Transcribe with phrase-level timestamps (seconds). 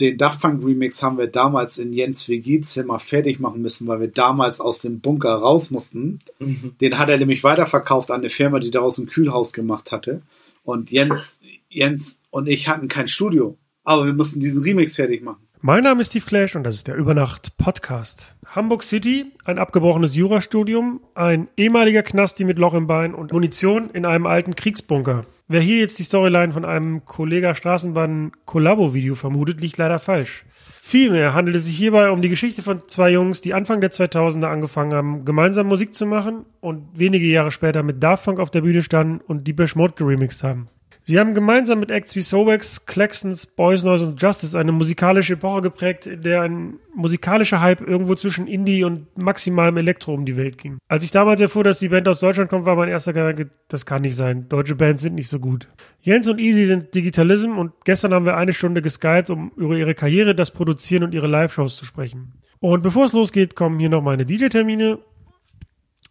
[0.00, 4.08] den Daft Punk Remix haben wir damals in Jens WG-Zimmer fertig machen müssen, weil wir
[4.08, 6.20] damals aus dem Bunker raus mussten.
[6.38, 6.74] Mhm.
[6.80, 10.22] Den hat er nämlich weiterverkauft an eine Firma, die daraus ein Kühlhaus gemacht hatte.
[10.64, 13.56] Und Jens, Jens und ich hatten kein Studio.
[13.84, 15.46] Aber wir mussten diesen Remix fertig machen.
[15.62, 18.34] Mein Name ist Steve Clash und das ist der Übernacht Podcast.
[18.46, 24.06] Hamburg City, ein abgebrochenes Jurastudium, ein ehemaliger Knasti mit Loch im Bein und Munition in
[24.06, 25.26] einem alten Kriegsbunker.
[25.52, 30.44] Wer hier jetzt die Storyline von einem Kollega Straßenbahn Kollabo-Video vermutet, liegt leider falsch.
[30.80, 34.46] Vielmehr handelt es sich hierbei um die Geschichte von zwei Jungs, die Anfang der 2000er
[34.46, 38.60] angefangen haben, gemeinsam Musik zu machen und wenige Jahre später mit Daft Punk auf der
[38.60, 40.68] Bühne standen und Deepesh Mode geremixed haben.
[41.04, 45.62] Sie haben gemeinsam mit Acts wie Sobex, Claxons, Boys Noise und Justice eine musikalische Epoche
[45.62, 50.58] geprägt, in der ein musikalischer Hype irgendwo zwischen Indie und maximalem Elektro um die Welt
[50.58, 50.78] ging.
[50.88, 53.86] Als ich damals erfuhr, dass die Band aus Deutschland kommt, war mein erster Gedanke, das
[53.86, 54.48] kann nicht sein.
[54.48, 55.68] Deutsche Bands sind nicht so gut.
[56.02, 59.94] Jens und Easy sind Digitalism und gestern haben wir eine Stunde geskypt, um über ihre
[59.94, 62.34] Karriere, das Produzieren und ihre Live-Shows zu sprechen.
[62.60, 64.98] Und bevor es losgeht, kommen hier noch meine DJ-Termine.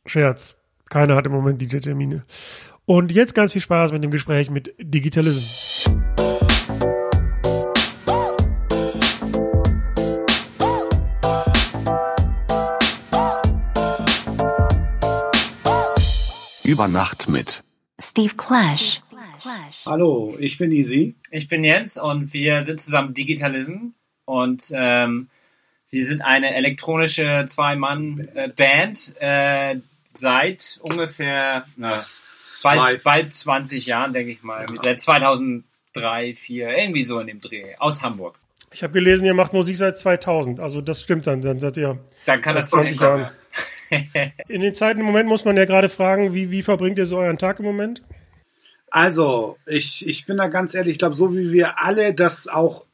[0.06, 0.58] Scherz.
[0.90, 2.24] Keiner hat im Moment DJ-Termine.
[2.90, 5.44] Und jetzt ganz viel Spaß mit dem Gespräch mit Digitalism.
[16.64, 17.64] Über Nacht mit
[18.02, 19.02] Steve Clash.
[19.86, 21.14] Hallo, ich bin Easy.
[21.30, 23.90] Ich bin Jens und wir sind zusammen Digitalism
[24.26, 25.30] und ähm,
[25.92, 29.76] wir sind eine elektronische Zwei-Mann-Band, äh,
[30.14, 31.94] seit ungefähr na,
[32.64, 34.66] bald, bald 20 Jahren, denke ich mal.
[34.70, 34.82] Ja.
[34.82, 37.76] Seit 2003, 2004, irgendwie so in dem Dreh.
[37.78, 38.40] Aus Hamburg.
[38.72, 40.60] Ich habe gelesen, ihr macht Musik seit 2000.
[40.60, 41.42] Also das stimmt dann.
[41.42, 43.32] Dann seid ihr dann kann das 20 Jahre.
[44.48, 47.18] in den Zeiten im Moment muss man ja gerade fragen, wie, wie verbringt ihr so
[47.18, 48.04] euren Tag im Moment?
[48.92, 52.86] Also, ich, ich bin da ganz ehrlich, ich glaube, so wie wir alle das auch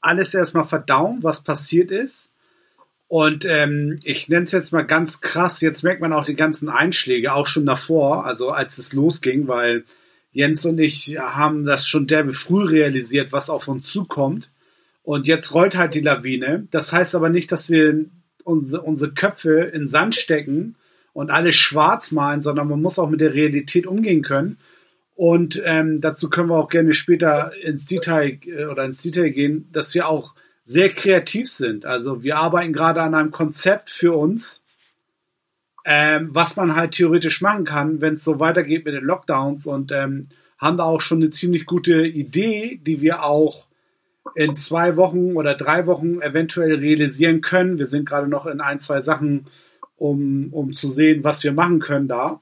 [0.00, 2.31] alles erstmal verdauen, was passiert ist,
[3.12, 6.70] und ähm, ich nenne es jetzt mal ganz krass, jetzt merkt man auch die ganzen
[6.70, 9.84] Einschläge, auch schon davor, also als es losging, weil
[10.32, 14.48] Jens und ich haben das schon derbe früh realisiert, was auf uns zukommt.
[15.02, 16.66] Und jetzt rollt halt die Lawine.
[16.70, 18.06] Das heißt aber nicht, dass wir
[18.44, 20.76] unsere, unsere Köpfe in Sand stecken
[21.12, 24.56] und alles schwarz malen, sondern man muss auch mit der Realität umgehen können.
[25.16, 29.68] Und ähm, dazu können wir auch gerne später ins Detail äh, oder ins Detail gehen,
[29.70, 30.34] dass wir auch
[30.64, 31.86] sehr kreativ sind.
[31.86, 34.64] Also wir arbeiten gerade an einem Konzept für uns,
[35.84, 39.90] ähm, was man halt theoretisch machen kann, wenn es so weitergeht mit den Lockdowns und
[39.92, 40.28] ähm,
[40.58, 43.66] haben da auch schon eine ziemlich gute Idee, die wir auch
[44.36, 47.78] in zwei Wochen oder drei Wochen eventuell realisieren können.
[47.78, 49.48] Wir sind gerade noch in ein, zwei Sachen,
[49.96, 52.40] um, um zu sehen, was wir machen können da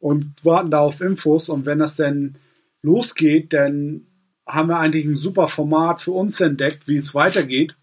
[0.00, 1.50] und warten da auf Infos.
[1.50, 2.36] Und wenn das denn
[2.82, 4.06] losgeht, dann
[4.48, 7.76] haben wir eigentlich ein super Format für uns entdeckt, wie es weitergeht.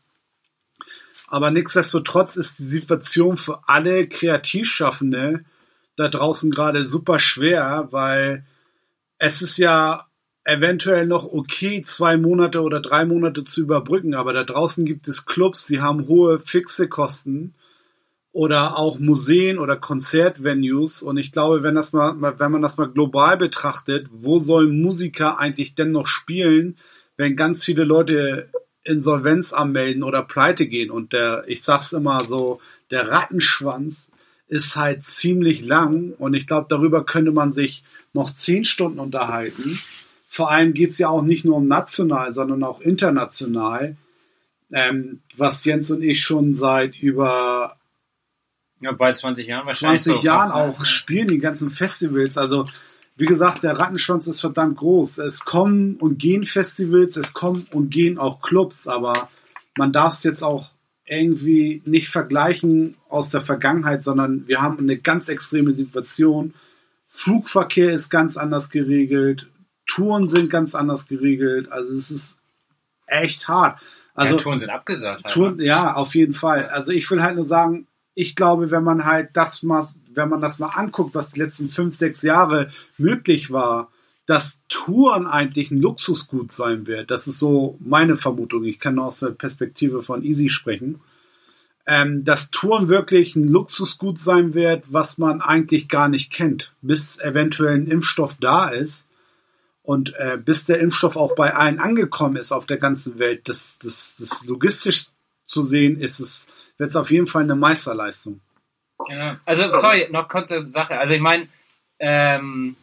[1.28, 5.46] Aber nichtsdestotrotz ist die Situation für alle Kreativschaffende
[5.96, 8.46] da draußen gerade super schwer, weil
[9.18, 10.08] es ist ja
[10.44, 15.26] eventuell noch okay, zwei Monate oder drei Monate zu überbrücken, aber da draußen gibt es
[15.26, 17.56] Clubs, die haben hohe fixe Kosten
[18.36, 21.02] oder auch Museen oder Konzertvenues.
[21.02, 25.40] Und ich glaube, wenn das mal, wenn man das mal global betrachtet, wo sollen Musiker
[25.40, 26.76] eigentlich denn noch spielen,
[27.16, 28.50] wenn ganz viele Leute
[28.84, 30.92] Insolvenz anmelden oder pleite gehen?
[30.92, 32.60] Und der, ich sag's immer so,
[32.92, 34.10] der Rattenschwanz
[34.50, 39.80] ist halt ziemlich lang und ich glaube, darüber könnte man sich noch zehn Stunden unterhalten.
[40.28, 43.96] Vor allem geht's ja auch nicht nur um national, sondern auch international,
[44.74, 47.78] ähm, was Jens und ich schon seit über
[48.82, 50.04] ja, bald 20 Jahren wahrscheinlich.
[50.04, 50.86] 20 Jahren auch ja.
[50.86, 52.38] spielen die ganzen Festivals.
[52.38, 52.68] Also,
[53.16, 55.20] wie gesagt, der Rattenschwanz ist verdammt groß.
[55.20, 59.30] Es kommen und gehen Festivals, es kommen und gehen auch Clubs, aber
[59.78, 60.72] man darf es jetzt auch
[61.06, 66.54] irgendwie nicht vergleichen aus der Vergangenheit, sondern wir haben eine ganz extreme Situation.
[67.10, 69.48] Flugverkehr ist ganz anders geregelt,
[69.86, 71.72] Touren sind ganz anders geregelt.
[71.72, 72.40] Also es ist
[73.08, 73.80] echt hart.
[74.14, 75.24] Also ja, Touren sind abgesagt.
[75.24, 75.66] Halt, Touren, ne?
[75.66, 76.68] ja, auf jeden Fall.
[76.68, 80.42] Also ich will halt nur sagen, ich glaube, wenn man halt das mal, wenn man
[80.42, 83.92] das mal anguckt, was die letzten fünf, sechs Jahre möglich war,
[84.26, 87.12] dass Touren eigentlich ein Luxusgut sein wird.
[87.12, 88.64] Das ist so meine Vermutung.
[88.64, 91.02] Ich kann aus der Perspektive von Easy sprechen.
[91.88, 97.20] Ähm, dass Touren wirklich ein Luxusgut sein wird, was man eigentlich gar nicht kennt, bis
[97.20, 99.08] eventuell ein Impfstoff da ist
[99.84, 103.48] und äh, bis der Impfstoff auch bei allen angekommen ist auf der ganzen Welt.
[103.48, 105.10] Das, das, das logistisch
[105.46, 106.48] zu sehen, ist es
[106.78, 108.42] wird es auf jeden Fall eine Meisterleistung.
[109.10, 110.98] Ja, also sorry, noch kurze Sache.
[110.98, 111.48] Also ich meine,
[112.00, 112.76] ähm,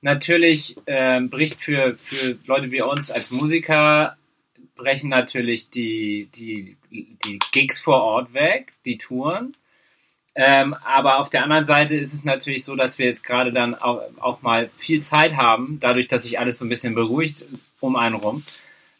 [0.00, 4.16] natürlich ähm, bricht für, für Leute wie uns als Musiker
[4.78, 9.54] brechen natürlich die, die, die Gigs vor Ort weg, die Touren.
[10.34, 13.74] Ähm, aber auf der anderen Seite ist es natürlich so, dass wir jetzt gerade dann
[13.74, 17.44] auch, auch mal viel Zeit haben, dadurch, dass sich alles so ein bisschen beruhigt
[17.80, 18.44] um einen rum,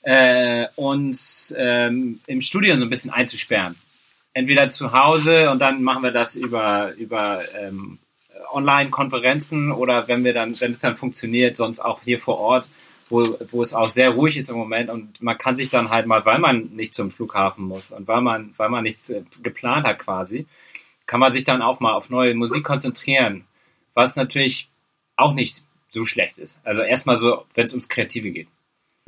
[0.03, 3.77] äh, uns ähm, im Studio so ein bisschen einzusperren.
[4.33, 7.99] Entweder zu Hause und dann machen wir das über, über ähm,
[8.53, 12.67] Online-Konferenzen oder wenn wir dann, wenn es dann funktioniert, sonst auch hier vor Ort,
[13.09, 16.07] wo, wo es auch sehr ruhig ist im Moment und man kann sich dann halt
[16.07, 19.87] mal, weil man nicht zum Flughafen muss und weil man, weil man nichts äh, geplant
[19.87, 20.47] hat quasi,
[21.07, 23.45] kann man sich dann auch mal auf neue Musik konzentrieren,
[23.95, 24.69] was natürlich
[25.17, 26.61] auch nicht so schlecht ist.
[26.65, 28.49] Also erstmal so, wenn es ums Kreative geht.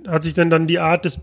[0.07, 1.21] Hat sich denn dann die Art des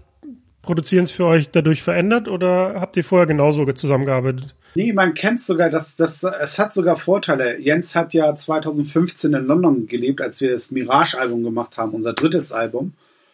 [0.67, 4.53] Produzierens für euch dadurch verändert oder habt ihr vorher genauso zusammengearbeitet?
[4.75, 7.57] Nee, man kennt sogar, dass das, es hat sogar Vorteile.
[7.57, 12.51] Jens hat ja 2015 in London gelebt, als wir das Mirage-Album gemacht haben, unser drittes
[12.51, 12.93] Album.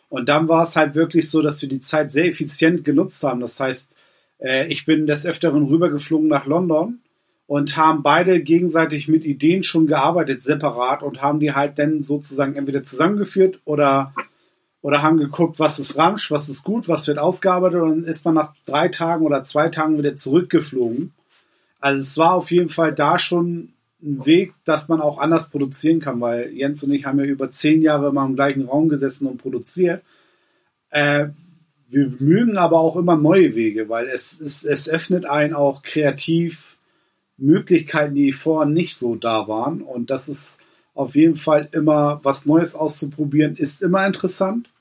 [0.09, 3.41] Und dann war es halt wirklich so, dass wir die Zeit sehr effizient genutzt haben.
[3.41, 3.95] Das heißt,
[4.39, 7.00] äh, ich bin des Öfteren rübergeflogen nach London
[7.47, 12.56] und haben beide gegenseitig mit Ideen schon gearbeitet, separat und haben die halt dann sozusagen
[12.56, 14.13] entweder zusammengeführt oder
[14.83, 18.25] oder haben geguckt, was ist Ramsch, was ist gut, was wird ausgearbeitet und dann ist
[18.25, 21.13] man nach drei Tagen oder zwei Tagen wieder zurückgeflogen.
[21.80, 26.01] Also es war auf jeden Fall da schon ein Weg, dass man auch anders produzieren
[26.01, 29.25] kann, weil Jens und ich haben ja über zehn Jahre mal im gleichen Raum gesessen
[29.25, 30.03] und produziert.
[30.89, 31.27] Äh,
[31.88, 36.77] wir mögen aber auch immer neue Wege, weil es, es, es öffnet einen auch kreativ
[37.38, 39.81] Möglichkeiten, die vorher nicht so da waren.
[39.81, 40.59] Und das ist
[40.94, 44.72] auf jeden Fall immer was Neues auszuprobieren, ist immer interessant.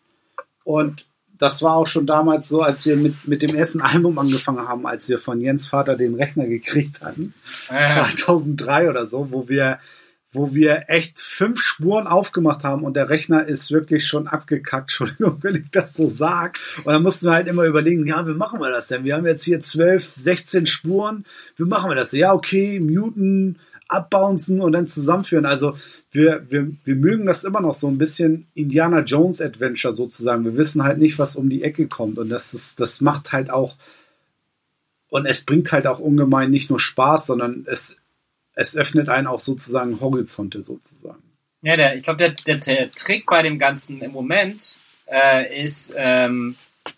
[0.64, 1.06] Und
[1.42, 4.86] das war auch schon damals so, als wir mit, mit dem ersten Album angefangen haben,
[4.86, 7.34] als wir von Jens Vater den Rechner gekriegt hatten.
[7.68, 7.88] Ja.
[7.88, 9.80] 2003 oder so, wo wir,
[10.30, 15.38] wo wir echt fünf Spuren aufgemacht haben und der Rechner ist wirklich schon abgekackt, Entschuldigung,
[15.42, 16.60] wenn ich das so sag.
[16.84, 19.02] Und dann mussten wir halt immer überlegen, ja, wie machen wir das denn?
[19.02, 21.24] Wir haben jetzt hier zwölf, 16 Spuren,
[21.56, 22.12] wie machen wir das?
[22.12, 23.58] Ja, okay, muten,
[23.92, 25.46] abbouncen und dann zusammenführen.
[25.46, 25.76] Also
[26.10, 30.44] wir, wir, wir mögen das immer noch so ein bisschen Indiana Jones Adventure sozusagen.
[30.44, 32.18] Wir wissen halt nicht, was um die Ecke kommt.
[32.18, 33.76] Und das ist, das macht halt auch,
[35.08, 37.96] und es bringt halt auch ungemein nicht nur Spaß, sondern es,
[38.54, 41.22] es öffnet einen auch sozusagen Horizonte sozusagen.
[41.62, 45.92] Ja, der, ich glaube, der, der, der Trick bei dem Ganzen im Moment äh, ist,
[45.96, 46.56] ähm,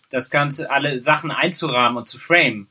[0.09, 2.67] das Ganze, alle Sachen einzurahmen und zu framen.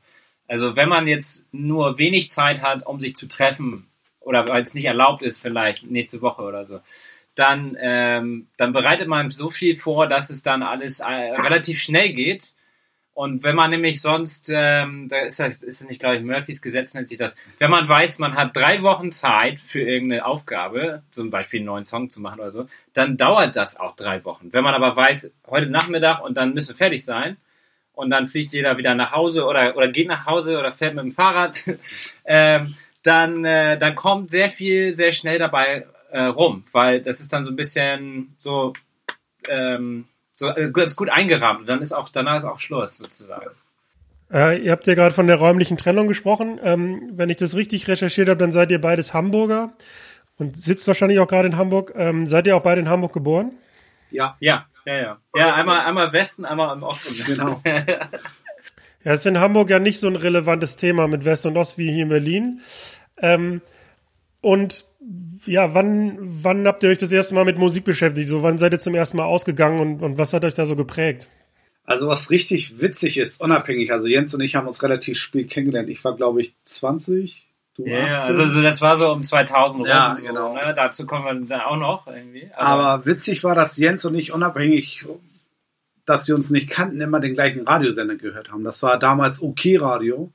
[0.47, 3.87] Also wenn man jetzt nur wenig Zeit hat, um sich zu treffen,
[4.25, 6.81] oder weil es nicht erlaubt ist, vielleicht nächste Woche oder so,
[7.35, 12.13] dann, ähm, dann bereitet man so viel vor, dass es dann alles äh, relativ schnell
[12.13, 12.51] geht.
[13.13, 16.93] Und wenn man nämlich sonst, ähm, da ist, ist es nicht, glaube ich, Murphys Gesetz
[16.93, 21.29] nennt sich das, wenn man weiß, man hat drei Wochen Zeit für irgendeine Aufgabe, zum
[21.29, 24.51] Beispiel einen neuen Song zu machen oder so, dann dauert das auch drei Wochen.
[24.51, 27.37] Wenn man aber weiß, heute Nachmittag und dann müssen wir fertig sein,
[27.95, 31.05] und dann fliegt jeder wieder nach Hause oder, oder geht nach Hause oder fährt mit
[31.05, 31.63] dem Fahrrad,
[32.25, 32.75] ähm,
[33.07, 37.43] dann, äh, dann kommt sehr viel sehr schnell dabei äh, rum, weil das ist dann
[37.43, 38.73] so ein bisschen so,
[39.49, 40.05] ähm,
[40.37, 41.67] so äh, ist gut eingerahmt.
[41.67, 43.51] Dann ist auch danach ist auch Schluss sozusagen.
[44.31, 46.59] Äh, ihr habt ja gerade von der räumlichen Trennung gesprochen.
[46.63, 49.73] Ähm, wenn ich das richtig recherchiert habe, dann seid ihr beides Hamburger
[50.37, 51.93] und sitzt wahrscheinlich auch gerade in Hamburg.
[51.95, 53.51] Ähm, seid ihr auch beide in Hamburg geboren?
[54.09, 54.35] Ja.
[54.39, 55.17] Ja, ja, ja.
[55.35, 57.23] Ja, einmal, einmal Westen, einmal im Osten.
[57.25, 57.61] Genau.
[59.05, 61.91] Ja, ist in Hamburg ja nicht so ein relevantes Thema mit West und Ost wie
[61.91, 62.61] hier in Berlin.
[63.21, 63.61] Ähm,
[64.41, 64.85] und
[65.45, 68.29] ja, wann, wann habt ihr euch das erste Mal mit Musik beschäftigt?
[68.29, 70.75] So, wann seid ihr zum ersten Mal ausgegangen und, und was hat euch da so
[70.75, 71.29] geprägt?
[71.85, 75.87] Also was richtig witzig ist, unabhängig, also Jens und ich haben uns relativ spät kennengelernt.
[75.89, 78.35] Ich war, glaube ich, 20, du ja, 18.
[78.39, 80.23] Also, das war so um 2000 ja, rum.
[80.23, 80.47] Genau.
[80.47, 80.73] So, ne?
[80.75, 82.49] Dazu kommen wir dann auch noch irgendwie.
[82.55, 85.05] Aber, Aber witzig war, dass Jens und ich unabhängig
[86.05, 88.63] dass wir uns nicht kannten, immer den gleichen Radiosender gehört haben.
[88.63, 90.31] Das war damals OK Radio.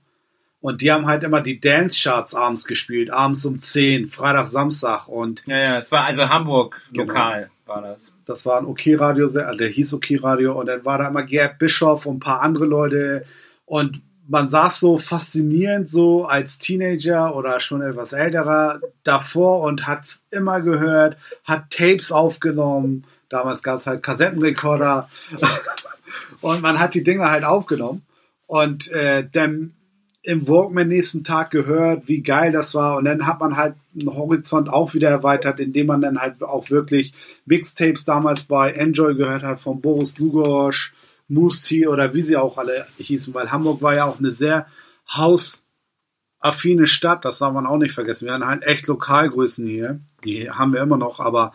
[0.61, 5.43] Und die haben halt immer die Dance-Charts abends gespielt, abends um 10, Freitag, Samstag und.
[5.47, 7.07] Ja, ja, es war also Hamburg genau.
[7.07, 8.12] lokal war das.
[8.27, 12.17] Das war ein OK-Radio, der hieß OK-Radio und dann war da immer Gerd Bischof und
[12.17, 13.25] ein paar andere Leute
[13.65, 20.23] und man saß so faszinierend so als Teenager oder schon etwas älterer davor und hat's
[20.31, 25.08] immer gehört, hat Tapes aufgenommen, Damals gab es halt Kassettenrekorder.
[26.40, 28.02] Und man hat die Dinge halt aufgenommen
[28.46, 29.75] und äh, dann
[30.22, 32.99] im Walkman nächsten Tag gehört, wie geil das war.
[32.99, 36.70] Und dann hat man halt einen Horizont auch wieder erweitert, indem man dann halt auch
[36.70, 37.14] wirklich
[37.46, 40.92] Mixtapes damals bei Enjoy gehört hat von Boris Lugosch,
[41.28, 44.66] Moose oder wie sie auch alle hießen, weil Hamburg war ja auch eine sehr
[45.08, 48.26] hausaffine Stadt, das darf man auch nicht vergessen.
[48.26, 51.52] Wir hatten halt echt Lokalgrößen hier, die haben wir immer noch, aber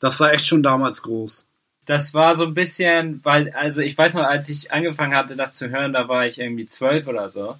[0.00, 1.46] das war echt schon damals groß.
[1.88, 5.54] das war so ein bisschen, weil, also ich weiß noch, als ich angefangen hatte, das
[5.56, 7.56] zu hören, da war ich irgendwie zwölf oder so.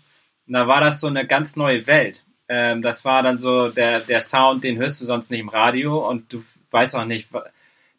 [0.47, 2.25] Und da war das so eine ganz neue Welt.
[2.47, 6.07] Ähm, das war dann so der, der Sound, den hörst du sonst nicht im Radio
[6.07, 7.29] und du weißt auch nicht,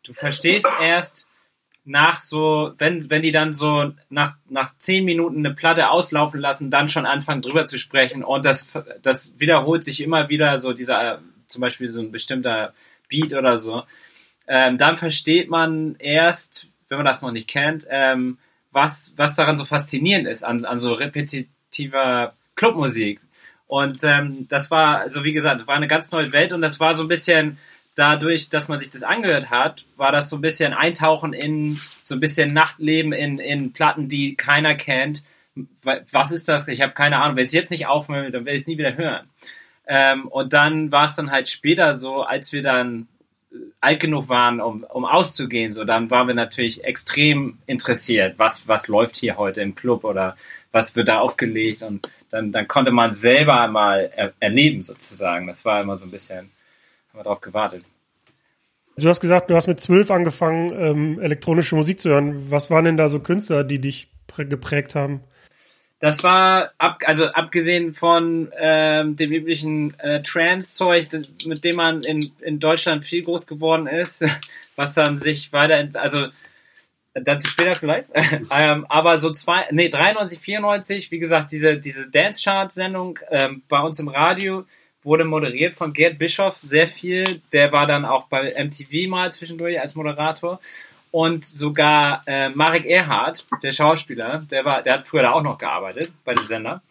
[0.03, 1.27] du verstehst erst
[1.83, 6.69] nach so, wenn, wenn die dann so nach, nach zehn Minuten eine Platte auslaufen lassen,
[6.69, 8.67] dann schon anfangen drüber zu sprechen und das,
[9.01, 12.73] das wiederholt sich immer wieder so dieser, zum Beispiel so ein bestimmter
[13.07, 13.83] Beat oder so
[14.49, 18.39] ähm, dann versteht man erst, wenn man das noch nicht kennt, ähm,
[18.71, 23.21] was, was daran so faszinierend ist, an, an so repetitiver Clubmusik.
[23.67, 26.95] Und ähm, das war, also wie gesagt, war eine ganz neue Welt und das war
[26.95, 27.59] so ein bisschen
[27.93, 32.15] dadurch, dass man sich das angehört hat, war das so ein bisschen Eintauchen in so
[32.15, 35.23] ein bisschen Nachtleben in, in Platten, die keiner kennt.
[36.11, 36.67] Was ist das?
[36.67, 37.35] Ich habe keine Ahnung.
[37.35, 39.29] Wenn es jetzt nicht aufhöre, dann werde ich es nie wieder hören.
[39.87, 43.07] Ähm, und dann war es dann halt später so, als wir dann
[43.81, 48.87] alt genug waren, um, um auszugehen, so dann waren wir natürlich extrem interessiert, was, was
[48.87, 50.35] läuft hier heute im Club oder
[50.71, 55.47] was wird da aufgelegt und dann, dann konnte man selber mal er, erleben sozusagen.
[55.47, 57.83] Das war immer so ein bisschen, haben wir darauf gewartet.
[58.97, 62.51] Du hast gesagt, du hast mit zwölf angefangen, ähm, elektronische Musik zu hören.
[62.51, 65.21] Was waren denn da so Künstler, die dich geprägt haben?
[65.99, 71.07] Das war, ab, also abgesehen von ähm, dem üblichen äh, Trans-Zeug,
[71.45, 74.23] mit dem man in, in Deutschland viel groß geworden ist,
[74.77, 76.27] was dann sich weiter, also
[77.13, 78.07] dazu später vielleicht,
[78.51, 83.99] ähm, aber so zwei, nee, 93, 94, wie gesagt, diese, diese Dance-Chart-Sendung ähm, bei uns
[83.99, 84.65] im Radio
[85.03, 89.81] wurde moderiert von Gerd Bischoff sehr viel, der war dann auch bei MTV mal zwischendurch
[89.81, 90.61] als Moderator
[91.11, 95.57] und sogar äh, Marek Erhardt, der Schauspieler, der war, der hat früher da auch noch
[95.57, 96.81] gearbeitet bei dem Sender.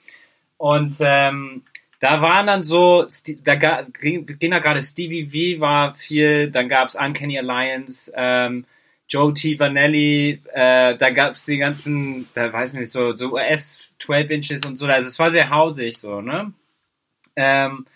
[0.57, 1.63] Und ähm,
[2.01, 3.07] da waren dann so,
[3.45, 8.67] da ging, da gerade Stevie V war viel, dann gab's Uncanny Alliance, ähm,
[9.09, 9.59] Joe T.
[9.59, 14.67] Vanelli, äh, da gab's die ganzen, da weiß ich nicht, so, so US 12 Inches
[14.67, 16.53] und so, also es war sehr hausig so, ne?
[17.37, 17.87] Ähm,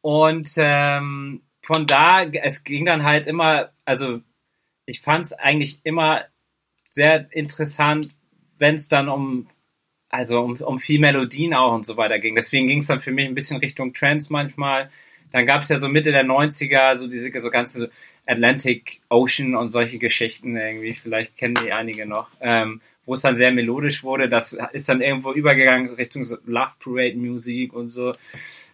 [0.00, 4.20] und ähm, von da, es ging dann halt immer, also
[4.86, 6.24] ich fand es eigentlich immer
[6.88, 8.08] sehr interessant,
[8.58, 9.46] wenn es dann um
[10.12, 12.34] also um, um viel Melodien auch und so weiter ging.
[12.34, 14.90] Deswegen ging es dann für mich ein bisschen Richtung Trance manchmal.
[15.32, 17.90] Dann gab es ja so Mitte der 90er so diese so ganze
[18.26, 23.36] Atlantic Ocean und solche Geschichten irgendwie, vielleicht kennen die einige noch, ähm, wo es dann
[23.36, 24.28] sehr melodisch wurde.
[24.28, 28.12] Das ist dann irgendwo übergegangen Richtung so Love Parade Musik und so.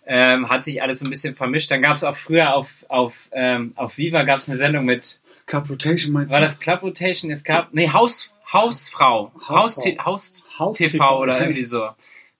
[0.06, 1.70] Ähm, hat sich alles ein bisschen vermischt.
[1.70, 5.20] Dann gab es auch früher auf, auf, ähm, auf Viva gab es eine Sendung mit
[5.48, 7.32] Club Rotation meinst War das Club Rotation?
[7.32, 9.32] Es gab, nee, Haus, Hausfrau.
[9.48, 11.88] Haus, Haus, Haus TV oder irgendwie so.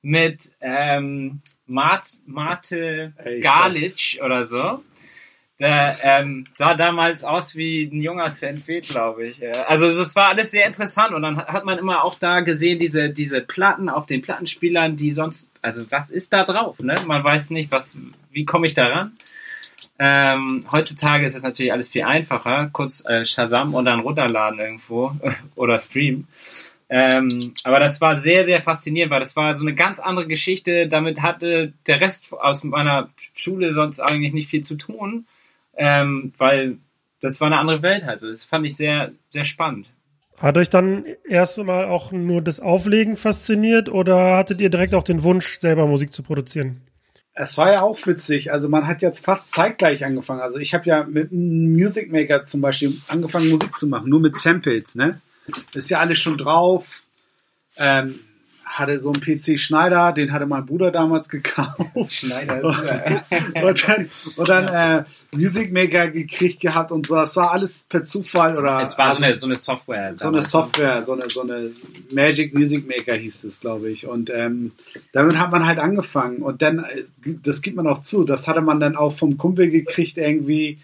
[0.03, 4.83] Mit, ähm, Mart, Marte Ey, Galic oder so.
[5.61, 9.41] Der ähm, sah damals aus wie ein junger Sven glaube ich.
[9.67, 13.11] Also es war alles sehr interessant und dann hat man immer auch da gesehen, diese,
[13.11, 16.79] diese Platten auf den Plattenspielern, die sonst, also was ist da drauf?
[16.79, 16.95] Ne?
[17.07, 17.97] Man weiß nicht, was,
[18.31, 19.19] wie komme ich da ran?
[19.99, 22.71] Ähm, heutzutage ist es natürlich alles viel einfacher.
[22.73, 25.13] Kurz äh, Shazam und dann runterladen irgendwo
[25.57, 26.29] oder streamen.
[26.91, 27.29] Ähm,
[27.65, 30.89] aber das war sehr, sehr faszinierend, weil das war so eine ganz andere Geschichte.
[30.89, 35.27] Damit hatte der Rest aus meiner Schule sonst eigentlich nicht viel zu tun,
[35.77, 36.79] ähm, weil
[37.21, 38.05] das war eine andere Welt.
[38.05, 39.91] Also das fand ich sehr, sehr spannend.
[40.41, 45.03] Hat euch dann erst einmal auch nur das Auflegen fasziniert oder hattet ihr direkt auch
[45.03, 46.81] den Wunsch, selber Musik zu produzieren?
[47.41, 48.53] Es war ja auch witzig.
[48.53, 50.41] Also man hat jetzt fast zeitgleich angefangen.
[50.41, 54.19] Also ich habe ja mit einem Music Maker zum Beispiel angefangen Musik zu machen, nur
[54.19, 54.97] mit Samples.
[54.97, 55.21] Ne,
[55.73, 57.03] ist ja alles schon drauf.
[57.77, 58.19] Ähm,
[58.69, 61.75] hatte so einen PC Schneider, den hatte mein Bruder damals gekauft.
[62.09, 64.99] Schneider ist und dann, und dann ja.
[64.99, 67.15] äh, Music Maker gekriegt gehabt und so.
[67.15, 68.83] Das war alles per Zufall oder.
[68.83, 70.15] Es war also, so, eine, so eine Software.
[70.17, 71.71] So eine Software, so eine, so eine
[72.13, 74.07] Magic Music Maker hieß es, glaube ich.
[74.07, 74.73] Und ähm,
[75.13, 76.39] damit hat man halt angefangen.
[76.39, 79.71] Und dann, äh, das gibt man auch zu, das hatte man dann auch vom Kumpel
[79.71, 80.79] gekriegt irgendwie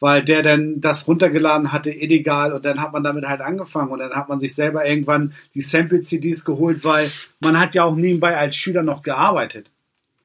[0.00, 4.00] weil der dann das runtergeladen hatte, illegal, und dann hat man damit halt angefangen und
[4.00, 8.36] dann hat man sich selber irgendwann die Sample-CDs geholt, weil man hat ja auch nebenbei
[8.36, 9.70] als Schüler noch gearbeitet.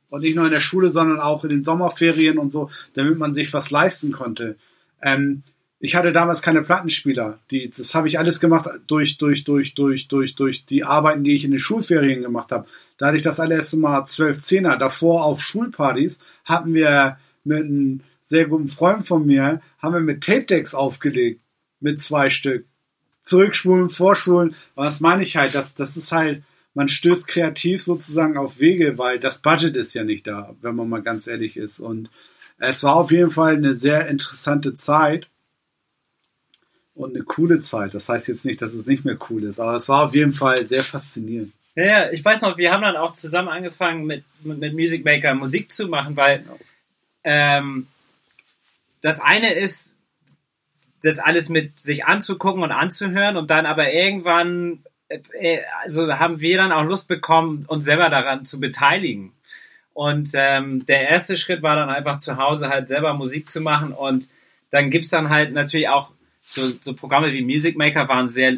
[0.10, 3.34] Und nicht nur in der Schule, sondern auch in den Sommerferien und so, damit man
[3.34, 4.56] sich was leisten konnte.
[5.02, 5.44] Ähm,
[5.80, 7.40] ich hatte damals keine Plattenspieler.
[7.52, 11.36] Die, das habe ich alles gemacht durch, durch, durch, durch, durch, durch die Arbeiten, die
[11.36, 12.66] ich in den Schulferien gemacht habe.
[12.98, 14.78] Da hatte ich das allererste Mal 12 Zehner.
[14.78, 20.24] Davor auf Schulpartys hatten wir mit einem sehr guten Freund von mir, haben wir mit
[20.24, 21.42] Tape Decks aufgelegt.
[21.80, 22.66] Mit zwei Stück.
[23.22, 24.56] Zurückspulen, vorspulen.
[24.76, 25.56] Was meine ich halt?
[25.56, 30.04] Das, das ist halt, man stößt kreativ sozusagen auf Wege, weil das Budget ist ja
[30.04, 31.80] nicht da, wenn man mal ganz ehrlich ist.
[31.80, 32.10] Und
[32.58, 35.28] es war auf jeden Fall eine sehr interessante Zeit.
[36.94, 37.94] und eine coole Zeit.
[37.94, 40.32] Das heißt jetzt nicht, dass es nicht mehr cool ist, aber es war auf jeden
[40.32, 41.52] Fall sehr faszinierend.
[41.76, 45.04] Ja, ja, ich weiß noch, wir haben dann auch zusammen angefangen mit, mit, mit Music
[45.04, 46.46] Maker Musik zu machen, weil
[47.26, 47.88] ähm,
[49.06, 50.00] das eine ist,
[51.04, 56.58] das alles mit sich anzugucken und anzuhören und dann aber irgendwann, äh, also haben wir
[56.58, 59.32] dann auch Lust bekommen, uns selber daran zu beteiligen.
[59.94, 63.92] Und ähm, der erste Schritt war dann einfach zu Hause halt selber Musik zu machen
[63.94, 64.28] und
[64.72, 66.10] dann gibt's dann halt natürlich auch
[66.42, 68.58] so, so Programme wie Music Maker waren sehr,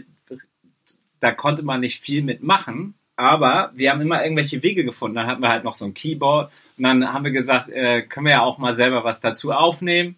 [1.20, 5.16] da konnte man nicht viel mitmachen, aber wir haben immer irgendwelche Wege gefunden.
[5.16, 8.28] Dann hatten wir halt noch so ein Keyboard und dann haben wir gesagt, äh, können
[8.28, 10.16] wir ja auch mal selber was dazu aufnehmen.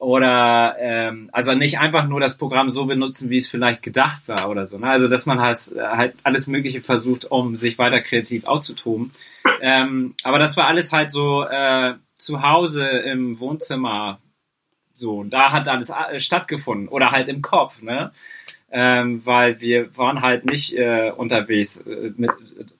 [0.00, 4.48] Oder ähm, also nicht einfach nur das Programm so benutzen, wie es vielleicht gedacht war
[4.48, 4.78] oder so.
[4.78, 4.88] Ne?
[4.88, 9.12] Also dass man halt, halt alles Mögliche versucht, um sich weiter kreativ auszutoben.
[9.60, 14.20] Ähm, aber das war alles halt so äh, zu Hause im Wohnzimmer
[14.94, 15.18] so.
[15.18, 16.88] Und da hat alles äh, stattgefunden.
[16.88, 18.12] Oder halt im Kopf, ne?
[18.70, 22.30] Ähm, weil wir waren halt nicht äh, unterwegs äh, mit,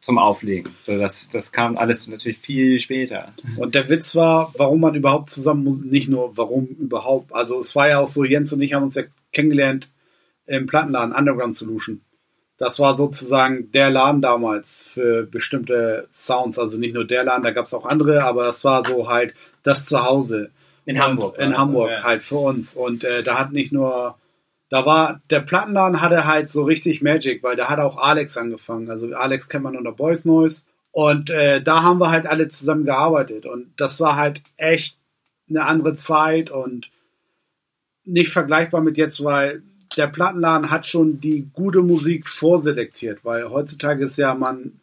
[0.00, 0.75] zum Auflegen.
[0.85, 3.32] So, das, das kam alles natürlich viel später.
[3.56, 7.35] Und der Witz war, warum man überhaupt zusammen muss, nicht nur warum überhaupt.
[7.35, 9.88] Also es war ja auch so, Jens und ich haben uns ja kennengelernt
[10.47, 12.02] im Plattenladen Underground Solution.
[12.56, 16.59] Das war sozusagen der Laden damals für bestimmte Sounds.
[16.59, 19.35] Also nicht nur der Laden, da gab es auch andere, aber das war so halt
[19.62, 20.50] das Zuhause.
[20.85, 21.38] In Hamburg.
[21.38, 22.02] In also, Hamburg ja.
[22.02, 22.75] halt für uns.
[22.75, 24.16] Und äh, da hat nicht nur,
[24.70, 28.88] da war, der Plattenladen hatte halt so richtig Magic, weil da hat auch Alex angefangen.
[28.88, 30.62] Also Alex kennt man unter Boys Noise.
[30.92, 33.46] Und äh, da haben wir halt alle zusammen gearbeitet.
[33.46, 34.98] Und das war halt echt
[35.48, 36.88] eine andere Zeit und
[38.04, 39.62] nicht vergleichbar mit jetzt, weil
[39.96, 44.80] der Plattenladen hat schon die gute Musik vorselektiert, weil heutzutage ist ja, man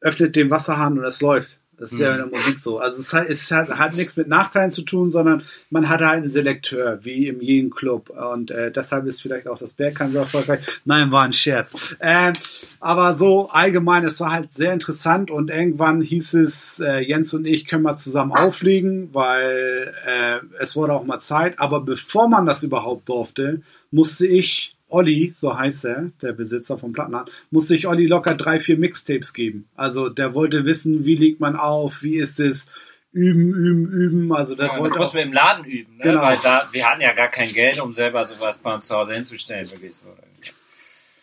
[0.00, 1.58] öffnet den Wasserhahn und es läuft.
[1.78, 2.78] Das ist ja in der Musik so.
[2.78, 6.18] Also es hat, es hat, hat nichts mit Nachteilen zu tun, sondern man hat halt
[6.18, 8.10] einen Selekteur, wie in jedem Club.
[8.10, 10.60] Und äh, deshalb ist vielleicht auch das Bergheim so erfolgreich.
[10.84, 11.74] Nein, war ein Scherz.
[12.00, 12.34] Ähm,
[12.80, 17.46] aber so allgemein, es war halt sehr interessant und irgendwann hieß es, äh, Jens und
[17.46, 21.58] ich können mal zusammen auflegen, weil äh, es wurde auch mal Zeit.
[21.58, 26.92] Aber bevor man das überhaupt durfte, musste ich Olli, so heißt er, der Besitzer vom
[26.92, 29.68] Plattenladen, musste ich Olli locker drei, vier Mixtapes geben.
[29.74, 32.66] Also der wollte wissen, wie legt man auf, wie ist es,
[33.12, 34.32] üben, üben, üben.
[34.32, 36.02] Also Ja, das mussten wir im Laden üben, ne?
[36.02, 36.22] Genau.
[36.22, 39.14] weil da, wir hatten ja gar kein Geld, um selber sowas bei uns zu Hause
[39.14, 39.68] hinzustellen.
[39.70, 40.04] Wirklich so.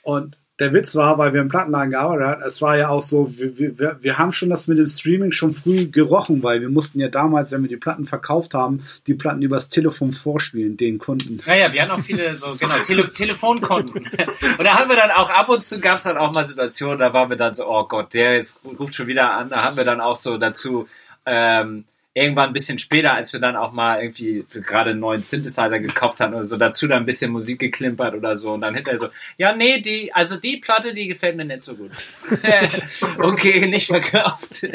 [0.04, 3.34] und der Witz war, weil wir im Plattenladen gearbeitet haben, es war ja auch so,
[3.36, 7.00] wir, wir, wir haben schon das mit dem Streaming schon früh gerochen, weil wir mussten
[7.00, 11.42] ja damals, wenn wir die Platten verkauft haben, die Platten übers Telefon vorspielen, den Kunden.
[11.48, 14.04] Ja, ja, wir hatten auch viele so, genau, Tele Telefonkonten.
[14.04, 17.00] Und da haben wir dann auch ab und zu gab es dann auch mal Situationen,
[17.00, 19.50] da waren wir dann so, oh Gott, der jetzt ruft schon wieder an.
[19.50, 20.88] Da haben wir dann auch so dazu
[21.26, 25.80] ähm, irgendwann ein bisschen später, als wir dann auch mal irgendwie gerade einen neuen Synthesizer
[25.80, 29.00] gekauft hatten oder so, dazu dann ein bisschen Musik geklimpert oder so und dann hinterher
[29.00, 31.92] so, ja, nee, die, also die Platte, die gefällt mir nicht so gut.
[33.20, 34.68] okay, nicht verkauft.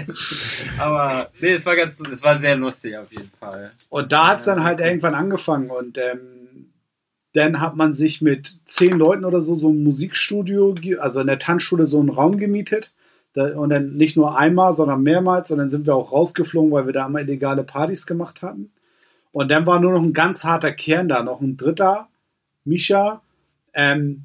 [0.78, 3.68] Aber nee, es war ganz, es war sehr lustig auf jeden Fall.
[3.90, 6.72] Und da hat's dann halt irgendwann angefangen und ähm,
[7.34, 11.38] dann hat man sich mit zehn Leuten oder so so ein Musikstudio, also in der
[11.38, 12.92] Tanzschule so einen Raum gemietet.
[13.36, 15.50] Und dann nicht nur einmal, sondern mehrmals.
[15.50, 18.70] Und dann sind wir auch rausgeflogen, weil wir da immer illegale Partys gemacht hatten.
[19.32, 22.08] Und dann war nur noch ein ganz harter Kern da, noch ein dritter,
[22.64, 23.20] Misha.
[23.74, 24.22] Ähm,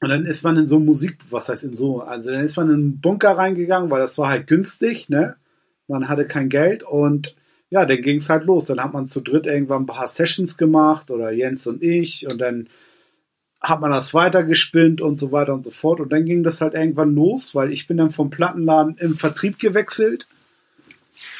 [0.00, 2.68] und dann ist man in so Musik, was heißt in so, also dann ist man
[2.68, 5.36] in einen Bunker reingegangen, weil das war halt günstig, ne?
[5.86, 7.36] Man hatte kein Geld und
[7.70, 8.66] ja, dann ging es halt los.
[8.66, 12.38] Dann hat man zu dritt irgendwann ein paar Sessions gemacht oder Jens und ich und
[12.40, 12.68] dann
[13.64, 15.98] hat man das weitergespinnt und so weiter und so fort.
[15.98, 19.58] Und dann ging das halt irgendwann los, weil ich bin dann vom Plattenladen im Vertrieb
[19.58, 20.26] gewechselt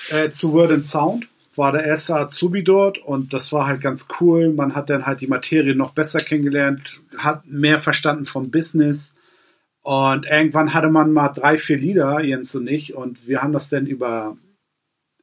[0.08, 1.28] äh, zu Word and Sound.
[1.54, 4.52] War der erste Azubi dort und das war halt ganz cool.
[4.52, 9.14] Man hat dann halt die Materie noch besser kennengelernt, hat mehr verstanden vom Business.
[9.82, 13.68] Und irgendwann hatte man mal drei, vier Lieder, Jens und ich, und wir haben das
[13.68, 14.36] dann über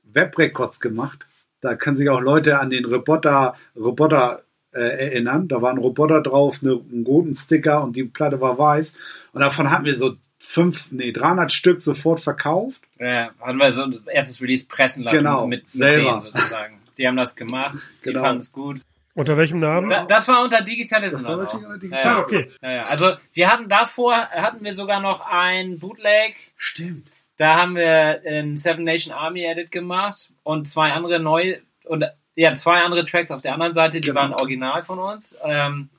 [0.03, 1.27] Webrecords gemacht.
[1.61, 5.47] Da können sich auch Leute an den Roboter, Roboter äh, erinnern.
[5.47, 8.93] Da war ein Roboter drauf, eine, ein roten Sticker und die Platte war weiß.
[9.33, 12.81] Und davon hatten wir so fünf, nee, 300 Stück sofort verkauft.
[12.99, 16.09] Ja, haben wir so ein erstes Release pressen lassen Genau, mit, mit selber.
[16.09, 16.77] denen sozusagen.
[16.97, 18.21] Die haben das gemacht, die Genau.
[18.21, 18.81] fanden es gut.
[19.13, 19.89] Unter welchem Namen?
[19.89, 21.17] Da, das war unter Digitalism.
[21.17, 21.77] Das war unter.
[21.77, 22.51] Digital- Ja, Ah, okay.
[22.61, 22.85] Ja, ja.
[22.85, 27.07] Also wir hatten davor, hatten wir sogar noch ein Bootleg, Stimmt.
[27.37, 32.05] da haben wir ein Seven Nation Army Edit gemacht und zwei andere neu und
[32.35, 34.21] ja, zwei andere Tracks auf der anderen Seite, die Genau.
[34.21, 35.37] waren original von uns.
[35.43, 35.89] Ähm,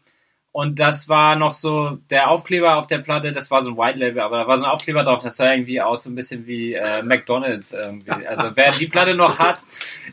[0.55, 3.99] Und das war noch so, der Aufkleber auf der Platte, das war so ein White
[3.99, 6.47] Label, aber da war so ein Aufkleber drauf, das sah irgendwie aus, so ein bisschen
[6.47, 8.27] wie äh, McDonalds irgendwie.
[8.27, 9.61] Also wer die Platte noch hat,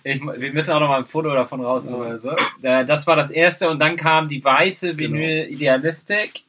[0.05, 2.32] ich, wir müssen auch noch mal ein Foto davon raus oder so.
[2.62, 6.43] Äh, das war das erste und dann kam die weiße Vinyl Idealistic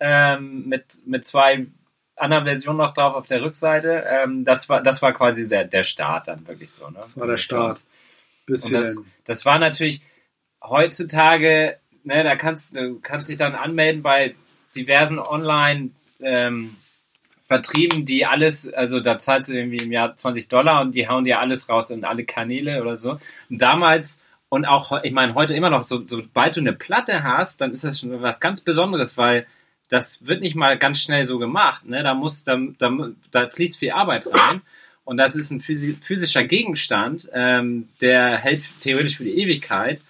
[0.00, 1.66] ähm, mit, mit zwei
[2.16, 4.04] anderen Versionen noch drauf auf der Rückseite.
[4.08, 6.86] Ähm, das war, das war quasi der, der Start dann wirklich so.
[6.88, 6.94] Ne?
[6.96, 7.78] Das war der Start.
[8.48, 10.00] Und das, das war natürlich
[10.62, 14.34] heutzutage ne, da kannst du kannst dich dann anmelden bei
[14.74, 16.76] diversen Online ähm,
[17.46, 21.24] Vertrieben, die alles, also da zahlst du irgendwie im Jahr 20 Dollar und die hauen
[21.24, 23.18] dir alles raus in alle Kanäle oder so.
[23.48, 27.62] Und damals und auch, ich meine, heute immer noch, so, sobald du eine Platte hast,
[27.62, 29.46] dann ist das schon was ganz Besonderes, weil
[29.88, 31.86] das wird nicht mal ganz schnell so gemacht.
[31.86, 32.02] Ne?
[32.02, 32.90] Da muss, da, da,
[33.30, 34.60] da fließt viel Arbeit rein.
[35.08, 40.02] Und das ist ein physischer Gegenstand, ähm, der hält theoretisch für die Ewigkeit.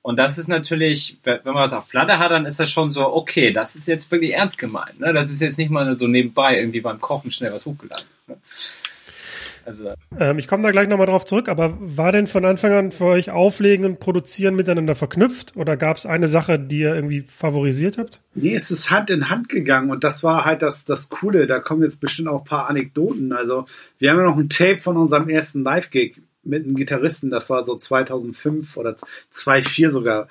[0.00, 3.06] Und das ist natürlich, wenn man das auf Platte hat, dann ist das schon so,
[3.06, 4.98] okay, das ist jetzt wirklich ernst gemeint.
[4.98, 5.12] Ne?
[5.12, 8.06] Das ist jetzt nicht mal so nebenbei irgendwie beim Kochen schnell was hochgeladen.
[8.28, 8.38] Ne?
[9.66, 12.92] Also, ähm, ich komme da gleich nochmal drauf zurück, aber war denn von Anfang an
[12.92, 17.22] für euch Auflegen und Produzieren miteinander verknüpft oder gab es eine Sache, die ihr irgendwie
[17.22, 18.20] favorisiert habt?
[18.34, 21.46] Nee, es ist Hand in Hand gegangen und das war halt das, das Coole.
[21.46, 23.32] Da kommen jetzt bestimmt auch ein paar Anekdoten.
[23.32, 23.66] Also
[23.98, 27.64] wir haben ja noch ein Tape von unserem ersten Live-Gig mit einem Gitarristen, das war
[27.64, 28.96] so 2005 oder
[29.30, 30.28] 2004 sogar.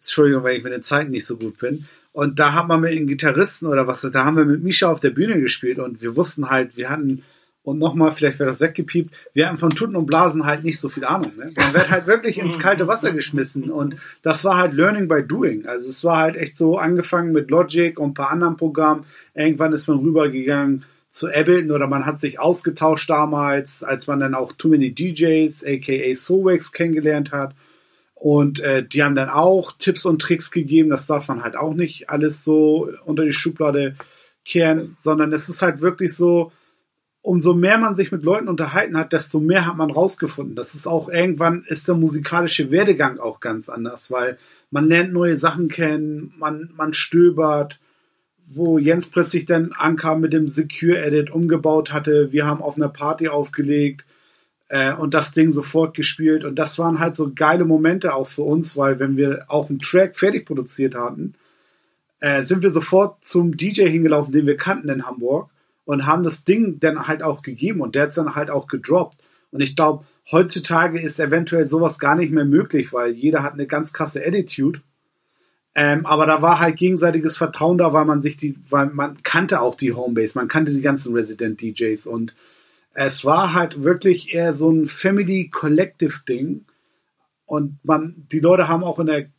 [0.00, 1.86] Entschuldigung, wenn ich mit den Zeiten nicht so gut bin.
[2.12, 5.00] Und da haben wir mit den Gitarristen oder was, da haben wir mit Misha auf
[5.00, 7.22] der Bühne gespielt und wir wussten halt, wir hatten,
[7.68, 10.88] und nochmal, vielleicht wäre das weggepiept, wir hatten von Tuten und Blasen halt nicht so
[10.88, 11.32] viel Ahnung.
[11.36, 11.50] Ne?
[11.54, 15.66] Man wird halt wirklich ins kalte Wasser geschmissen und das war halt Learning by Doing.
[15.66, 19.04] Also es war halt echt so angefangen mit Logic und ein paar anderen Programmen.
[19.34, 24.34] Irgendwann ist man rübergegangen zu Ableton oder man hat sich ausgetauscht damals, als man dann
[24.34, 27.54] auch Too Many DJs, aka Sowex, kennengelernt hat.
[28.14, 30.88] Und äh, die haben dann auch Tipps und Tricks gegeben.
[30.88, 33.94] Das darf man halt auch nicht alles so unter die Schublade
[34.46, 36.50] kehren, sondern es ist halt wirklich so,
[37.28, 40.56] umso mehr man sich mit Leuten unterhalten hat, desto mehr hat man rausgefunden.
[40.56, 44.38] Das ist auch irgendwann ist der musikalische Werdegang auch ganz anders, weil
[44.70, 47.80] man lernt neue Sachen kennen, man, man stöbert,
[48.46, 52.32] wo Jens plötzlich dann ankam mit dem Secure Edit umgebaut hatte.
[52.32, 54.06] Wir haben auf einer Party aufgelegt
[54.70, 56.46] äh, und das Ding sofort gespielt.
[56.46, 59.80] Und das waren halt so geile Momente auch für uns, weil wenn wir auch einen
[59.80, 61.34] Track fertig produziert hatten,
[62.20, 65.50] äh, sind wir sofort zum DJ hingelaufen, den wir kannten in Hamburg
[65.88, 68.66] und haben das Ding dann halt auch gegeben und der hat es dann halt auch
[68.66, 69.16] gedroppt.
[69.50, 73.66] Und ich glaube, heutzutage ist eventuell sowas gar nicht mehr möglich, weil jeder hat eine
[73.66, 74.82] ganz krasse Attitude.
[75.74, 79.62] Ähm, aber da war halt gegenseitiges Vertrauen da, weil man sich die, weil man kannte
[79.62, 82.34] auch die Homebase, man kannte die ganzen Resident DJs und
[82.92, 86.66] es war halt wirklich eher so ein Family Collective Ding.
[87.46, 89.30] Und man, die Leute haben auch in der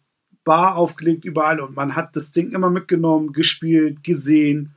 [0.43, 4.73] Bar aufgelegt überall und man hat das Ding immer mitgenommen, gespielt, gesehen,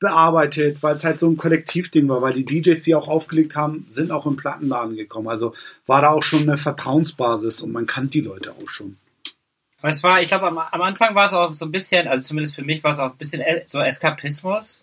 [0.00, 3.86] bearbeitet, weil es halt so ein Kollektivding war, weil die DJs, die auch aufgelegt haben,
[3.90, 5.28] sind auch im Plattenladen gekommen.
[5.28, 5.54] Also
[5.86, 8.96] war da auch schon eine Vertrauensbasis und man kannte die Leute auch schon.
[9.78, 12.26] Aber es war, ich glaube, am, am, Anfang war es auch so ein bisschen, also
[12.26, 14.82] zumindest für mich war es auch ein bisschen so Eskapismus.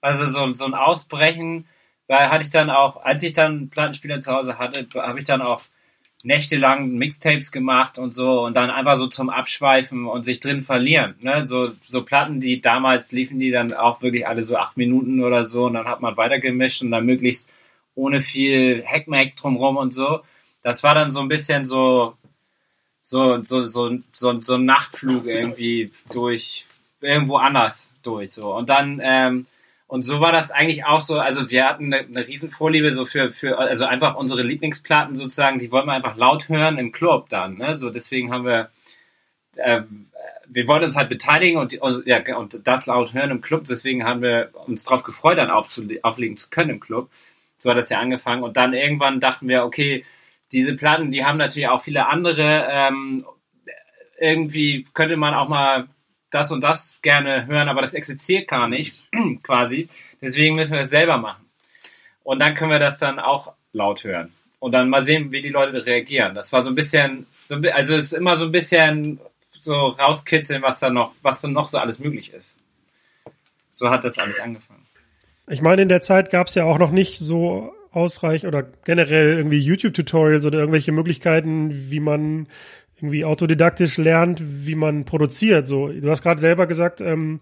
[0.00, 1.66] Also so, so ein Ausbrechen,
[2.06, 5.40] weil hatte ich dann auch, als ich dann Plattenspieler zu Hause hatte, habe ich dann
[5.40, 5.62] auch
[6.24, 11.14] nächtelang Mixtapes gemacht und so und dann einfach so zum Abschweifen und sich drin verlieren.
[11.20, 11.46] Ne?
[11.46, 15.44] So, so Platten, die damals liefen, die dann auch wirklich alle so acht Minuten oder
[15.44, 17.50] so und dann hat man weitergemischt und dann möglichst
[17.94, 20.20] ohne viel Hackmack drumrum und so.
[20.62, 22.16] Das war dann so ein bisschen so,
[23.00, 26.64] so, so, so, so, so ein Nachtflug irgendwie durch,
[27.02, 28.54] irgendwo anders durch, so.
[28.54, 29.46] Und dann, ähm,
[29.86, 33.06] und so war das eigentlich auch so, also wir hatten eine, eine riesen Vorliebe so
[33.06, 37.28] für, für, also einfach unsere Lieblingsplatten sozusagen, die wollten wir einfach laut hören im Club
[37.28, 38.70] dann, ne, so deswegen haben wir,
[39.56, 39.82] äh,
[40.46, 41.72] wir wollten uns halt beteiligen und,
[42.06, 46.36] ja, und das laut hören im Club, deswegen haben wir uns darauf gefreut, dann auflegen
[46.36, 47.10] zu können im Club.
[47.58, 50.04] So hat das ja angefangen und dann irgendwann dachten wir, okay,
[50.52, 52.66] diese Platten, die haben natürlich auch viele andere.
[52.70, 53.26] Ähm,
[54.18, 55.88] irgendwie könnte man auch mal
[56.34, 58.94] das und das gerne hören, aber das existiert gar nicht,
[59.42, 59.88] quasi.
[60.20, 61.44] Deswegen müssen wir es selber machen.
[62.22, 64.32] Und dann können wir das dann auch laut hören.
[64.58, 66.34] Und dann mal sehen, wie die Leute reagieren.
[66.34, 69.20] Das war so ein bisschen, so, also es ist immer so ein bisschen
[69.60, 72.54] so rauskitzeln, was da noch, was da noch so alles möglich ist.
[73.70, 74.86] So hat das alles angefangen.
[75.48, 79.36] Ich meine, in der Zeit gab es ja auch noch nicht so ausreichend oder generell
[79.36, 82.48] irgendwie YouTube-Tutorials oder irgendwelche Möglichkeiten, wie man
[83.04, 85.68] irgendwie autodidaktisch lernt, wie man produziert.
[85.68, 87.40] So, du hast gerade selber gesagt, ähm,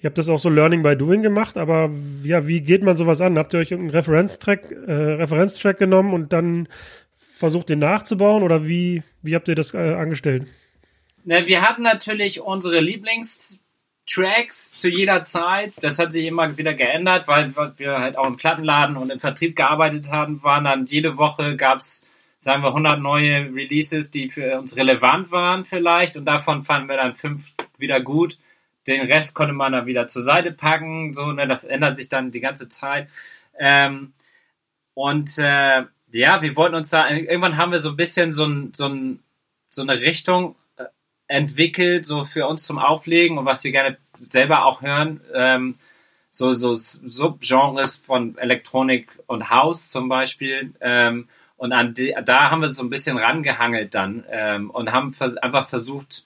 [0.00, 1.90] ihr habt das auch so Learning by Doing gemacht, aber
[2.24, 3.38] ja, wie geht man sowas an?
[3.38, 6.68] Habt ihr euch irgendeinen Referenztrack, äh, Referenztrack genommen und dann
[7.16, 10.48] versucht, den nachzubauen oder wie, wie habt ihr das äh, angestellt?
[11.24, 15.74] Na, wir hatten natürlich unsere Lieblingstracks zu jeder Zeit.
[15.80, 19.54] Das hat sich immer wieder geändert, weil wir halt auch im Plattenladen und im Vertrieb
[19.54, 20.42] gearbeitet haben.
[20.42, 22.04] Waren dann jede Woche gab's,
[22.44, 26.16] sagen wir, 100 neue Releases, die für uns relevant waren vielleicht.
[26.16, 28.38] Und davon fanden wir dann fünf wieder gut.
[28.86, 31.14] Den Rest konnte man dann wieder zur Seite packen.
[31.14, 33.08] So, ne, das ändert sich dann die ganze Zeit.
[33.58, 34.12] Ähm,
[34.92, 38.72] und äh, ja, wir wollten uns da, irgendwann haben wir so ein bisschen so, ein,
[38.74, 39.22] so, ein,
[39.70, 40.84] so eine Richtung äh,
[41.26, 45.20] entwickelt, so für uns zum Auflegen und was wir gerne selber auch hören.
[45.32, 45.76] Ähm,
[46.28, 50.74] so, so Subgenres von Elektronik und House zum Beispiel.
[50.80, 55.12] Ähm, und an die, da haben wir so ein bisschen rangehangelt dann ähm, und haben
[55.12, 56.24] vers einfach versucht,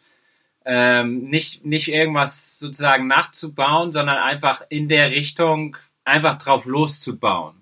[0.65, 7.55] ähm, nicht, nicht irgendwas sozusagen nachzubauen, sondern einfach in der Richtung einfach drauf loszubauen.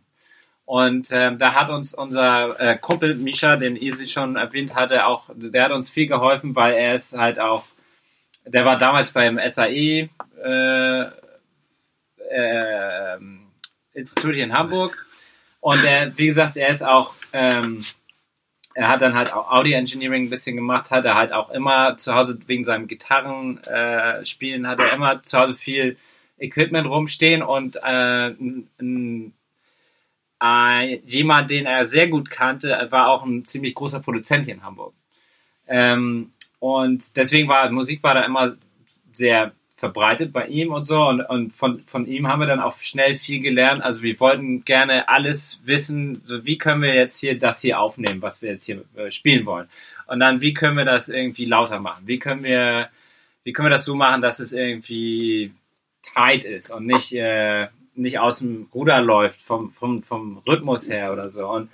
[0.65, 5.31] Und ähm, da hat uns unser äh, Kumpel Misha, den Isi schon erwähnt hatte, auch,
[5.33, 7.65] der hat uns viel geholfen, weil er ist halt auch,
[8.45, 10.09] der war damals beim SAE
[10.45, 11.03] äh,
[12.31, 13.19] äh,
[13.93, 15.06] Institut hier in Hamburg.
[15.67, 17.85] Und er, wie gesagt, er ist auch, ähm,
[18.75, 21.97] er hat dann halt auch Audio Engineering ein bisschen gemacht, hat er halt auch immer
[21.97, 25.97] zu Hause wegen seinem Gitarrenspielen äh, hat er immer zu Hause viel
[26.39, 28.29] Equipment rumstehen und äh,
[28.79, 29.33] ein,
[30.41, 34.63] äh, jemand, den er sehr gut kannte, war auch ein ziemlich großer Produzent hier in
[34.63, 34.95] Hamburg.
[35.67, 38.55] Ähm, und deswegen war Musik war da immer
[39.13, 41.07] sehr verbreitet bei ihm und so.
[41.07, 43.83] Und, und von, von ihm haben wir dann auch schnell viel gelernt.
[43.83, 48.23] Also wir wollten gerne alles wissen, so wie können wir jetzt hier das hier aufnehmen,
[48.23, 49.69] was wir jetzt hier äh, spielen wollen.
[50.07, 52.07] Und dann, wie können wir das irgendwie lauter machen?
[52.07, 52.89] Wie können wir,
[53.45, 55.53] wie können wir das so machen, dass es irgendwie
[56.03, 61.13] tight ist und nicht, äh, nicht aus dem Ruder läuft vom, vom, vom Rhythmus her
[61.13, 61.49] oder so.
[61.49, 61.69] Und,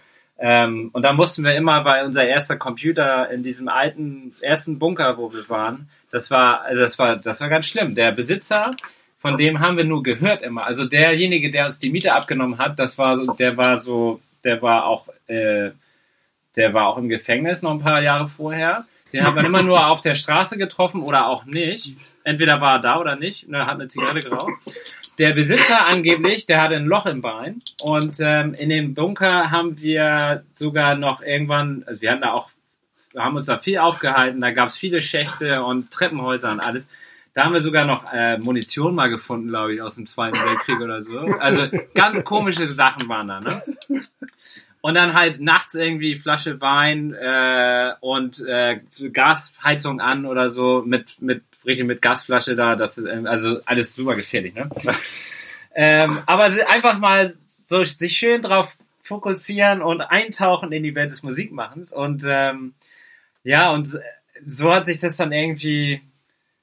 [0.45, 5.17] ähm, und da mussten wir immer, weil unser erster Computer in diesem alten ersten Bunker,
[5.17, 7.95] wo wir waren, das war, also das war, das war ganz schlimm.
[7.95, 8.75] Der Besitzer,
[9.21, 10.67] von dem haben wir nur gehört immer.
[10.67, 14.61] Also derjenige, der uns die Miete abgenommen hat, das war so, der war so, der
[14.61, 15.71] war auch, äh,
[16.57, 18.85] der war auch im Gefängnis noch ein paar Jahre vorher.
[19.13, 21.97] Den haben wir immer nur auf der Straße getroffen oder auch nicht.
[22.25, 23.47] Entweder war er da oder nicht.
[23.47, 24.53] Und er hat eine Zigarette geraucht.
[25.19, 27.63] Der Besitzer angeblich, der hatte ein Loch im Bein.
[27.83, 32.51] Und ähm, in dem Bunker haben wir sogar noch irgendwann, also wir hatten da auch,
[33.13, 34.41] wir haben uns da viel aufgehalten.
[34.41, 36.89] Da gab es viele Schächte und Treppenhäuser und alles.
[37.35, 40.81] Da haben wir sogar noch äh, Munition mal gefunden, glaube ich, aus dem Zweiten Weltkrieg
[40.81, 41.19] oder so.
[41.19, 43.63] Also ganz komische Sachen waren da, ne?
[44.83, 48.81] Und dann halt nachts irgendwie Flasche Wein äh, und äh,
[49.13, 52.77] Gasheizung an oder so mit mit richtig mit Gasflasche da.
[52.77, 54.69] Das äh, also alles super gefährlich, ne?
[55.75, 61.23] ähm, aber einfach mal so sich schön drauf fokussieren und eintauchen in die Welt des
[61.23, 62.75] Musikmachens und ähm,
[63.43, 63.99] ja und
[64.45, 66.01] so hat sich das dann irgendwie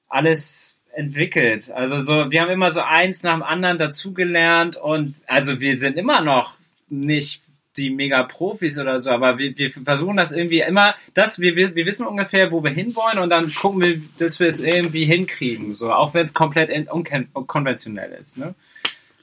[0.08, 1.72] alles entwickelt.
[1.72, 5.98] Also so, wir haben immer so eins nach dem anderen dazugelernt und also wir sind
[5.98, 6.58] immer noch
[6.90, 7.42] nicht
[7.80, 12.06] die Mega-Profis oder so, aber wir, wir versuchen das irgendwie immer, das, wir, wir wissen
[12.06, 16.14] ungefähr, wo wir hinwollen und dann gucken wir, dass wir es irgendwie hinkriegen, so, auch
[16.14, 18.54] wenn es komplett unkonventionell ist, ne?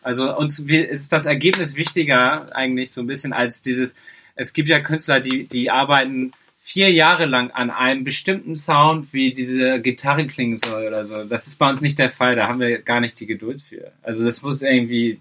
[0.03, 3.97] Also uns ist das Ergebnis wichtiger eigentlich so ein bisschen als dieses,
[4.37, 9.33] es gibt ja Künstler, die, die arbeiten vier Jahre lang an einem bestimmten Sound, wie
[9.33, 11.25] diese Gitarre klingen soll oder so.
[11.25, 13.93] Das ist bei uns nicht der Fall, da haben wir gar nicht die Geduld für.
[14.03, 15.19] Also das muss irgendwie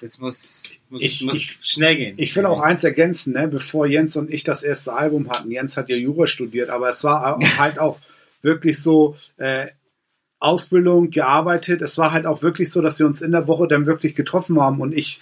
[0.00, 2.14] das muss, muss, ich, muss ich, schnell gehen.
[2.18, 3.48] Ich will auch eins ergänzen, ne?
[3.48, 5.50] bevor Jens und ich das erste Album hatten.
[5.50, 7.98] Jens hat ja Jura studiert, aber es war halt auch
[8.40, 9.66] wirklich so äh,
[10.38, 11.82] Ausbildung, gearbeitet.
[11.82, 14.60] Es war halt auch wirklich so, dass wir uns in der Woche dann wirklich getroffen
[14.60, 15.18] haben und ich,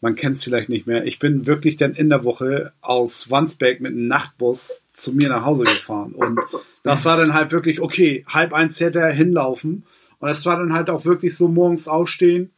[0.00, 3.80] man kennt es vielleicht nicht mehr, ich bin wirklich dann in der Woche aus Wandsberg
[3.80, 6.12] mit einem Nachtbus zu mir nach Hause gefahren.
[6.12, 6.40] Und
[6.82, 9.84] das war dann halt wirklich, okay, halb eins hätte er hinlaufen.
[10.18, 12.50] Und es war dann halt auch wirklich so morgens aufstehen,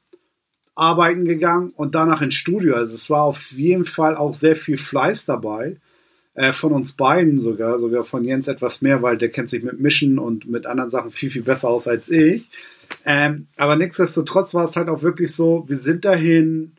[0.82, 2.74] arbeiten gegangen und danach ins Studio.
[2.74, 5.76] Also es war auf jeden Fall auch sehr viel Fleiß dabei.
[6.34, 9.78] Äh, von uns beiden sogar, sogar von Jens etwas mehr, weil der kennt sich mit
[9.78, 12.50] Mischen und mit anderen Sachen viel, viel besser aus als ich.
[13.04, 16.72] Ähm, aber nichtsdestotrotz war es halt auch wirklich so, wir sind dahin,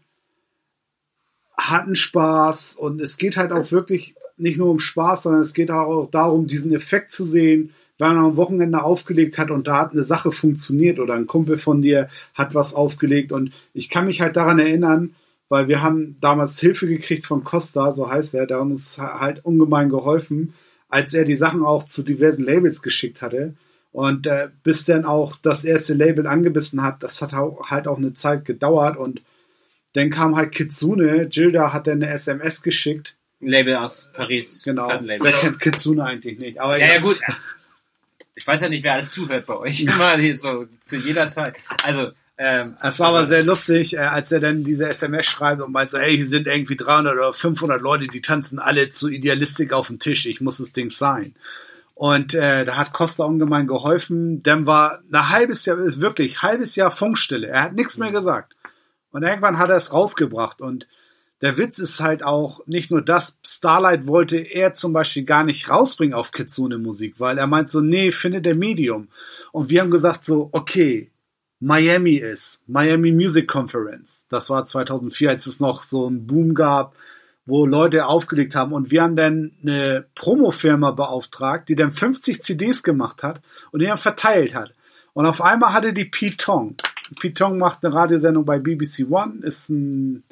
[1.56, 5.72] hatten Spaß und es geht halt auch wirklich nicht nur um Spaß, sondern es geht
[5.72, 7.70] auch darum, diesen Effekt zu sehen,
[8.04, 11.58] wenn man am Wochenende aufgelegt hat und da hat eine Sache funktioniert oder ein Kumpel
[11.58, 15.16] von dir hat was aufgelegt und ich kann mich halt daran erinnern,
[15.50, 19.46] weil wir haben damals Hilfe gekriegt von Costa, so heißt er, der hat uns halt
[19.46, 20.54] ungemein geholfen,
[20.90, 23.56] als er die Sachen auch zu diversen Labels geschickt hatte.
[23.92, 27.98] Und äh, bis dann auch das erste Label angebissen hat, das hat auch, halt auch
[28.00, 29.22] eine Zeit gedauert und
[29.94, 33.16] dann kam halt Kitsune, Gilda hat dann eine SMS geschickt.
[33.40, 34.64] Label aus Paris.
[34.64, 34.88] Genau.
[34.88, 36.60] Wer kennt Kitsune eigentlich nicht?
[36.60, 37.20] Aber ja, ja, gut.
[38.36, 39.82] Ich weiß ja nicht, wer alles zuhört bei euch.
[39.84, 41.56] Immer hier so zu jeder Zeit.
[41.84, 45.72] Also, ähm, Es war aber sehr lustig, äh, als er dann diese SMS schreibt und
[45.72, 49.72] meint so, hey, hier sind irgendwie 300 oder 500 Leute, die tanzen alle zu Idealistik
[49.72, 50.26] auf dem Tisch.
[50.26, 51.36] Ich muss das Ding sein.
[51.96, 54.42] Und äh, da hat Costa ungemein geholfen.
[54.42, 57.48] Dann war ein halbes Jahr, wirklich halbes Jahr Funkstille.
[57.48, 58.56] Er hat nichts mehr gesagt.
[59.12, 60.60] Und irgendwann hat er es rausgebracht.
[60.60, 60.88] Und
[61.44, 65.70] der Witz ist halt auch nicht nur das, Starlight wollte er zum Beispiel gar nicht
[65.70, 69.10] rausbringen auf Kitsune Musik, weil er meint so, nee, findet der Medium.
[69.52, 71.12] Und wir haben gesagt so, okay,
[71.60, 74.26] Miami ist, Miami Music Conference.
[74.30, 76.96] Das war 2004, als es noch so einen Boom gab,
[77.46, 78.72] wo Leute aufgelegt haben.
[78.72, 83.86] Und wir haben dann eine Promofirma beauftragt, die dann 50 CDs gemacht hat und die
[83.86, 84.74] dann verteilt hat.
[85.12, 86.78] Und auf einmal hatte die Pete Tong.
[87.20, 90.24] Pete Tong macht eine Radiosendung bei BBC One, ist ein,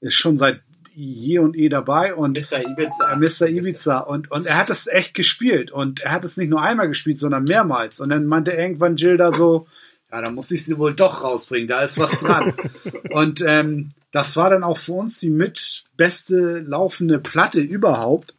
[0.00, 2.60] ist schon seit je und eh dabei und Mr.
[2.60, 3.12] Ibiza.
[3.12, 3.48] äh, Mr.
[3.48, 6.88] Ibiza und, und er hat es echt gespielt und er hat es nicht nur einmal
[6.88, 9.66] gespielt, sondern mehrmals und dann meinte irgendwann Jill da so,
[10.12, 12.54] ja, da muss ich sie wohl doch rausbringen, da ist was dran.
[13.10, 18.34] und ähm, das war dann auch für uns die mit beste laufende Platte überhaupt.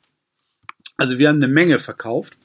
[0.97, 2.37] Also wir haben eine Menge verkauft.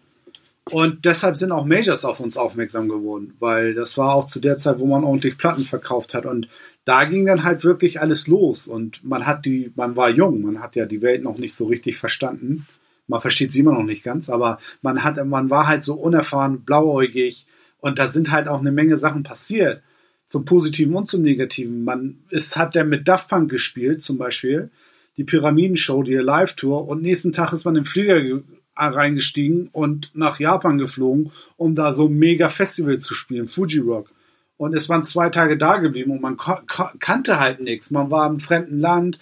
[0.70, 4.58] Und deshalb sind auch Majors auf uns aufmerksam geworden, weil das war auch zu der
[4.58, 6.26] Zeit, wo man ordentlich Platten verkauft hat.
[6.26, 6.48] Und
[6.86, 8.66] da ging dann halt wirklich alles los.
[8.68, 11.66] Und man hat die, man war jung, man hat ja die Welt noch nicht so
[11.66, 12.66] richtig verstanden.
[13.08, 16.62] Man versteht sie immer noch nicht ganz, aber man hat, man war halt so unerfahren,
[16.62, 17.46] blauäugig.
[17.78, 19.82] Und da sind halt auch eine Menge Sachen passiert.
[20.26, 21.84] Zum Positiven und zum Negativen.
[21.84, 24.70] Man ist, hat der mit Daft Punk gespielt, zum Beispiel.
[25.16, 26.88] Die Pyramidenshow, die Live-Tour.
[26.88, 28.42] Und nächsten Tag ist man im Flieger ge-
[28.76, 34.10] reingestiegen und nach Japan geflogen, um da so ein mega Festival zu spielen, Fuji Rock.
[34.56, 37.90] Und es waren zwei Tage da geblieben und man kannte halt nichts.
[37.90, 39.18] Man war im fremden Land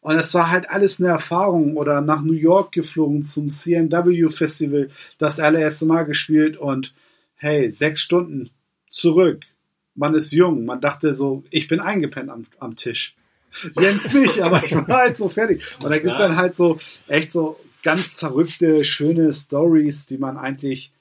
[0.00, 1.76] und es war halt alles eine Erfahrung.
[1.76, 6.94] Oder nach New York geflogen zum CMW Festival, das allererste Mal gespielt und
[7.34, 8.50] hey, sechs Stunden
[8.90, 9.42] zurück.
[9.94, 10.64] Man ist jung.
[10.64, 13.14] Man dachte so, ich bin eingepennt am, am Tisch.
[13.80, 15.62] Jens nicht, aber ich war halt so fertig.
[15.82, 20.92] Und da gibt's dann halt so echt so ganz verrückte, schöne Stories, die man eigentlich,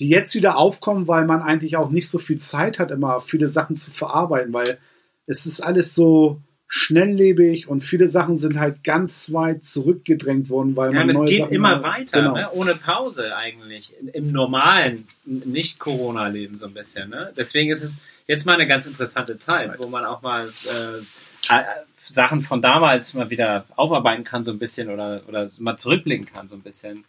[0.00, 3.48] die jetzt wieder aufkommen, weil man eigentlich auch nicht so viel Zeit hat, immer viele
[3.48, 4.78] Sachen zu verarbeiten, weil
[5.26, 10.92] es ist alles so schnelllebig und viele Sachen sind halt ganz weit zurückgedrängt worden, weil
[10.92, 11.82] Ja, man und es geht Sachen immer hat.
[11.84, 12.34] weiter, Genau.
[12.34, 12.50] ne?
[12.52, 13.92] ohne Pause eigentlich.
[14.12, 17.10] Im normalen, Nicht-Corona-Leben so ein bisschen.
[17.10, 17.32] Ne?
[17.36, 21.62] Deswegen ist es jetzt mal eine ganz interessante Zeit, wo man auch mal äh, äh,
[22.06, 26.48] Sachen von damals mal wieder aufarbeiten kann, so ein bisschen, oder, oder mal zurückblicken kann,
[26.48, 27.04] so ein bisschen.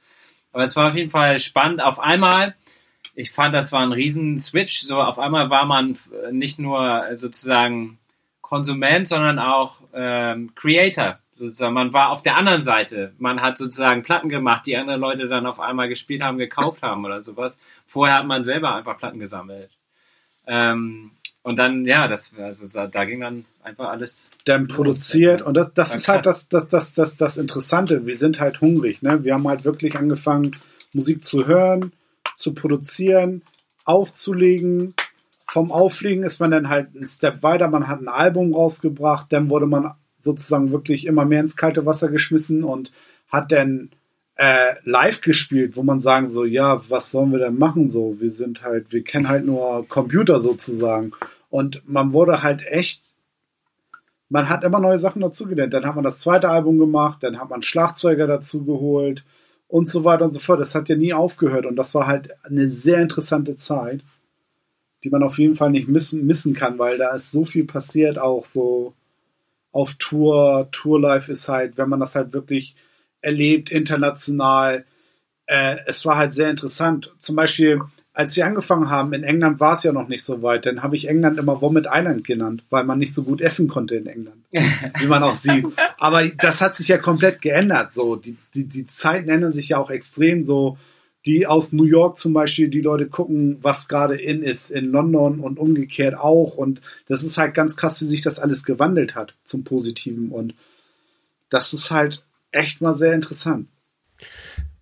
[0.52, 1.82] Aber es war auf jeden Fall spannend.
[1.82, 2.56] Auf einmal,
[3.16, 4.82] ich fand, das war ein riesen Switch.
[4.82, 5.98] So auf einmal war man
[6.28, 7.98] äh, nicht nur äh, sozusagen
[8.42, 11.20] Konsument, sondern auch ähm, Creator.
[11.38, 11.74] Sozusagen.
[11.74, 13.14] Man war auf der anderen Seite.
[13.18, 17.04] Man hat sozusagen Platten gemacht, die andere Leute dann auf einmal gespielt haben, gekauft haben
[17.04, 17.60] oder sowas.
[17.86, 19.70] Vorher hat man selber einfach Platten gesammelt.
[20.48, 21.12] Ähm,
[21.44, 24.32] und dann, ja, das, also da ging dann einfach alles.
[24.46, 28.08] dann produziert und das, das ist halt das, das, das, das, das Interessante.
[28.08, 29.02] Wir sind halt hungrig.
[29.02, 29.24] Ne?
[29.24, 30.56] Wir haben halt wirklich angefangen,
[30.94, 31.92] Musik zu hören,
[32.36, 33.44] zu produzieren,
[33.86, 34.94] aufzulegen.
[35.48, 37.70] Vom Auflegen ist man dann halt einen Step weiter.
[37.70, 42.10] Man hat ein Album rausgebracht, dann wurde man sozusagen wirklich immer mehr ins kalte Wasser
[42.10, 42.92] geschmissen und
[43.30, 43.92] hat dann
[44.36, 48.18] äh, live gespielt, wo man sagen so, ja, was sollen wir denn machen so?
[48.20, 51.12] Wir sind halt, wir kennen halt nur Computer sozusagen.
[51.50, 53.04] Und man wurde halt echt
[54.28, 55.74] man hat immer neue Sachen dazugelernt.
[55.74, 59.24] Dann hat man das zweite Album gemacht, dann hat man Schlagzeuger dazu geholt
[59.68, 60.60] und so weiter und so fort.
[60.60, 64.02] Das hat ja nie aufgehört und das war halt eine sehr interessante Zeit,
[65.04, 68.18] die man auf jeden Fall nicht missen, missen kann, weil da ist so viel passiert,
[68.18, 68.94] auch so
[69.72, 70.70] auf Tour.
[70.72, 72.76] Tourlife ist halt, wenn man das halt wirklich
[73.22, 74.86] erlebt, international.
[75.48, 77.14] Äh, es war halt sehr interessant.
[77.20, 77.82] Zum Beispiel,
[78.16, 80.96] als wir angefangen haben, in England war es ja noch nicht so weit, dann habe
[80.96, 84.38] ich England immer Vomit Island genannt, weil man nicht so gut essen konnte in England,
[84.52, 85.66] wie man auch sieht.
[85.98, 87.94] Aber das hat sich ja komplett geändert.
[87.94, 90.44] So, die, die, die Zeiten ändern sich ja auch extrem.
[90.44, 90.78] So,
[91.26, 95.42] die aus New York zum Beispiel, die Leute gucken, was gerade in ist, in London
[95.42, 96.56] und umgekehrt auch.
[96.56, 100.32] Und das ist halt ganz krass, wie sich das alles gewandelt hat zum Positiven.
[100.32, 100.56] Und
[101.50, 103.68] das ist halt echt mal sehr interessant.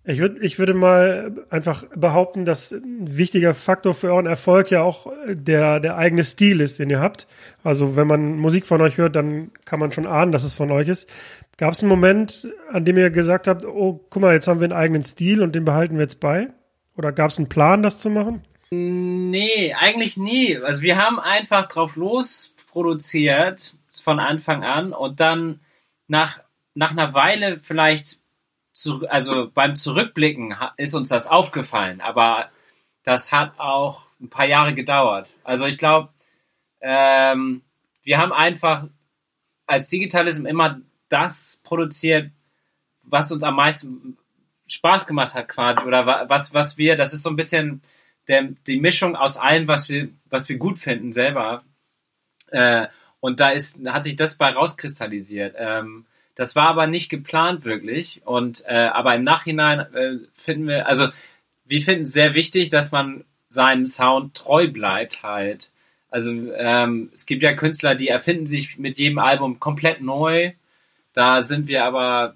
[0.06, 4.82] Ich, würd, ich würde mal einfach behaupten, dass ein wichtiger Faktor für euren Erfolg ja
[4.82, 7.26] auch der, der eigene Stil ist, den ihr habt.
[7.64, 10.72] Also wenn man Musik von euch hört, dann kann man schon ahnen, dass es von
[10.72, 11.10] euch ist.
[11.56, 14.66] Gab es einen Moment, an dem ihr gesagt habt, oh, guck mal, jetzt haben wir
[14.66, 16.49] einen eigenen Stil und den behalten wir jetzt bei?
[16.97, 18.43] Oder gab es einen Plan, das zu machen?
[18.72, 20.58] Nee, eigentlich nie.
[20.58, 25.62] Also wir haben einfach drauf los produziert von Anfang an und dann
[26.08, 26.39] nach,
[26.74, 28.20] nach einer Weile vielleicht,
[28.74, 32.49] zu, also beim Zurückblicken ist uns das aufgefallen, aber
[33.03, 35.30] das hat auch ein paar Jahre gedauert.
[35.43, 36.09] Also ich glaube,
[36.82, 37.61] ähm,
[38.03, 38.88] wir haben einfach
[39.65, 42.32] als Digitalism immer das produziert,
[43.03, 44.17] was uns am meisten
[44.67, 47.82] Spaß gemacht hat quasi oder was was wir das ist so ein bisschen
[48.28, 51.61] der, die Mischung aus allem was wir was wir gut finden selber
[52.47, 52.88] äh,
[53.19, 56.05] und da ist hat sich das bei rauskristallisiert ähm,
[56.36, 61.07] das war aber nicht geplant wirklich und äh, aber im Nachhinein äh, finden wir also
[61.65, 65.69] wir finden es sehr wichtig dass man seinem Sound treu bleibt halt.
[66.09, 70.53] Also ähm, es gibt ja Künstler die erfinden sich mit jedem Album komplett neu.
[71.13, 72.34] Da sind wir aber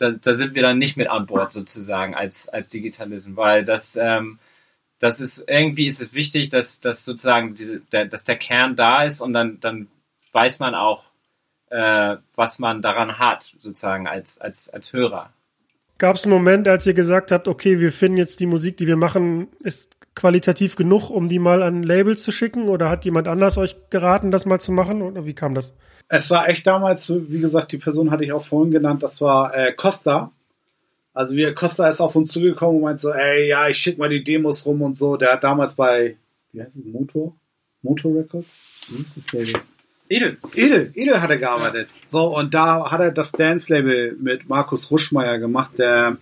[0.00, 3.96] da, da sind wir dann nicht mit an Bord sozusagen als, als Digitalism, weil das,
[3.96, 4.38] ähm,
[4.98, 9.04] das ist, irgendwie ist es wichtig, dass, dass sozusagen diese, der, dass der Kern da
[9.04, 9.88] ist und dann, dann
[10.32, 11.04] weiß man auch,
[11.70, 15.32] äh, was man daran hat, sozusagen als, als, als Hörer.
[15.98, 18.86] Gab es einen Moment, als ihr gesagt habt, okay, wir finden jetzt die Musik, die
[18.86, 22.68] wir machen, ist qualitativ genug, um die mal an Labels zu schicken?
[22.68, 25.02] Oder hat jemand anders euch geraten, das mal zu machen?
[25.02, 25.74] Oder wie kam das?
[26.08, 29.54] Es war echt damals, wie gesagt, die Person hatte ich auch vorhin genannt, das war
[29.54, 30.30] äh, Costa.
[31.12, 34.08] Also wie Costa ist auf uns zugekommen und meint so, ey, ja, ich schick mal
[34.08, 35.16] die Demos rum und so.
[35.16, 36.16] Der hat damals bei,
[36.52, 37.36] wie heißt es, Motor?
[37.82, 38.86] Motor Records?
[38.88, 39.60] Wie ist das Label?
[40.10, 40.38] Edel.
[40.56, 41.88] Edel, Edel hat er gearbeitet.
[42.08, 46.18] So, und da hat er das Dance-Label mit Markus Ruschmeier gemacht, der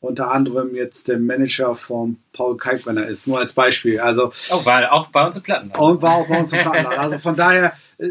[0.00, 3.26] unter anderem jetzt der Manager von Paul Kalkbrenner ist.
[3.26, 3.98] Nur als Beispiel.
[3.98, 5.72] Also, oh, war auch bei uns im Platten.
[5.78, 6.86] Und war auch bei uns im Platten.
[6.86, 8.10] Also von daher, äh,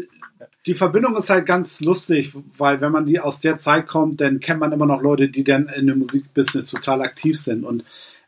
[0.66, 4.40] die Verbindung ist halt ganz lustig, weil wenn man die aus der Zeit kommt, dann
[4.40, 7.64] kennt man immer noch Leute, die dann in dem Musikbusiness total aktiv sind.
[7.64, 7.84] Und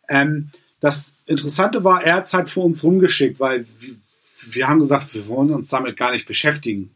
[0.08, 3.66] ähm, das Interessante war, er hat es halt für uns rumgeschickt, weil
[4.36, 6.94] wir, haben gesagt, wir wollen uns damit gar nicht beschäftigen.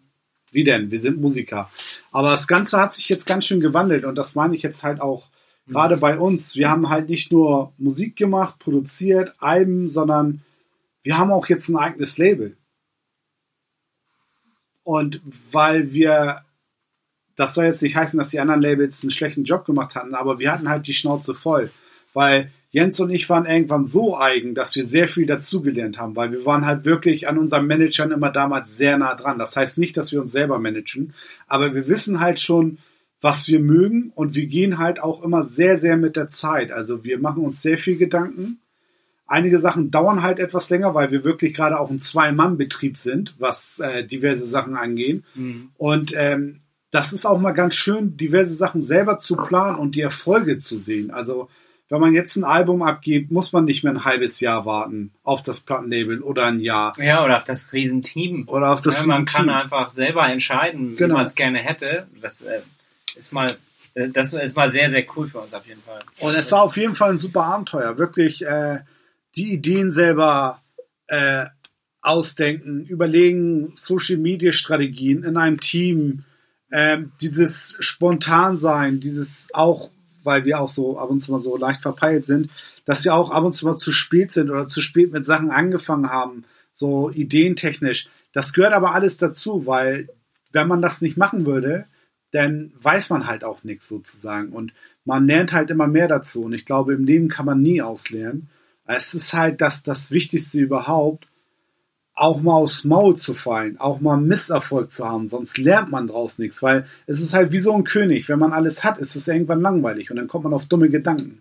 [0.53, 0.91] Wie denn?
[0.91, 1.71] Wir sind Musiker.
[2.11, 5.01] Aber das Ganze hat sich jetzt ganz schön gewandelt und das meine ich jetzt halt
[5.01, 5.29] auch
[5.67, 5.73] mhm.
[5.73, 6.57] gerade bei uns.
[6.57, 10.43] Wir haben halt nicht nur Musik gemacht, produziert, Alben, sondern
[11.03, 12.57] wir haben auch jetzt ein eigenes Label.
[14.83, 15.21] Und
[15.53, 16.45] weil wir,
[17.37, 20.39] das soll jetzt nicht heißen, dass die anderen Labels einen schlechten Job gemacht hatten, aber
[20.39, 21.71] wir hatten halt die Schnauze voll.
[22.13, 26.33] Weil Jens und ich waren irgendwann so eigen, dass wir sehr viel dazugelernt haben, weil
[26.33, 29.39] wir waren halt wirklich an unseren Managern immer damals sehr nah dran.
[29.39, 31.13] Das heißt nicht, dass wir uns selber managen,
[31.47, 32.79] aber wir wissen halt schon,
[33.21, 36.73] was wir mögen und wir gehen halt auch immer sehr, sehr mit der Zeit.
[36.73, 38.61] Also wir machen uns sehr viel Gedanken
[39.31, 43.79] Einige Sachen dauern halt etwas länger, weil wir wirklich gerade auch ein Zwei-Mann-Betrieb sind, was
[43.79, 45.25] äh, diverse Sachen angehen.
[45.37, 45.71] Mhm.
[45.77, 46.59] Und ähm,
[46.91, 50.77] das ist auch mal ganz schön, diverse Sachen selber zu planen und die Erfolge zu
[50.77, 51.13] sehen.
[51.13, 51.49] Also
[51.91, 55.43] wenn man jetzt ein Album abgibt, muss man nicht mehr ein halbes Jahr warten auf
[55.43, 56.99] das Plattenlabel oder ein Jahr.
[56.99, 58.45] Ja, oder auf das Riesenteam.
[58.47, 61.15] Oder auf das ja, Man kann einfach selber entscheiden, genau.
[61.15, 62.07] wie man es gerne hätte.
[62.21, 62.61] Das äh,
[63.17, 63.57] ist mal
[63.95, 65.99] äh, das ist mal sehr, sehr cool für uns auf jeden Fall.
[66.21, 67.99] Und es war auf jeden Fall ein super Abenteuer.
[67.99, 68.81] Wirklich, äh,
[69.37, 70.63] die Ideen selber
[71.07, 71.47] äh,
[72.03, 76.25] ausdenken, überlegen Social Media Strategien in einem Team,
[76.71, 79.91] äh, dieses Spontansein, dieses auch,
[80.23, 82.51] weil wir auch so ab und zu mal so leicht verpeilt sind,
[82.85, 85.51] dass wir auch ab und zu mal zu spät sind oder zu spät mit Sachen
[85.51, 88.09] angefangen haben, so ideentechnisch.
[88.33, 90.09] Das gehört aber alles dazu, weil
[90.53, 91.87] wenn man das nicht machen würde,
[92.33, 94.51] dann weiß man halt auch nichts sozusagen.
[94.51, 94.73] Und
[95.05, 96.45] man lernt halt immer mehr dazu.
[96.45, 98.49] Und ich glaube, im Leben kann man nie auslernen.
[98.87, 101.27] Es ist halt das, das Wichtigste überhaupt,
[102.21, 106.39] auch mal aufs Maul zu fallen, auch mal Misserfolg zu haben, sonst lernt man draus
[106.39, 108.29] nichts, weil es ist halt wie so ein König.
[108.29, 111.41] Wenn man alles hat, ist es irgendwann langweilig und dann kommt man auf dumme Gedanken.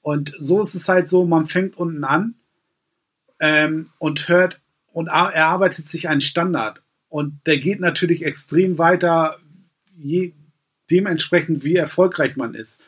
[0.00, 2.34] Und so ist es halt so, man fängt unten an
[3.38, 4.60] ähm, und hört
[4.92, 6.82] und erarbeitet sich einen Standard.
[7.08, 9.36] Und der geht natürlich extrem weiter,
[9.96, 10.32] je,
[10.90, 12.80] dementsprechend, wie erfolgreich man ist.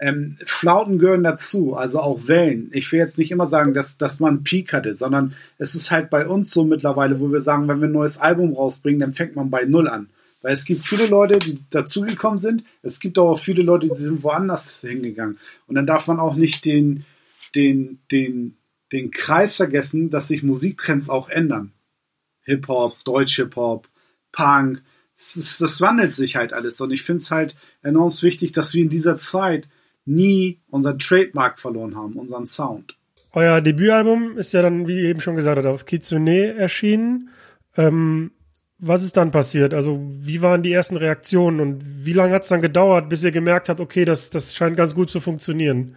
[0.00, 2.70] Ähm, Flauten gehören dazu, also auch Wellen.
[2.72, 5.90] Ich will jetzt nicht immer sagen, dass, dass man einen Peak hatte, sondern es ist
[5.90, 9.14] halt bei uns so mittlerweile, wo wir sagen, wenn wir ein neues Album rausbringen, dann
[9.14, 10.08] fängt man bei Null an.
[10.40, 12.62] Weil es gibt viele Leute, die dazugekommen sind.
[12.82, 15.38] Es gibt aber auch viele Leute, die sind woanders hingegangen.
[15.66, 17.04] Und dann darf man auch nicht den,
[17.56, 18.56] den, den,
[18.92, 21.72] den Kreis vergessen, dass sich Musiktrends auch ändern.
[22.44, 23.88] Hip-Hop, Deutsch-Hip-Hop,
[24.30, 24.80] Punk.
[25.16, 26.80] Das, das wandelt sich halt alles.
[26.80, 29.68] Und ich finde es halt enorm wichtig, dass wir in dieser Zeit
[30.08, 32.96] nie unseren Trademark verloren haben, unseren Sound.
[33.32, 37.30] Euer Debütalbum ist ja dann, wie eben schon gesagt hat, auf Kitsune erschienen.
[37.76, 38.32] Ähm,
[38.78, 39.74] was ist dann passiert?
[39.74, 43.32] Also, wie waren die ersten Reaktionen und wie lange hat es dann gedauert, bis ihr
[43.32, 45.96] gemerkt habt, okay, das, das scheint ganz gut zu funktionieren?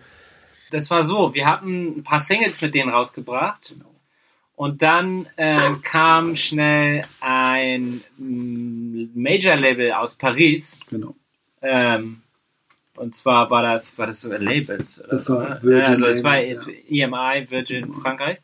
[0.71, 3.75] Das war so, wir hatten ein paar Singles mit denen rausgebracht.
[4.55, 10.79] Und dann äh, kam schnell ein mm, Major-Label aus Paris.
[10.89, 11.15] Genau.
[11.61, 12.21] Ähm,
[13.01, 15.03] Und zwar war das, war das so Labels.
[15.09, 15.59] Das so, war ne?
[15.63, 18.37] Virgin also es war EMI, Virgin Frankreich.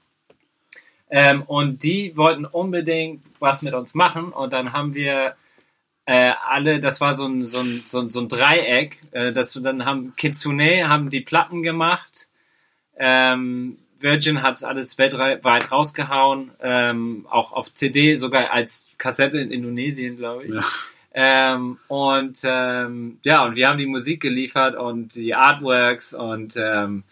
[1.11, 4.29] Ähm, und die wollten unbedingt was mit uns machen.
[4.29, 5.35] Und dann haben wir
[6.05, 9.53] äh, alle, das war so ein, so ein, so ein, so ein Dreieck, äh, dass
[9.53, 12.27] wir dann haben Kitsune haben die Platten gemacht.
[12.97, 19.51] Ähm, Virgin hat es alles weltweit rausgehauen, ähm, auch auf CD, sogar als Kassette in
[19.51, 20.53] Indonesien, glaube ich.
[20.55, 20.63] Ja.
[21.19, 27.05] Ähm, und ähm, ja, und wir haben die Musik geliefert und die Artworks und ähm,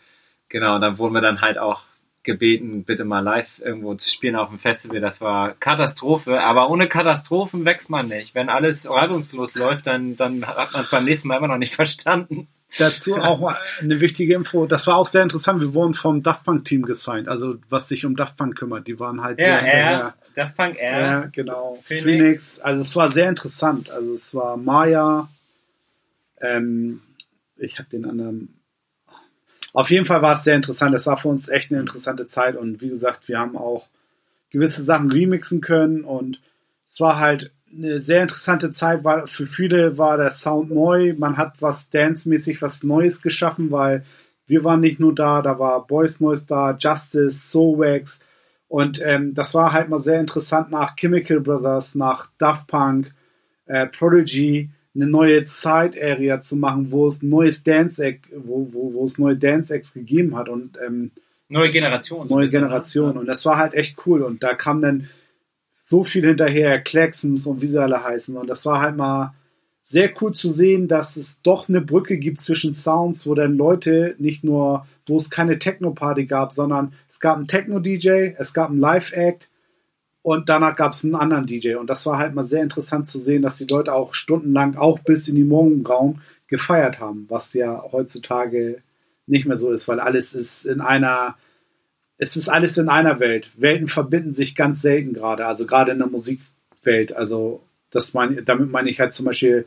[0.47, 1.81] genau, dann wurden wir dann halt auch
[2.21, 4.99] gebeten, bitte mal live irgendwo zu spielen auf dem Festival.
[4.99, 8.35] Das war Katastrophe, aber ohne Katastrophen wächst man nicht.
[8.35, 11.73] Wenn alles reibungslos läuft, dann, dann hat man es beim nächsten Mal immer noch nicht
[11.73, 12.47] verstanden.
[12.77, 14.67] Dazu auch eine wichtige Info.
[14.67, 15.61] Das war auch sehr interessant.
[15.61, 18.85] Wir wurden vom Daft Punk Team gesigned, also was sich um Daft Punk kümmert.
[18.85, 20.13] Die waren halt sehr Ja, hinterher.
[20.35, 20.99] Daft Punk R.
[20.99, 21.79] Ja, genau.
[21.81, 22.03] Phoenix.
[22.03, 22.59] Phoenix.
[22.59, 23.89] Also es war sehr interessant.
[23.89, 25.29] Also es war Maya.
[26.41, 27.01] Ähm,
[27.57, 28.59] ich habe den anderen.
[29.73, 30.93] Auf jeden Fall war es sehr interessant.
[30.93, 33.87] Es war für uns echt eine interessante Zeit und wie gesagt, wir haben auch
[34.49, 36.39] gewisse Sachen remixen können und
[36.87, 41.13] es war halt eine sehr interessante Zeit, weil für viele war der Sound neu.
[41.17, 44.05] Man hat was dance-mäßig was Neues geschaffen, weil
[44.47, 48.19] wir waren nicht nur da, da war Boys Noise da, Justice, Soulwax
[48.75, 53.13] und ähm, das war halt mal sehr interessant nach Chemical Brothers, nach Daft Punk,
[53.67, 59.17] äh, Prodigy eine neue Zeit-Area zu machen, wo es neues Dance wo, wo, wo es
[59.17, 61.11] neue Dance-Acts gegeben hat und ähm,
[61.47, 62.27] Neue Generation.
[62.27, 62.67] neue bisschen, ne?
[62.67, 63.17] Generation.
[63.17, 64.21] Und das war halt echt cool.
[64.23, 65.07] Und da kam dann
[65.73, 68.35] so viel hinterher, Claxons und wie sie alle heißen.
[68.35, 69.33] Und das war halt mal
[69.87, 74.15] sehr cool zu sehen, dass es doch eine Brücke gibt zwischen Sounds, wo dann Leute
[74.17, 78.79] nicht nur, wo es keine Techno-Party gab, sondern es gab einen Techno-DJ, es gab einen
[78.79, 79.47] Live-Act
[80.23, 81.75] und danach gab es einen anderen DJ.
[81.75, 84.97] Und das war halt mal sehr interessant zu sehen, dass die Leute auch stundenlang, auch
[84.99, 88.81] bis in die Morgenbraun, gefeiert haben, was ja heutzutage
[89.27, 91.37] nicht mehr so ist, weil alles ist in einer,
[92.17, 93.51] es ist alles in einer Welt.
[93.55, 97.15] Welten verbinden sich ganz selten gerade, also gerade in der Musikwelt.
[97.15, 97.61] Also
[97.95, 99.65] das mein, damit meine ich halt zum Beispiel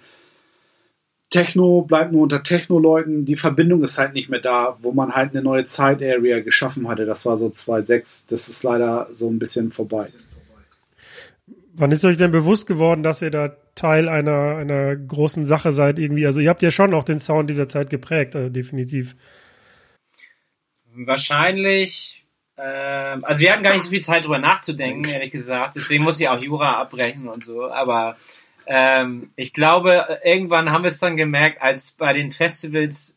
[1.31, 3.27] Techno bleibt nur unter Techno-Leuten.
[3.27, 7.05] Die Verbindung ist halt nicht mehr da, wo man halt eine neue Zeit-Area geschaffen hatte.
[7.05, 8.25] Das war so 2.6.
[8.29, 10.07] Das ist leider so ein bisschen vorbei.
[11.75, 15.99] Wann ist euch denn bewusst geworden, dass ihr da Teil einer, einer großen Sache seid
[15.99, 16.27] irgendwie?
[16.27, 19.15] Also ihr habt ja schon auch den Sound dieser Zeit geprägt, also definitiv.
[20.95, 22.18] Wahrscheinlich,
[22.61, 25.77] ähm, also wir hatten gar nicht so viel Zeit drüber nachzudenken, ehrlich gesagt.
[25.77, 27.71] Deswegen musste ich auch Jura abbrechen und so.
[27.71, 28.17] Aber
[28.67, 33.17] ähm, ich glaube, irgendwann haben wir es dann gemerkt, als bei den Festivals,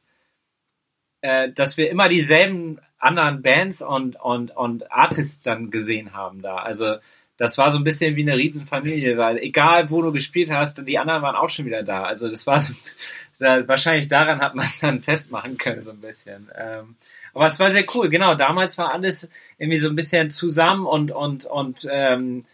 [1.21, 6.57] äh, dass wir immer dieselben anderen Bands und, und, und Artists dann gesehen haben da.
[6.57, 6.97] Also
[7.37, 10.99] das war so ein bisschen wie eine Riesenfamilie, weil egal wo du gespielt hast, die
[10.99, 12.03] anderen waren auch schon wieder da.
[12.03, 12.73] Also das war so,
[13.39, 16.51] wahrscheinlich daran hat man es dann festmachen können, so ein bisschen.
[16.55, 16.95] Ähm,
[17.33, 18.35] aber es war sehr cool, genau.
[18.35, 22.45] Damals war alles irgendwie so ein bisschen zusammen und, und, und ähm,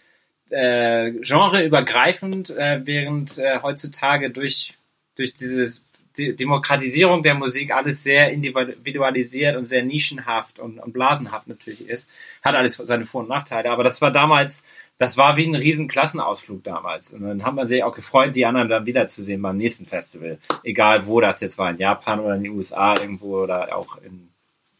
[0.49, 4.77] äh, genreübergreifend, äh, während äh, heutzutage durch,
[5.15, 5.67] durch diese
[6.17, 12.09] De Demokratisierung der Musik alles sehr individualisiert und sehr nischenhaft und, und blasenhaft natürlich ist.
[12.41, 13.69] Hat alles seine Vor- und Nachteile.
[13.69, 14.63] Aber das war damals,
[14.97, 17.13] das war wie ein riesen Klassenausflug damals.
[17.13, 20.39] Und dann hat man sich auch gefreut, die anderen dann wiederzusehen beim nächsten Festival.
[20.63, 24.29] Egal wo das jetzt war, in Japan oder in den USA irgendwo oder auch in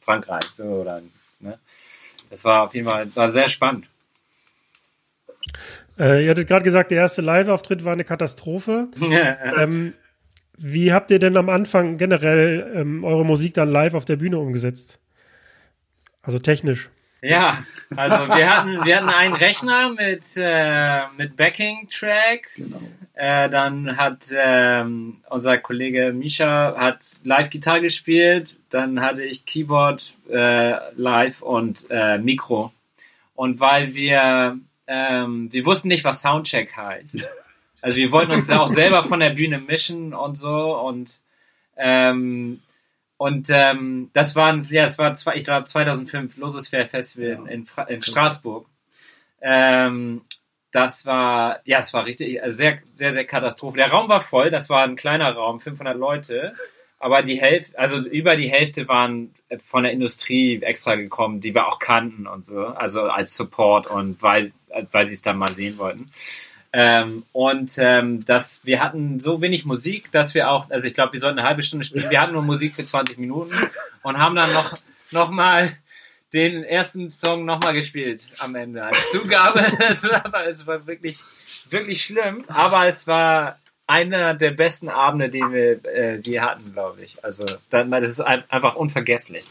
[0.07, 0.43] Frankreich.
[0.55, 1.01] So, oder,
[1.41, 1.59] ne?
[2.29, 3.87] Das war auf jeden Fall war sehr spannend.
[5.99, 8.87] Äh, ihr hattet gerade gesagt, der erste Live-Auftritt war eine Katastrophe.
[9.57, 9.93] ähm,
[10.57, 14.39] wie habt ihr denn am Anfang generell ähm, eure Musik dann live auf der Bühne
[14.39, 14.99] umgesetzt?
[16.21, 16.89] Also technisch.
[17.21, 17.63] Ja,
[17.95, 22.93] also wir hatten, wir hatten einen Rechner mit, äh, mit Backing-Tracks.
[22.93, 22.97] Genau.
[23.17, 28.57] Äh, dann hat ähm, unser Kollege Misha hat Live-Gitarre gespielt.
[28.69, 32.71] Dann hatte ich Keyboard äh, live und äh, Mikro.
[33.33, 37.27] Und weil wir, ähm, wir wussten nicht, was Soundcheck heißt.
[37.81, 41.17] Also wir wollten uns auch selber von der Bühne mischen und so und
[41.77, 42.59] ähm,
[43.17, 47.65] und ähm, das waren ja, es war zwei, ich glaube 2005 Losesfair Festival ja, in,
[47.65, 48.67] Fra in Straßburg.
[49.41, 50.21] Ähm,
[50.71, 53.77] das war ja, es war richtig also sehr sehr sehr Katastrophe.
[53.77, 56.53] Der Raum war voll, das war ein kleiner Raum, 500 Leute,
[56.99, 59.33] aber die Hälfte, also über die Hälfte waren
[59.65, 64.21] von der Industrie extra gekommen, die wir auch kannten und so, also als Support und
[64.21, 64.51] weil
[64.91, 66.11] weil sie es dann mal sehen wollten.
[66.79, 71.13] Ähm, und ähm, dass wir hatten so wenig Musik, dass wir auch, also ich glaube,
[71.13, 72.11] wir sollten eine halbe Stunde spielen.
[72.11, 73.51] Wir hatten nur Musik für 20 Minuten
[74.03, 74.73] und haben dann noch,
[75.09, 75.71] noch mal
[76.33, 79.65] den ersten Song nochmal gespielt am Ende als Zugabe.
[79.89, 81.17] es, war, es war wirklich,
[81.71, 83.57] wirklich schlimm, aber es war,
[83.87, 87.23] einer der besten Abende, die wir äh, je hatten, glaube ich.
[87.25, 89.45] Also das ist ein, einfach unvergesslich.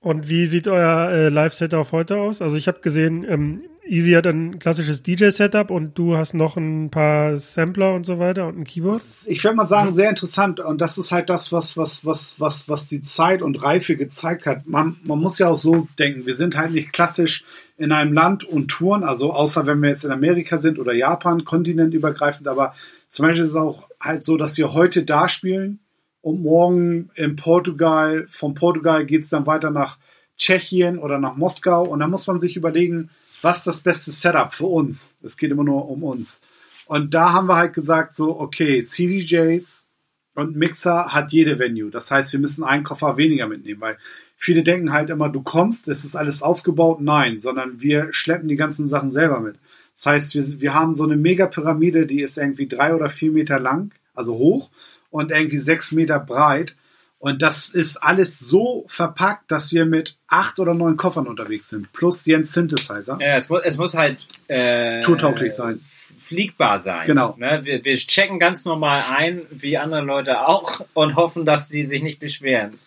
[0.00, 2.42] Und wie sieht euer äh, Live-Setup heute aus?
[2.42, 6.90] Also ich habe gesehen, ähm, Easy hat ein klassisches DJ-Setup und du hast noch ein
[6.90, 9.02] paar Sampler und so weiter und ein Keyboard.
[9.26, 10.60] Ich würde mal sagen, sehr interessant.
[10.60, 14.46] Und das ist halt das, was, was, was, was, was die Zeit und Reife gezeigt
[14.46, 14.68] hat.
[14.68, 17.44] Man, man muss ja auch so denken, wir sind halt nicht klassisch
[17.78, 21.44] in einem Land und touren, also außer wenn wir jetzt in Amerika sind oder Japan,
[21.44, 22.74] kontinentübergreifend, aber
[23.08, 25.80] zum Beispiel ist es auch halt so, dass wir heute da spielen
[26.20, 29.98] und morgen in Portugal, von Portugal geht es dann weiter nach
[30.36, 33.10] Tschechien oder nach Moskau und da muss man sich überlegen,
[33.42, 35.18] was ist das beste Setup für uns?
[35.22, 36.40] Es geht immer nur um uns.
[36.86, 39.86] Und da haben wir halt gesagt, so, okay, CDJs
[40.34, 41.90] und Mixer hat jede Venue.
[41.90, 43.98] Das heißt, wir müssen einen Koffer weniger mitnehmen, weil
[44.36, 47.00] viele denken halt immer, du kommst, es ist alles aufgebaut.
[47.00, 49.56] Nein, sondern wir schleppen die ganzen Sachen selber mit.
[49.94, 53.60] Das heißt, wir, wir haben so eine Mega-Pyramide, die ist irgendwie drei oder vier Meter
[53.60, 54.70] lang, also hoch
[55.10, 56.74] und irgendwie sechs Meter breit.
[57.20, 61.92] Und das ist alles so verpackt, dass wir mit acht oder neun Koffern unterwegs sind,
[61.92, 63.18] plus Jens Synthesizer.
[63.20, 65.84] Ja, es muss, es muss halt äh, Tourtauglich sein.
[66.18, 67.06] fliegbar sein.
[67.06, 67.36] Genau.
[67.36, 67.60] Ne?
[67.62, 72.02] Wir, wir checken ganz normal ein, wie andere Leute auch, und hoffen, dass die sich
[72.02, 72.78] nicht beschweren.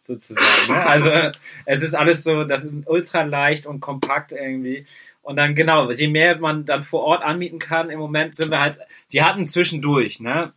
[0.00, 0.72] Sozusagen.
[0.72, 0.86] Ne?
[0.86, 1.10] Also
[1.66, 4.86] es ist alles so, das ist ultra leicht und kompakt irgendwie.
[5.20, 8.60] Und dann genau, je mehr man dann vor Ort anmieten kann, im Moment sind wir
[8.60, 8.78] halt,
[9.10, 10.52] wir hatten zwischendurch, ne?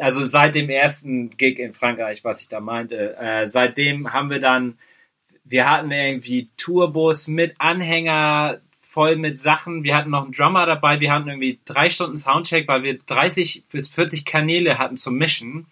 [0.00, 4.40] Also seit dem ersten Gig in Frankreich, was ich da meinte, äh, seitdem haben wir
[4.40, 4.78] dann,
[5.44, 8.60] wir hatten irgendwie Tourbus mit Anhänger,
[8.96, 9.84] voll mit Sachen.
[9.84, 11.00] Wir hatten noch einen Drummer dabei.
[11.00, 15.66] Wir hatten irgendwie drei Stunden Soundcheck, weil wir 30 bis 40 Kanäle hatten zum Mischen.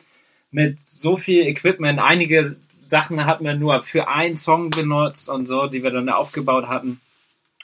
[0.51, 1.99] Mit so viel Equipment.
[2.01, 2.55] Einige
[2.87, 7.01] Sachen hatten wir nur für einen Song benutzt und so, die wir dann aufgebaut hatten.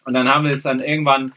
[0.06, 1.32] Und dann haben wir es dann irgendwann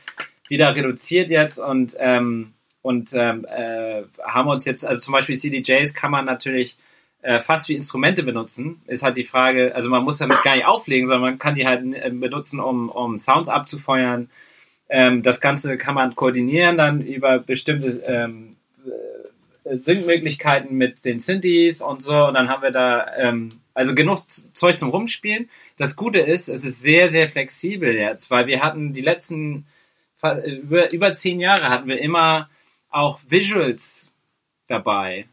[0.47, 2.53] wieder reduziert jetzt und, ähm,
[2.84, 6.75] und ähm, äh, haben uns jetzt, also zum Beispiel CDJs kann man natürlich
[7.21, 8.81] äh, fast wie Instrumente benutzen.
[8.86, 11.65] Ist halt die Frage, also man muss damit gar nicht auflegen, sondern man kann die
[11.65, 14.29] halt äh, benutzen, um, um Sounds abzufeuern.
[14.89, 18.57] Ähm, das Ganze kann man koordinieren dann über bestimmte ähm,
[19.63, 22.25] äh, Syncmöglichkeiten mit den Synthes und so.
[22.25, 25.49] Und dann haben wir da ähm, also genug Zeug zum Rumspielen.
[25.77, 29.65] Das Gute ist, es ist sehr, sehr flexibel jetzt, weil wir hatten die letzten
[30.45, 32.49] über, über zehn Jahre hatten wir immer
[32.93, 34.11] auch Visuals
[34.67, 35.27] dabei.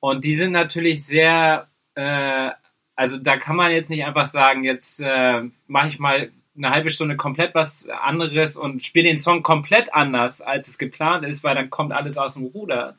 [0.00, 2.50] Und die sind natürlich sehr, äh,
[2.96, 6.90] also da kann man jetzt nicht einfach sagen, jetzt äh, mache ich mal eine halbe
[6.90, 11.54] Stunde komplett was anderes und spiele den Song komplett anders, als es geplant ist, weil
[11.54, 12.96] dann kommt alles aus dem Ruder.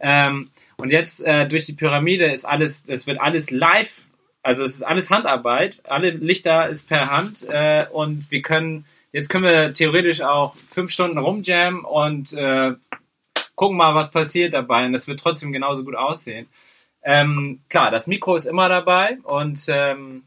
[0.00, 4.02] Ähm, und jetzt äh, durch die Pyramide ist alles, es wird alles live,
[4.42, 9.28] also es ist alles Handarbeit, alle Lichter ist per Hand äh, und wir können, jetzt
[9.28, 12.74] können wir theoretisch auch fünf Stunden rumjammen und äh,
[13.56, 16.46] gucken mal, was passiert dabei und das wird trotzdem genauso gut aussehen.
[17.02, 20.22] Ähm, klar, das Mikro ist immer dabei und ähm,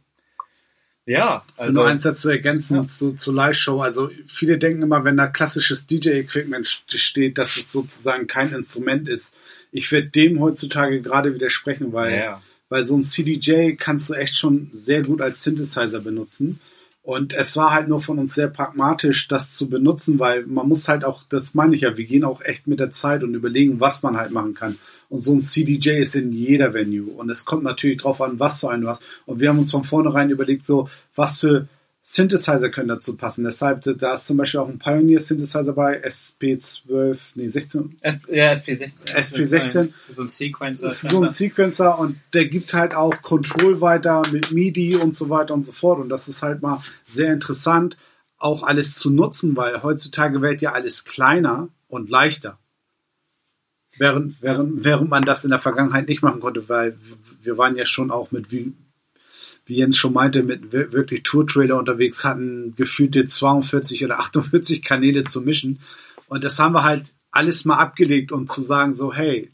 [1.06, 2.88] ja, Also also eins dazu ergänzen Ja.
[2.88, 3.82] zu, zu Live-Show.
[3.82, 9.10] Also viele denken immer, wenn da klassisches DJ-Equipment st- steht, dass es sozusagen kein Instrument
[9.10, 9.34] ist.
[9.72, 12.42] Ich werde dem heutzutage gerade widersprechen, weil, Ja.
[12.70, 16.60] weil so ein CDJ kannst du echt schon sehr gut als Synthesizer benutzen.
[17.10, 20.88] Und es war halt nur von uns sehr pragmatisch, das zu benutzen, weil man muss
[20.88, 23.80] halt auch, das meine ich ja, wir gehen auch echt mit der Zeit und überlegen,
[23.80, 24.78] was man halt machen kann.
[25.10, 27.10] Und so ein CDJ ist in jeder Venue.
[27.10, 29.01] Und es kommt natürlich drauf an, was für einen du hast.
[29.26, 31.68] Und wir haben uns von vornherein überlegt, so, was für
[32.12, 33.43] Synthesizer können dazu passen.
[33.43, 38.51] Deshalb, da ist zum Beispiel auch ein Pioneer Synthesizer bei, SP12, nee, 16, S- ja,
[38.51, 39.14] SP16.
[39.14, 39.89] SP16.
[40.07, 40.88] So ein Sequencer.
[40.88, 45.16] das ist so ein Sequencer und der gibt halt auch Control weiter mit MIDI und
[45.16, 45.99] so weiter und so fort.
[45.99, 47.95] Und das ist halt mal sehr interessant,
[48.39, 52.57] auch alles zu nutzen, weil heutzutage wird ja alles kleiner und leichter.
[53.99, 56.97] Während, während, während man das in der Vergangenheit nicht machen konnte, weil
[57.41, 58.47] wir waren ja schon auch mit,
[59.66, 65.24] wie, Jens schon meinte, mit wir- wirklich Tour-Trailer unterwegs, hatten gefühlte 42 oder 48 Kanäle
[65.24, 65.80] zu mischen.
[66.28, 69.52] Und das haben wir halt alles mal abgelegt, um zu sagen, so, hey,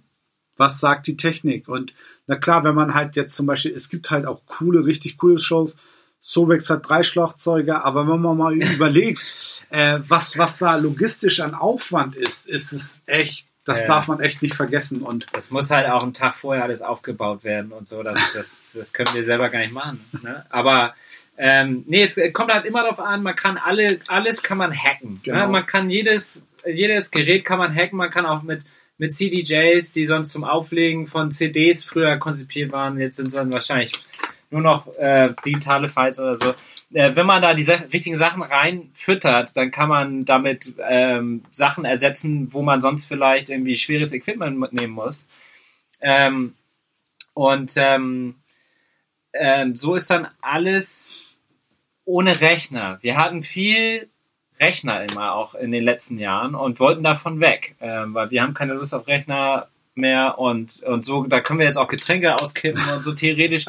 [0.57, 1.67] was sagt die Technik?
[1.67, 1.93] Und
[2.27, 5.37] na klar, wenn man halt jetzt zum Beispiel, es gibt halt auch coole, richtig coole
[5.39, 5.77] Shows.
[6.21, 11.53] Sobex hat drei Schlagzeuge, aber wenn man mal überlegt, äh, was, was da logistisch an
[11.53, 13.87] Aufwand ist, ist es echt, das Ja.
[13.87, 15.01] darf man echt nicht vergessen.
[15.01, 18.03] Und Das muss halt auch einen Tag vorher alles aufgebaut werden und so.
[18.03, 19.99] Das, das, das können wir selber gar nicht machen.
[20.21, 20.45] Ne?
[20.49, 20.93] Aber
[21.37, 25.19] ähm, nee, es kommt halt immer darauf an, man kann alle, alles kann man hacken.
[25.23, 25.39] Genau.
[25.39, 25.47] Ne?
[25.47, 28.61] Man kann jedes, jedes Gerät kann man hacken, man kann auch mit,
[28.97, 33.51] mit CDJs, die sonst zum Auflegen von CDs früher konzipiert waren, jetzt sind es dann
[33.51, 33.91] wahrscheinlich
[34.51, 36.53] nur noch äh, digitale Files oder so.
[36.95, 42.53] Äh, wenn man da die richtigen Sachen reinfüttert, dann kann man damit ähm, Sachen ersetzen,
[42.53, 45.27] wo man sonst vielleicht irgendwie schweres Equipment mitnehmen muss.
[45.99, 46.55] Ähm,
[47.33, 48.35] und ähm,
[49.33, 51.19] ähm, so ist dann alles
[52.05, 52.99] ohne Rechner.
[53.01, 54.07] Wir hatten viel
[54.57, 58.53] Rechner immer auch in den letzten Jahren und wollten davon weg, ähm, weil wir haben
[58.53, 59.67] keine Lust auf Rechner
[59.97, 63.65] mehr und, und so, da können wir jetzt auch Getränke auskippen und so theoretisch.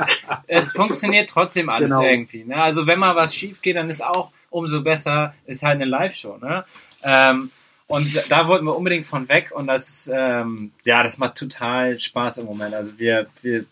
[0.47, 2.03] es funktioniert trotzdem alles Genau.
[2.03, 2.45] irgendwie.
[2.45, 2.57] Ne?
[2.57, 6.39] Also wenn mal was schief geht, dann ist auch umso besser, ist halt eine Live-Show.
[6.39, 6.64] Ne?
[7.03, 7.51] Ähm,
[7.89, 12.39] und da wollten wir unbedingt von weg und das, ähm, ja, das macht total Spaß
[12.39, 12.74] im Moment.
[12.74, 13.64] Also wir, wir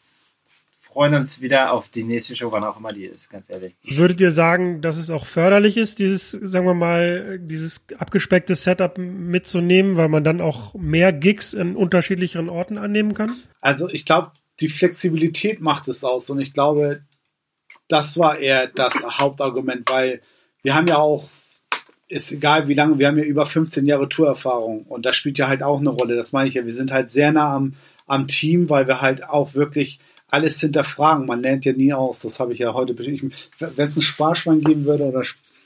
[0.94, 3.74] freuen uns wieder auf die nächste Show, wann auch immer die ist, ganz ehrlich.
[3.82, 8.96] Würdet ihr sagen, dass es auch förderlich ist, dieses, sagen wir mal, dieses abgespeckte Setup
[8.96, 13.34] mitzunehmen, weil man dann auch mehr Gigs in unterschiedlicheren Orten annehmen kann?
[13.60, 14.30] Also ich glaube,
[14.60, 17.02] die Flexibilität macht es aus und ich glaube,
[17.88, 20.22] das war eher das Hauptargument, weil
[20.62, 21.28] wir haben ja auch,
[22.06, 25.48] ist egal wie lange, wir haben ja über 15 Jahre Tourerfahrung und das spielt ja
[25.48, 27.74] halt auch eine Rolle, das meine ich ja, wir sind halt sehr nah am,
[28.06, 29.98] am Team, weil wir halt auch wirklich
[30.34, 34.02] alles hinterfragen, man lernt ja nie aus, das habe ich ja heute, wenn es ein
[34.02, 35.22] Sparschwein geben würde oder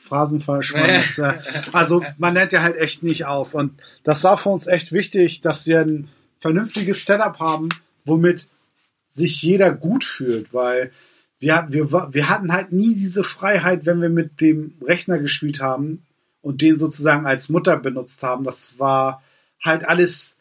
[0.09, 1.39] Phrasenfallschwein, äh,
[1.73, 3.55] also man lernt ja halt echt nicht aus.
[3.55, 3.73] Und
[4.05, 6.09] das war für uns echt wichtig, dass wir ein
[6.41, 7.71] vernünftiges Setup haben,
[8.05, 8.49] womit
[9.09, 10.93] sich jeder gut fühlt, weil
[11.41, 16.03] wir, wir, wir hatten halt nie diese Freiheit, wenn wir mit dem Rechner gespielt haben
[16.43, 18.45] und den sozusagen als Mutter benutzt haben.
[18.45, 19.23] Das war
[19.65, 20.37] halt alles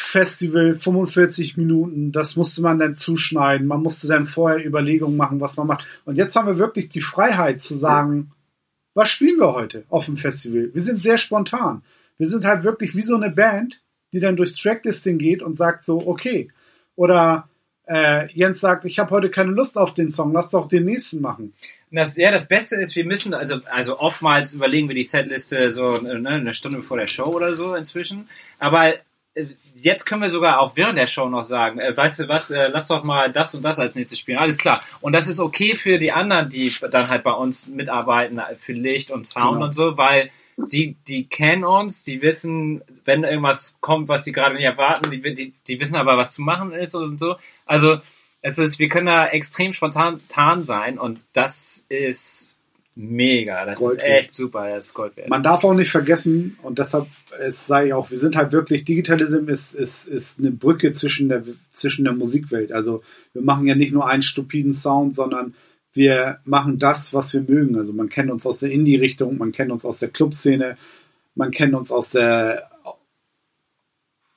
[0.00, 3.66] Festival, 45 Minuten, das musste man dann zuschneiden.
[3.66, 5.84] Man musste dann vorher Überlegungen machen, was man macht.
[6.04, 8.30] Und jetzt haben wir wirklich die Freiheit zu sagen,
[8.94, 10.70] was spielen wir heute auf dem Festival?
[10.72, 11.82] Wir sind sehr spontan.
[12.16, 13.80] Wir sind halt wirklich wie so eine Band,
[14.12, 16.48] die dann durchs Tracklisting geht und sagt so, okay.
[16.94, 17.48] Oder
[17.86, 21.20] äh, Jens sagt, ich habe heute keine Lust auf den Song, lass doch den nächsten
[21.20, 21.54] machen.
[21.90, 25.96] Das, ja, das Beste ist, wir müssen, also, also oftmals überlegen wir die Setliste so
[25.98, 28.28] ne, eine Stunde vor der Show oder so inzwischen.
[28.58, 28.92] Aber
[29.74, 32.68] jetzt können wir sogar auch während der Show noch sagen, äh, weißt du was, äh,
[32.68, 34.38] lass doch mal das und das als nächstes spielen.
[34.38, 34.82] Alles klar.
[35.00, 38.72] Und das ist okay für die anderen, die dann halt bei uns mitarbeiten, äh, für
[38.72, 39.66] Licht und Sound Genau.
[39.66, 44.56] und so, weil die, die kennen uns, die wissen, wenn irgendwas kommt, was sie gerade
[44.56, 47.36] nicht erwarten, die, die, die wissen aber, was zu machen ist und so.
[47.64, 47.98] Also,
[48.42, 52.57] es ist, wir können da extrem spontan sein und das ist
[52.98, 53.64] mega.
[53.64, 54.20] Das Gold ist wert.
[54.20, 55.30] echt super, das ist Gold wert.
[55.30, 57.06] Man darf auch nicht vergessen, und deshalb
[57.38, 61.28] es sage ich auch, wir sind halt wirklich, Digitalism ist, ist, ist eine Brücke zwischen
[61.28, 62.72] der, zwischen der Musikwelt.
[62.72, 65.54] Also wir machen ja nicht nur einen stupiden Sound, sondern
[65.92, 67.76] wir machen das, was wir mögen.
[67.76, 70.76] Also man kennt uns aus der Indie-Richtung, man kennt uns aus der Clubszene,
[71.36, 72.68] man kennt uns aus der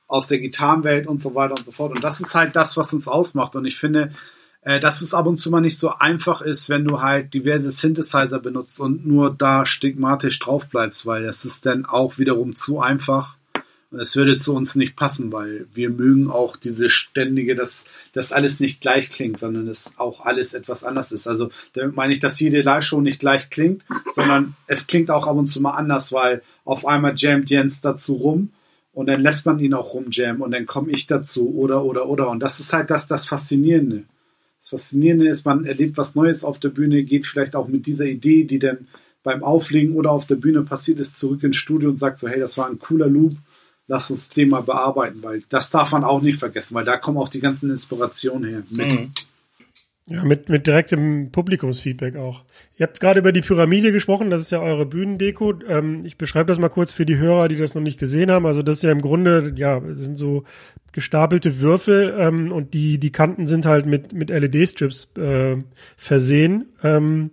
[0.08, 1.96] aus der Gitarrenwelt und so weiter und so fort.
[1.96, 3.56] Und das ist halt das, was uns ausmacht.
[3.56, 4.12] Und ich finde,
[4.64, 8.40] dass es ab und zu mal nicht so einfach ist, wenn du halt diverse Synthesizer
[8.40, 13.36] benutzt und nur da stigmatisch drauf bleibst, weil das ist dann auch wiederum zu einfach.
[13.92, 18.32] Und es würde zu uns nicht passen, weil wir mögen auch diese ständige, dass das
[18.32, 21.28] alles nicht gleich klingt, sondern es auch alles etwas anders ist.
[21.28, 23.84] Also damit meine ich, dass jede Live-Show nicht gleich klingt,
[24.14, 28.16] sondern es klingt auch ab und zu mal anders, weil auf einmal jammt Jens dazu
[28.16, 28.52] rum
[28.94, 32.30] und dann lässt man ihn auch rumjammen und dann komme ich dazu oder oder oder
[32.30, 34.04] und das ist halt das das Faszinierende.
[34.62, 38.06] Das Faszinierende ist, man erlebt was Neues auf der Bühne, geht vielleicht auch mit dieser
[38.06, 38.88] Idee, die dann
[39.24, 42.40] beim Auflegen oder auf der Bühne passiert ist, zurück ins Studio und sagt so, hey,
[42.40, 43.36] das war ein cooler Loop,
[43.88, 47.18] lass uns den mal bearbeiten, weil das darf man auch nicht vergessen, weil da kommen
[47.18, 48.92] auch die ganzen Inspirationen her mit.
[48.92, 49.12] Mhm.
[50.12, 52.44] Ja, mit, mit direktem Publikumsfeedback auch.
[52.78, 55.54] Ihr habt gerade über die Pyramide gesprochen, das ist ja eure Bühnendeko.
[55.68, 58.46] Ähm, ich beschreibe das mal kurz für die Hörer, die das noch nicht gesehen haben.
[58.46, 60.44] Also das ist ja im Grunde, ja, sind so
[60.92, 65.58] gestapelte Würfel ähm, und die, die Kanten sind halt mit, mit LED-Strips äh,
[65.96, 66.66] versehen.
[66.84, 67.32] Ähm,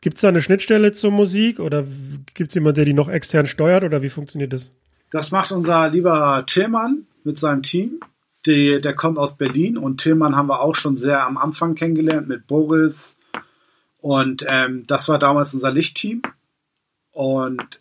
[0.00, 1.84] Gibt es da eine Schnittstelle zur Musik oder
[2.34, 4.72] gibt es jemand, der die noch extern steuert oder wie funktioniert das?
[5.10, 8.00] Das macht unser lieber Tillmann mit seinem Team.
[8.46, 12.28] Die, der kommt aus Berlin und Tillmann haben wir auch schon sehr am Anfang kennengelernt
[12.28, 13.16] mit Boris.
[13.98, 16.22] Und ähm, das war damals unser Lichtteam.
[17.10, 17.80] Und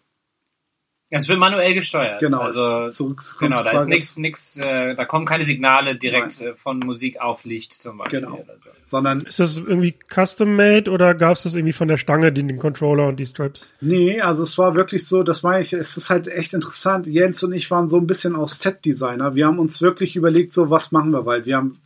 [1.16, 2.20] Es wird manuell gesteuert.
[2.20, 6.42] genau, Also, zurück zur genau, da ist nichts, nix, äh, da kommen keine Signale direkt
[6.42, 8.22] äh, von Musik auf Licht zum Beispiel.
[8.22, 8.34] Genau.
[8.34, 8.70] Oder so.
[8.82, 12.58] Sondern, Ist das irgendwie custom-made oder gab es das irgendwie von der Stange, den, den
[12.58, 13.72] Controller und die Strips?
[13.80, 17.06] nee, also es war wirklich so, das meine ich, es ist halt echt interessant.
[17.06, 19.36] Jens und ich waren so ein bisschen auch Set-Designer.
[19.36, 21.80] Wir haben uns wirklich überlegt, so was machen wir, weil wir haben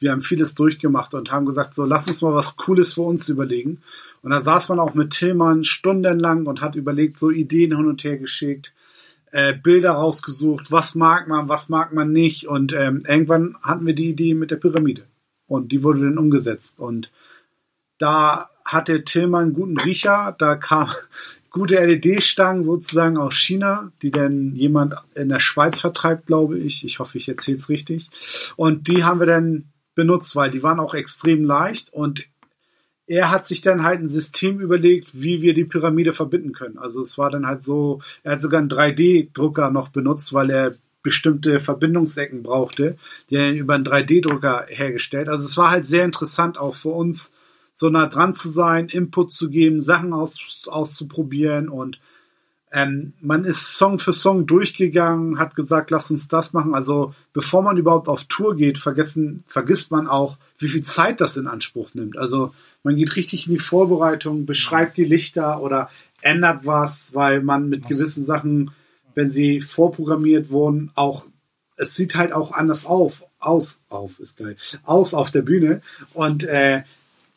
[0.00, 3.28] wir haben vieles durchgemacht und haben gesagt, so lass uns mal was Cooles für uns
[3.28, 3.82] überlegen.
[4.22, 8.04] Und da saß man auch mit Tillmann stundenlang und hat überlegt, so Ideen hin und
[8.04, 8.74] her geschickt,
[9.32, 12.46] äh, Bilder rausgesucht, was mag man, was mag man nicht.
[12.46, 15.02] Und ähm, irgendwann hatten wir die Idee mit der Pyramide.
[15.46, 16.78] Und die wurde dann umgesetzt.
[16.78, 17.10] Und
[17.98, 20.34] da hatte Tillmann einen guten Riecher.
[20.38, 20.90] Da kam
[21.50, 26.84] gute LED-Stangen sozusagen aus China, die dann jemand in der Schweiz vertreibt, glaube ich.
[26.84, 28.10] Ich hoffe, ich erzähle es richtig.
[28.56, 29.64] Und die haben wir dann
[29.94, 32.26] benutzt, weil die waren auch extrem leicht und
[33.10, 36.78] er hat sich dann halt ein System überlegt, wie wir die Pyramide verbinden können.
[36.78, 40.74] Also es war dann halt so, er hat sogar einen 3D-Drucker noch benutzt, weil er
[41.02, 42.96] bestimmte Verbindungsecken brauchte,
[43.28, 45.28] die er über einen 3D-Drucker hergestellt.
[45.28, 47.32] Also es war halt sehr interessant auch für uns,
[47.74, 51.98] so nah dran zu sein, Input zu geben, Sachen aus, auszuprobieren und
[52.72, 56.74] ähm, man ist Song für Song durchgegangen, hat gesagt, lass uns das machen.
[56.74, 61.36] Also bevor man überhaupt auf Tour geht, vergessen, vergisst man auch, wie viel Zeit das
[61.36, 62.16] in Anspruch nimmt.
[62.16, 65.90] Also man geht richtig in die Vorbereitung, beschreibt die Lichter oder
[66.22, 68.70] ändert was, weil man mit gewissen Sachen,
[69.14, 71.26] wenn sie vorprogrammiert wurden, auch
[71.76, 75.80] es sieht halt auch anders auf, aus, auf ist geil, aus auf der Bühne
[76.12, 76.82] und äh,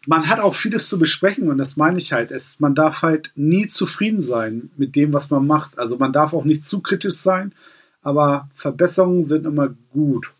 [0.06, 2.32] man hat auch vieles zu besprechen und das meine ich halt.
[2.32, 5.80] Es, man darf halt nie zufrieden sein mit dem, was man macht.
[5.80, 7.54] Also man darf auch nicht zu kritisch sein,
[8.02, 10.32] aber Verbesserungen sind immer gut.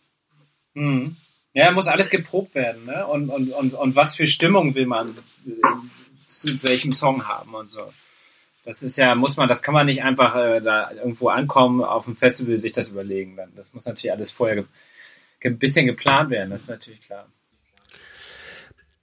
[0.74, 1.16] Mhm.
[1.54, 3.06] Ja, muss alles geprobt werden, ne?
[3.06, 5.16] Und, und, und, und was für Stimmung will man
[6.26, 7.94] zu welchem Song haben und so.
[8.66, 12.06] Das ist ja, muss man, das kann man nicht einfach äh, da irgendwo ankommen, auf
[12.06, 13.36] dem Festival sich das überlegen.
[13.36, 13.52] Dann.
[13.56, 14.66] Das muss natürlich alles vorher ge
[15.46, 17.28] ein bisschen geplant werden, das ist natürlich klar.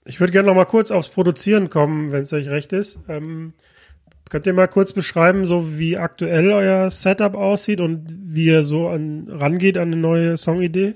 [0.05, 2.97] Ich würde gerne noch mal kurz aufs Produzieren kommen, wenn es euch recht ist.
[3.07, 3.53] Ähm,
[4.31, 8.89] könnt ihr mal kurz beschreiben, so wie aktuell euer Setup aussieht und wie ihr so
[8.89, 10.95] an, rangeht an eine neue Songidee?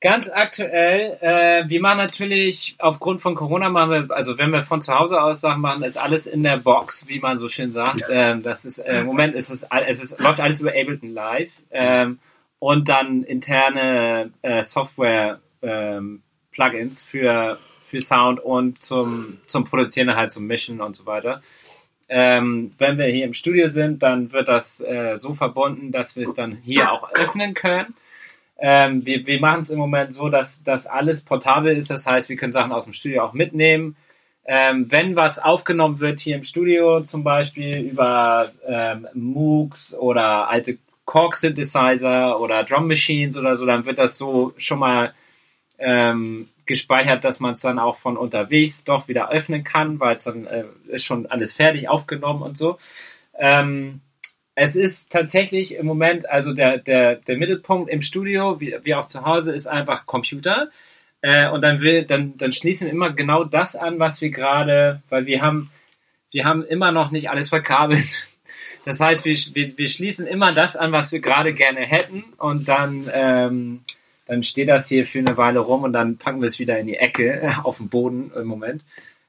[0.00, 4.80] Ganz aktuell, äh, wir machen natürlich aufgrund von Corona machen wir, also wenn wir von
[4.80, 8.00] zu Hause aus Sachen machen, ist alles in der Box, wie man so schön sagt.
[8.08, 8.30] Ja.
[8.30, 11.50] Ähm, das ist äh, im Moment ist es, es ist, läuft alles über Ableton Live
[11.70, 12.18] ähm,
[12.58, 20.30] und dann interne äh, Software ähm, Plugins für für Sound und zum zum Produzieren halt
[20.30, 21.42] zum Mischen und so weiter.
[22.08, 26.24] Ähm, wenn wir hier im Studio sind, dann wird das äh, so verbunden, dass wir
[26.24, 27.94] es dann hier auch öffnen können.
[28.60, 31.90] Ähm, wir wir machen es im Moment so, dass, dass alles portabel ist.
[31.90, 33.96] Das heißt, wir können Sachen aus dem Studio auch mitnehmen.
[34.44, 40.78] Ähm, wenn was aufgenommen wird hier im Studio, zum Beispiel über ähm, MOOCs oder alte
[41.04, 45.14] Korg Synthesizer oder Drum Machines oder so, dann wird das so schon mal
[45.78, 50.24] ähm, gespeichert, dass man es dann auch von unterwegs doch wieder öffnen kann, weil es
[50.24, 52.78] dann äh, ist schon alles fertig aufgenommen und so.
[53.38, 54.00] Ähm,
[54.62, 59.06] es ist tatsächlich im Moment, also der, der, der Mittelpunkt im Studio, wie, wie auch
[59.06, 60.68] zu Hause, ist einfach Computer.
[61.22, 65.00] Äh, und dann will, dann, dann schließen wir immer genau das an, was wir gerade,
[65.08, 65.70] weil wir haben,
[66.30, 68.26] wir haben immer noch nicht alles verkabelt.
[68.86, 72.66] Das heißt, wir, wir, wir schließen immer das an, was wir gerade gerne hätten und
[72.66, 73.80] dann, ähm,
[74.24, 76.86] dann steht das hier für eine Weile rum und dann packen wir es wieder in
[76.86, 78.82] die Ecke auf den Boden im Moment.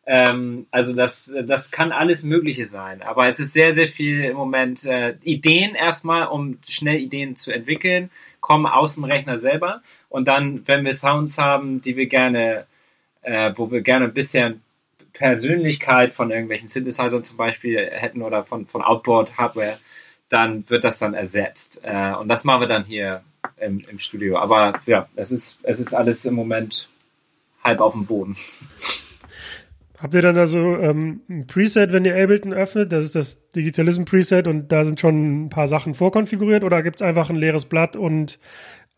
[0.06, 3.02] Ähm, also das, das kann alles Mögliche sein.
[3.02, 7.52] Aber es ist sehr, sehr viel im Moment äh, Ideen erstmal, um schnell Ideen zu
[7.52, 9.82] entwickeln, kommen aus dem Rechner selber.
[10.10, 12.66] Und dann, wenn wir Sounds haben, die wir gerne,
[13.22, 14.62] äh, wo wir gerne ein bisschen
[15.14, 19.78] Persönlichkeit von irgendwelchen Synthesizern zum Beispiel hätten oder von, von Outboard-Hardware,
[20.30, 21.82] dann wird das dann ersetzt.
[21.84, 23.22] Äh, und das machen wir dann hier
[23.58, 24.38] im, im Studio.
[24.38, 26.90] Aber ja, es ist, es ist alles im Moment
[27.64, 28.36] halb auf dem Boden.
[30.02, 32.92] Habt ihr dann also ähm, ein Preset, wenn ihr Ableton öffnet?
[32.92, 36.96] Das ist das Digitalism Preset und da sind schon ein paar Sachen vorkonfiguriert oder gibt
[36.96, 38.40] es einfach ein leeres Blatt und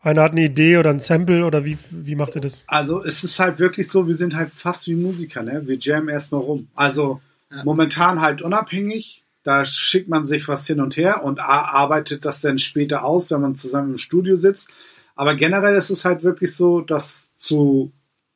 [0.00, 2.64] einer hat eine Idee oder ein Sample oder wie, wie macht ihr das?
[2.66, 5.62] Also es ist halt wirklich so, wir sind halt fast wie Musiker, ne?
[5.66, 6.68] Wir jammen erstmal rum.
[6.74, 7.64] Also ja.
[7.64, 9.22] momentan halt unabhängig.
[9.42, 13.42] Da schickt man sich was hin und her und arbeitet das dann später aus, wenn
[13.42, 14.70] man zusammen im Studio sitzt.
[15.16, 17.92] Aber generell ist es halt wirklich so, dass zu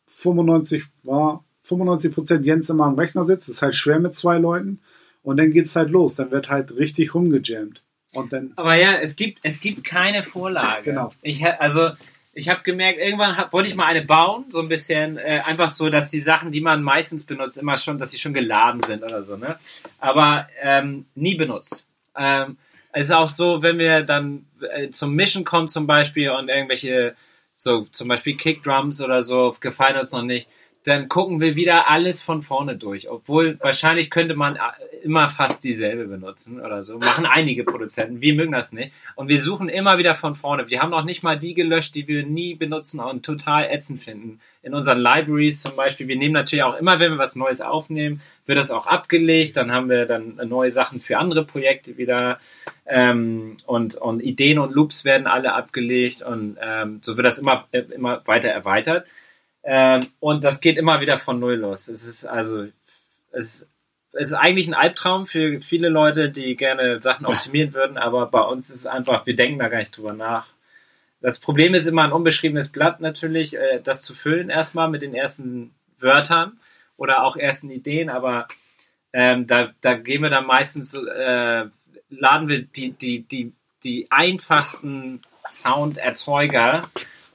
[0.07, 3.49] 95 war 95% Jens immer am Rechner sitzt.
[3.49, 4.81] ist halt schwer mit zwei Leuten.
[5.23, 6.15] Und dann geht's halt los.
[6.15, 7.83] Dann wird halt richtig rumgejammt.
[8.15, 8.53] Und dann.
[8.57, 10.83] Aber ja, es gibt, es gibt keine Vorlage.
[10.85, 11.13] Genau.
[11.23, 11.91] Ich, also,
[12.33, 15.69] ich habe gemerkt, irgendwann hab, wollte ich mal eine bauen, so ein bisschen, äh, einfach
[15.69, 19.03] so, dass die Sachen, die man meistens benutzt, immer schon, dass sie schon geladen sind
[19.03, 19.59] oder so, ne?
[19.99, 21.87] Aber ähm, nie benutzt.
[22.17, 22.57] Ähm,
[22.93, 27.15] es ist auch so, wenn wir dann äh, zum Mission kommen zum Beispiel und irgendwelche,
[27.55, 30.49] so zum Beispiel Kickdrums oder so, gefallen uns noch nicht,
[30.85, 33.11] dann gucken wir wieder alles von vorne durch.
[33.11, 34.61] Obwohl wahrscheinlich könnte man äh,
[35.03, 36.99] immer fast dieselbe benutzen oder so.
[36.99, 38.21] Machen einige Produzenten.
[38.21, 38.93] Wir mögen das nicht.
[39.15, 40.71] Und wir suchen immer wieder von vorne.
[40.71, 44.41] Wir haben noch nicht mal die gelöscht, die wir nie benutzen und total ätzend finden.
[44.63, 46.09] In unseren Libraries zum Beispiel.
[46.09, 49.57] Wir nehmen natürlich auch immer, wenn wir was Neues aufnehmen, wird das auch abgelegt.
[49.57, 52.39] Dann haben wir dann neue Sachen für andere Projekte wieder.
[52.87, 56.23] Ähm, und, und Ideen und Loops werden alle abgelegt.
[56.23, 59.07] Und ähm, so wird das immer, immer weiter erweitert.
[59.63, 61.89] Ähm, und das geht immer wieder von Null los.
[61.89, 62.67] Es ist also,
[63.33, 63.69] es,
[64.13, 68.71] ist eigentlich ein Albtraum für viele Leute, die gerne Sachen optimieren würden, aber bei uns
[68.71, 70.47] ist es einfach, wir denken da gar nicht drüber nach.
[71.21, 75.15] Das Problem ist immer ein unbeschriebenes Blatt natürlich, äh, das zu füllen erstmal mit den
[75.15, 76.59] ersten Wörtern
[76.97, 78.47] oder auch ersten Ideen, aber
[79.13, 81.65] ähm, da, da gehen wir dann meistens, äh,
[82.11, 83.53] laden wir die, die, die,
[83.85, 86.89] die einfachsten Sounderzeuger,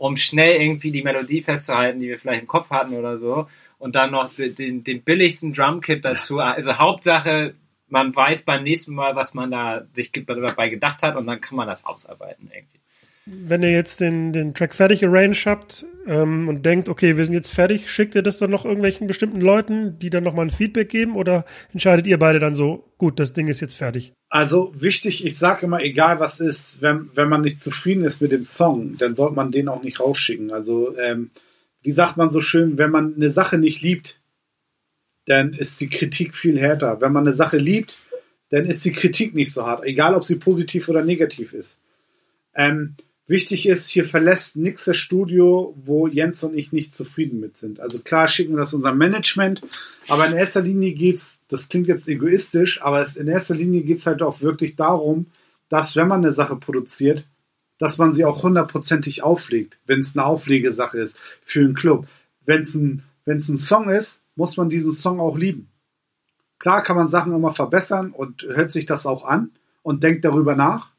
[0.04, 3.48] um schnell irgendwie die Melodie festzuhalten, die wir vielleicht im Kopf hatten oder so.
[3.80, 6.40] Und dann noch den, den, billigsten Drumkit dazu.
[6.40, 7.54] Also Hauptsache,
[7.88, 11.56] man weiß beim nächsten Mal, was man da sich dabei gedacht hat und dann kann
[11.56, 12.83] man das ausarbeiten irgendwie.
[13.26, 17.34] Wenn ihr jetzt den, den Track fertig arranged habt ähm, und denkt, okay, wir sind
[17.34, 20.90] jetzt fertig, schickt ihr das dann noch irgendwelchen bestimmten Leuten, die dann nochmal ein Feedback
[20.90, 24.14] geben oder entscheidet ihr beide dann so, gut, das Ding ist jetzt fertig?
[24.30, 28.34] Also wichtig, ich sage immer, egal was ist, wenn, wenn man nicht zufrieden ist mit
[28.34, 30.52] dem Song, dann sollte man den auch nicht rausschicken.
[30.52, 31.32] Also ähm,
[31.82, 34.20] wie sagt man so schön, wenn man eine Sache nicht liebt,
[35.28, 37.00] dann ist die Kritik viel härter.
[37.00, 37.98] Wenn man eine Sache liebt,
[38.50, 41.80] dann ist die Kritik nicht so hart, egal ob sie positiv oder negativ ist.
[42.56, 42.96] Ähm,
[43.34, 47.80] Wichtig ist, hier verlässt nichts das Studio, wo Jens und ich nicht zufrieden mit sind.
[47.80, 49.64] Also klar schicken wir das unserem Management,
[50.08, 54.06] aber in erster Linie geht's, das klingt jetzt egoistisch, aber es, in erster Linie geht's
[54.06, 55.26] halt auch wirklich darum,
[55.68, 57.26] dass wenn man eine Sache produziert,
[57.80, 62.06] dass man sie auch hundertprozentig auflegt, wenn es eine Auflegesache ist für einen Club.
[62.46, 65.70] Wenn es ein, wenn's ein Song ist, muss man diesen Song auch lieben.
[66.60, 69.50] Klar kann man Sachen immer verbessern und hört sich das auch an
[69.82, 70.93] und denkt darüber nach.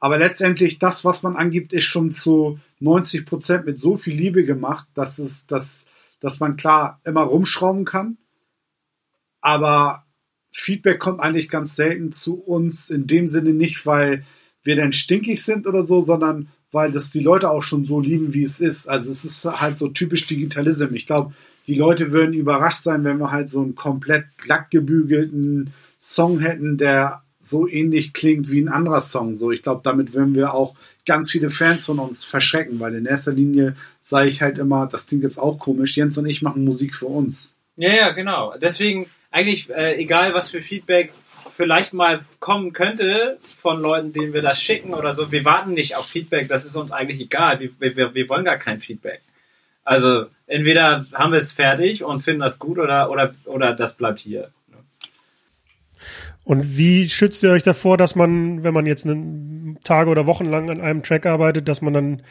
[0.00, 4.44] Aber letztendlich das, was man angibt, ist schon zu 90 Prozent mit so viel Liebe
[4.44, 5.84] gemacht, dass es, dass,
[6.20, 8.16] dass man klar immer rumschrauben kann.
[9.42, 10.06] Aber
[10.50, 14.24] Feedback kommt eigentlich ganz selten zu uns in dem Sinne nicht, weil
[14.62, 18.32] wir dann stinkig sind oder so, sondern weil das die Leute auch schon so lieben,
[18.32, 18.88] wie es ist.
[18.88, 20.94] Also es ist halt so typisch Digitalism.
[20.94, 21.34] Ich glaube,
[21.66, 27.22] die Leute würden überrascht sein, wenn wir halt so einen komplett glattgebügelten Song hätten, der
[27.40, 29.34] so ähnlich klingt wie ein anderer Song.
[29.34, 30.74] So, ich glaube, damit würden wir auch
[31.06, 35.06] ganz viele Fans von uns verschrecken, weil in erster Linie sage ich halt immer, das
[35.06, 37.52] klingt jetzt auch komisch, Jens und ich machen Musik für uns.
[37.76, 38.54] Ja, ja, genau.
[38.60, 41.12] Deswegen eigentlich, äh, egal was für Feedback
[41.56, 45.96] vielleicht mal kommen könnte von Leuten, denen wir das schicken oder so, wir warten nicht
[45.96, 47.60] auf Feedback, das ist uns eigentlich egal.
[47.60, 49.22] Wir, wir, wir wollen gar kein Feedback.
[49.84, 54.20] Also entweder haben wir es fertig und finden das gut oder, oder, oder das bleibt
[54.20, 54.50] hier.
[56.50, 60.46] Und wie schützt ihr euch davor, dass man, wenn man jetzt einen Tage oder Wochen
[60.46, 62.22] lang an einem Track arbeitet, dass man dann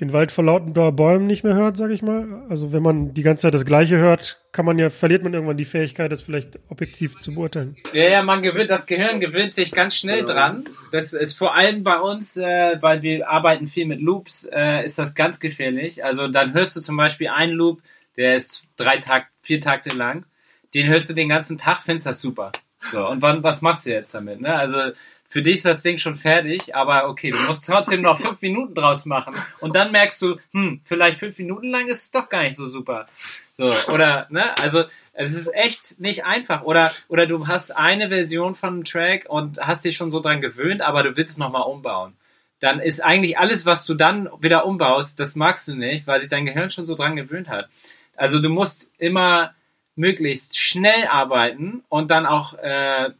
[0.00, 2.46] den Wald vor lauten Bäumen nicht mehr hört, sag ich mal?
[2.48, 5.58] Also wenn man die ganze Zeit das Gleiche hört, kann man ja, verliert man irgendwann
[5.58, 7.76] die Fähigkeit, das vielleicht objektiv zu beurteilen.
[7.92, 10.64] Ja, ja, man gewöhnt, das Gehirn gewöhnt sich ganz schnell dran.
[10.90, 14.98] Das ist vor allem bei uns, äh, weil wir arbeiten viel mit Loops, äh, ist
[14.98, 16.02] das ganz gefährlich.
[16.02, 17.82] Also dann hörst du zum Beispiel einen Loop,
[18.16, 20.24] der ist drei Takt, vier Takte lang.
[20.72, 22.50] Den hörst du den ganzen Tag, findest das super.
[22.90, 24.40] So, und wann, was machst du jetzt damit?
[24.40, 24.54] Ne?
[24.54, 24.92] Also
[25.28, 28.74] für dich ist das Ding schon fertig, aber okay, du musst trotzdem noch fünf Minuten
[28.74, 29.34] draus machen.
[29.60, 32.66] Und dann merkst du, hm, vielleicht fünf Minuten lang ist es doch gar nicht so
[32.66, 33.06] super.
[33.52, 34.56] So, oder, ne?
[34.58, 36.62] Also es ist echt nicht einfach.
[36.62, 40.40] Oder, oder du hast eine Version von einem Track und hast dich schon so dran
[40.40, 42.14] gewöhnt, aber du willst es nochmal umbauen.
[42.60, 46.30] Dann ist eigentlich alles, was du dann wieder umbaust, das magst du nicht, weil sich
[46.30, 47.68] dein Gehirn schon so dran gewöhnt hat.
[48.16, 49.54] Also du musst immer
[49.96, 53.10] möglichst schnell arbeiten und dann auch äh,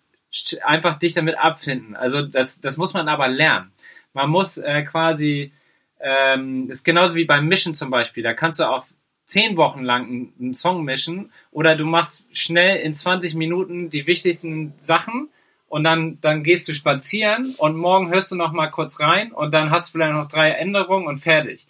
[0.62, 1.96] einfach dich damit abfinden.
[1.96, 3.72] Also das, das muss man aber lernen.
[4.12, 5.52] Man muss äh, quasi,
[6.00, 8.22] ähm, das ist genauso wie beim Mischen zum Beispiel.
[8.22, 8.86] Da kannst du auch
[9.24, 14.06] zehn Wochen lang einen, einen Song mischen oder du machst schnell in 20 Minuten die
[14.06, 15.30] wichtigsten Sachen
[15.68, 19.52] und dann, dann gehst du spazieren und morgen hörst du noch mal kurz rein und
[19.52, 21.66] dann hast du vielleicht noch drei Änderungen und fertig.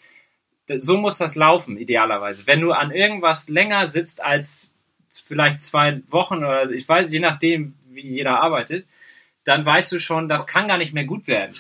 [0.69, 2.47] So muss das laufen, idealerweise.
[2.47, 4.76] Wenn du an irgendwas länger sitzt als
[5.11, 8.87] vielleicht zwei Wochen oder ich weiß, je nachdem, wie jeder arbeitet,
[9.45, 11.55] dann weißt du schon, das kann gar nicht mehr gut werden.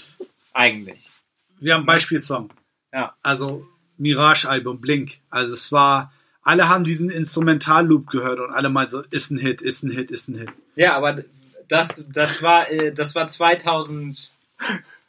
[0.52, 0.98] Eigentlich.
[1.60, 2.50] Wir haben Beispielsong.
[2.92, 3.14] Ja.
[3.22, 3.66] Also
[3.98, 5.18] Mirage-Album, Blink.
[5.30, 9.62] Also es war, alle haben diesen Instrumentalloop gehört und alle mal so, ist ein Hit,
[9.62, 10.50] ist ein Hit, ist ein Hit.
[10.74, 11.24] Ja, aber
[11.68, 14.30] das, das war, äh, das war 2000,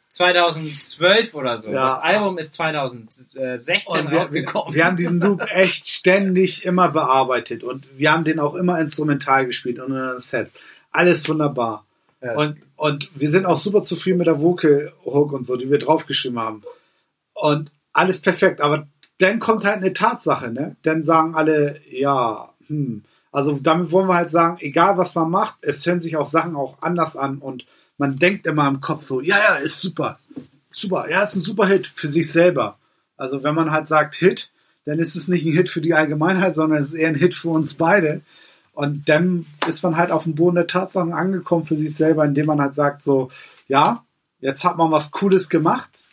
[0.10, 1.70] 2012 oder so.
[1.70, 1.88] Ja.
[1.88, 4.74] Das Album ist 2016 Und wir, rausgekommen.
[4.74, 9.46] wir haben diesen Loop echt ständig immer bearbeitet und wir haben den auch immer instrumental
[9.46, 10.52] gespielt und in den Sets.
[10.92, 11.86] Alles wunderbar.
[12.22, 12.36] Ja.
[12.36, 15.80] Und, und wir sind auch super zufrieden mit der Vocal Hook und so, die wir
[15.80, 16.64] draufgeschrieben haben.
[17.34, 18.62] Und alles perfekt.
[18.62, 18.88] Aber
[19.20, 20.76] dann kommt halt eine Tatsache, ne?
[20.84, 23.04] Dann sagen alle, ja, hm.
[23.32, 26.56] Also damit wollen wir halt sagen, egal was man macht, es hören sich auch Sachen
[26.56, 27.66] auch anders an und
[27.98, 30.20] man denkt immer im Kopf so, ja, ja, ist super.
[30.70, 32.78] Super, ja, ist ein super Hit für sich selber.
[33.16, 34.52] Also wenn man halt sagt Hit,
[34.86, 37.34] dann ist es nicht ein Hit für die Allgemeinheit, sondern es ist eher ein Hit
[37.34, 38.22] für uns beide.
[38.74, 42.46] Und dann ist man halt auf dem Boden der Tatsachen angekommen für sich selber, indem
[42.46, 43.32] man halt sagt so,
[43.68, 44.06] ja,
[44.40, 46.04] jetzt hat man was Cooles gemacht,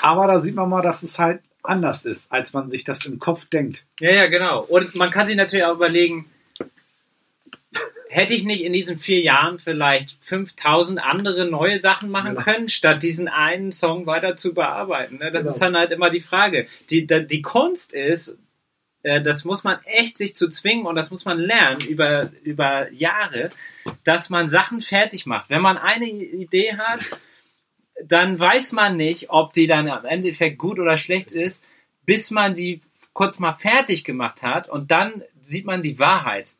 [0.00, 3.18] aber da sieht man mal, dass es halt anders ist, als man sich das im
[3.18, 3.84] Kopf denkt.
[4.00, 4.62] Ja, ja, genau.
[4.64, 6.26] Und man kann sich natürlich auch überlegen,
[8.16, 12.42] hätte ich nicht in diesen vier Jahren vielleicht 5000 andere neue Sachen machen Ja.
[12.42, 15.18] können, statt diesen einen Song weiter zu bearbeiten?
[15.18, 15.30] Ne?
[15.30, 15.52] Das Genau.
[15.52, 16.66] ist dann halt immer die Frage.
[16.88, 18.38] Die, die Kunst ist,
[19.02, 22.90] äh, das muss man echt sich zu zwingen und das muss man lernen über, über
[22.90, 23.50] Jahre,
[24.04, 25.50] dass man Sachen fertig macht.
[25.50, 27.00] Wenn man eine Idee hat,
[28.02, 31.62] dann weiß man nicht, ob die dann am Endeffekt gut oder schlecht ist,
[32.06, 32.80] bis man die
[33.12, 36.54] kurz mal fertig gemacht hat und dann sieht man die Wahrheit.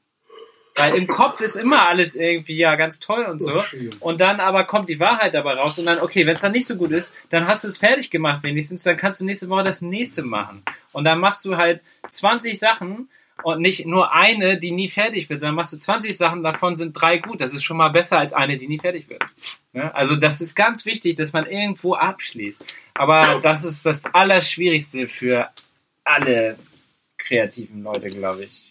[0.77, 3.64] Weil im Kopf ist immer alles irgendwie ja ganz toll und so.
[4.01, 6.66] Und dann aber kommt die Wahrheit dabei raus und dann, okay, wenn es dann nicht
[6.66, 9.64] so gut ist, dann hast du es fertig gemacht wenigstens, dann kannst du nächste Woche
[9.64, 10.62] das nächste machen.
[10.93, 13.09] Und dann machst du halt 20 Sachen
[13.43, 16.93] und nicht nur eine, die nie fertig wird, sondern machst du 20 Sachen, davon sind
[16.93, 17.41] drei gut.
[17.41, 19.22] Das ist schon mal besser als eine, die nie fertig wird.
[19.72, 19.95] Ne?
[19.95, 22.64] Also das ist ganz wichtig, dass man irgendwo abschließt.
[22.95, 25.49] Aber das ist das Allerschwierigste für
[26.05, 26.59] alle
[27.18, 28.66] kreativen Leute, glaube ich.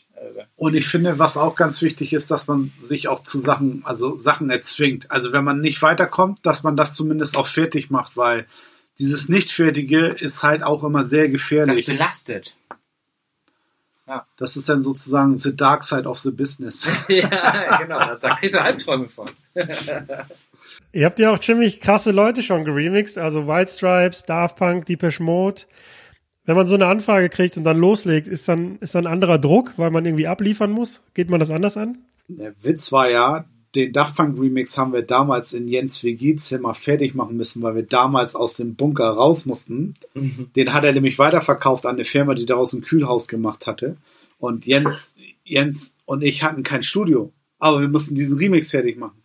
[0.56, 4.18] Und ich finde, was auch ganz wichtig ist, dass man sich auch zu Sachen, also
[4.20, 5.12] Sachen erzwingt.
[5.12, 8.46] Also wenn man nicht weiterkommt, dass man das zumindest auch fertig macht, weil
[9.00, 11.86] dieses Nichtfertige ist halt auch immer sehr das gefährlich.
[11.86, 12.56] belastet.
[14.38, 16.88] Das ist dann sozusagen the dark side of the business.
[17.08, 17.98] ja, genau.
[18.00, 19.26] Das, da kriegst du Albträume von.
[20.92, 25.20] Ihr habt ja auch ziemlich krasse Leute schon geremixed, also White Stripes, Daft Punk, Deepesh
[25.20, 25.64] Mode.
[26.46, 29.40] Wenn man so eine Anfrage kriegt und dann loslegt, ist dann, ist dann ein anderer
[29.40, 31.02] Druck, weil man irgendwie abliefern muss?
[31.14, 31.98] Geht man das anders an?
[32.28, 37.14] Der Witz war ja, den Daft Punk Remix haben wir damals in Jens WG-Zimmer fertig
[37.14, 39.96] machen müssen, weil wir damals aus dem Bunker raus mussten.
[40.56, 43.98] Den hat er nämlich weiterverkauft an eine Firma, die daraus ein Kühlhaus gemacht hatte.
[44.38, 47.34] Und Jens, Jens und ich hatten kein Studio.
[47.60, 49.22] Aber wir mussten diesen Remix fertig machen.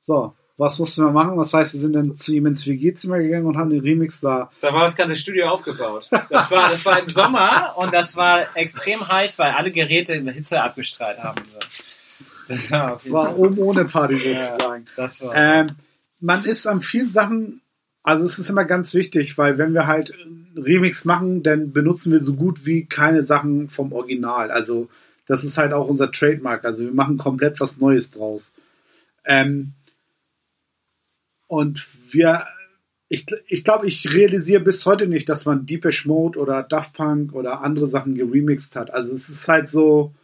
[0.00, 1.36] So, was mussten wir machen?
[1.36, 4.50] Das heißt, wir sind dann zu ihm ins WG-Zimmer gegangen und haben den Remix da.
[4.60, 6.08] Da war das ganze Studio aufgebaut.
[6.30, 10.62] Das war, das war im Sommer und das war extrem heiß, weil alle Geräte Hitze
[10.62, 11.42] abgestrahlt haben.
[12.48, 14.86] Das war, Das war oben ohne Party Ja, sozusagen.
[14.96, 15.34] das war.
[15.34, 15.70] Ähm,
[16.20, 17.60] man ist an vielen Sachen,
[18.02, 20.14] also es ist immer ganz wichtig, weil wenn wir halt
[20.56, 24.50] Remix machen, dann benutzen wir so gut wie keine Sachen vom Original.
[24.50, 24.88] Also
[25.26, 26.64] das ist halt auch unser Trademark.
[26.64, 28.52] Also wir machen komplett was Neues draus.
[29.26, 29.72] Ähm,
[31.46, 31.82] und
[32.12, 32.46] wir,
[33.08, 37.34] ich, ich glaube, ich realisiere bis heute nicht, dass man Deepesh Mode oder Daft Punk
[37.34, 38.92] oder andere Sachen geremixed hat.
[38.92, 40.14] Also es ist halt so,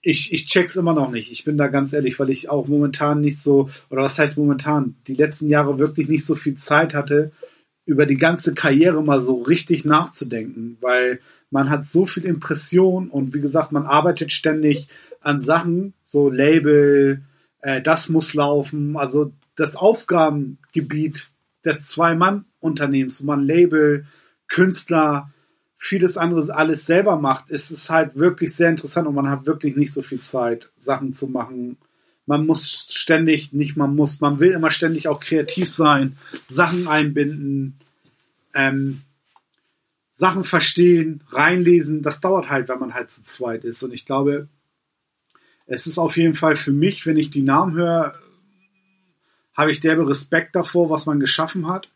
[0.00, 1.30] ich, ich check's immer noch nicht.
[1.30, 4.96] Ich bin da ganz ehrlich, weil ich auch momentan nicht so, oder was heißt momentan,
[5.06, 7.30] die letzten Jahre wirklich nicht so viel Zeit hatte,
[7.84, 11.20] über die ganze Karriere mal so richtig nachzudenken, weil
[11.50, 14.88] man hat so viel Impression und wie gesagt, man arbeitet ständig
[15.20, 17.22] an Sachen, so Label,
[17.60, 21.30] äh, das muss laufen, also das Aufgabengebiet
[21.64, 24.06] des Zwei-Mann-Unternehmens, wo man Label,
[24.48, 25.32] Künstler,
[25.76, 29.76] vieles anderes alles selber macht, ist es halt wirklich sehr interessant und man hat wirklich
[29.76, 31.76] nicht so viel Zeit, Sachen zu machen.
[32.26, 36.16] Man muss ständig, nicht man muss, man will immer ständig auch kreativ sein,
[36.48, 37.78] Sachen einbinden,
[38.54, 39.02] ähm,
[40.10, 42.02] Sachen verstehen, reinlesen.
[42.02, 43.82] Das dauert halt, wenn man halt zu zweit ist.
[43.84, 44.48] Und ich glaube,
[45.66, 48.14] es ist auf jeden Fall für mich, wenn ich die Namen höre,
[49.54, 51.88] habe ich derbe Respekt davor, was man geschaffen hat.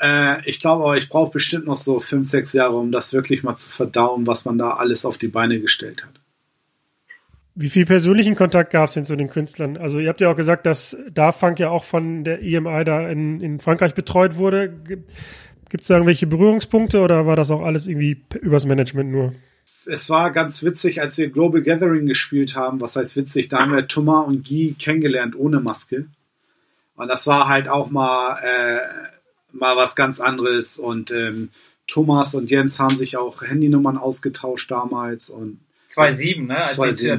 [0.00, 3.42] Äh, ich glaube aber, ich brauche bestimmt noch so fünf, sechs Jahre, um das wirklich
[3.42, 6.20] mal zu verdauen, was man da alles auf die Beine gestellt hat.
[7.60, 9.76] Wie viel persönlichen Kontakt gab es denn zu den Künstlern?
[9.76, 13.08] Also ihr habt ja auch gesagt, dass Daft Punk ja auch von der EMI da
[13.08, 14.68] in, in Frankreich betreut wurde.
[15.68, 19.34] Gibt es da irgendwelche Berührungspunkte oder war das auch alles irgendwie übers Management nur?
[19.86, 22.80] Es war ganz witzig, als wir Global Gathering gespielt haben.
[22.80, 23.48] Was heißt witzig?
[23.48, 26.06] Da haben wir Thomas und Guy kennengelernt ohne Maske.
[26.98, 28.80] Und das war halt auch mal, äh,
[29.52, 30.78] mal was ganz anderes.
[30.78, 31.50] Und ähm,
[31.86, 35.30] Thomas und Jens haben sich auch Handynummern ausgetauscht damals.
[35.30, 36.56] Und 2-7, ne?
[36.58, 36.82] Als, die, 2-7.
[36.82, 37.10] als, die,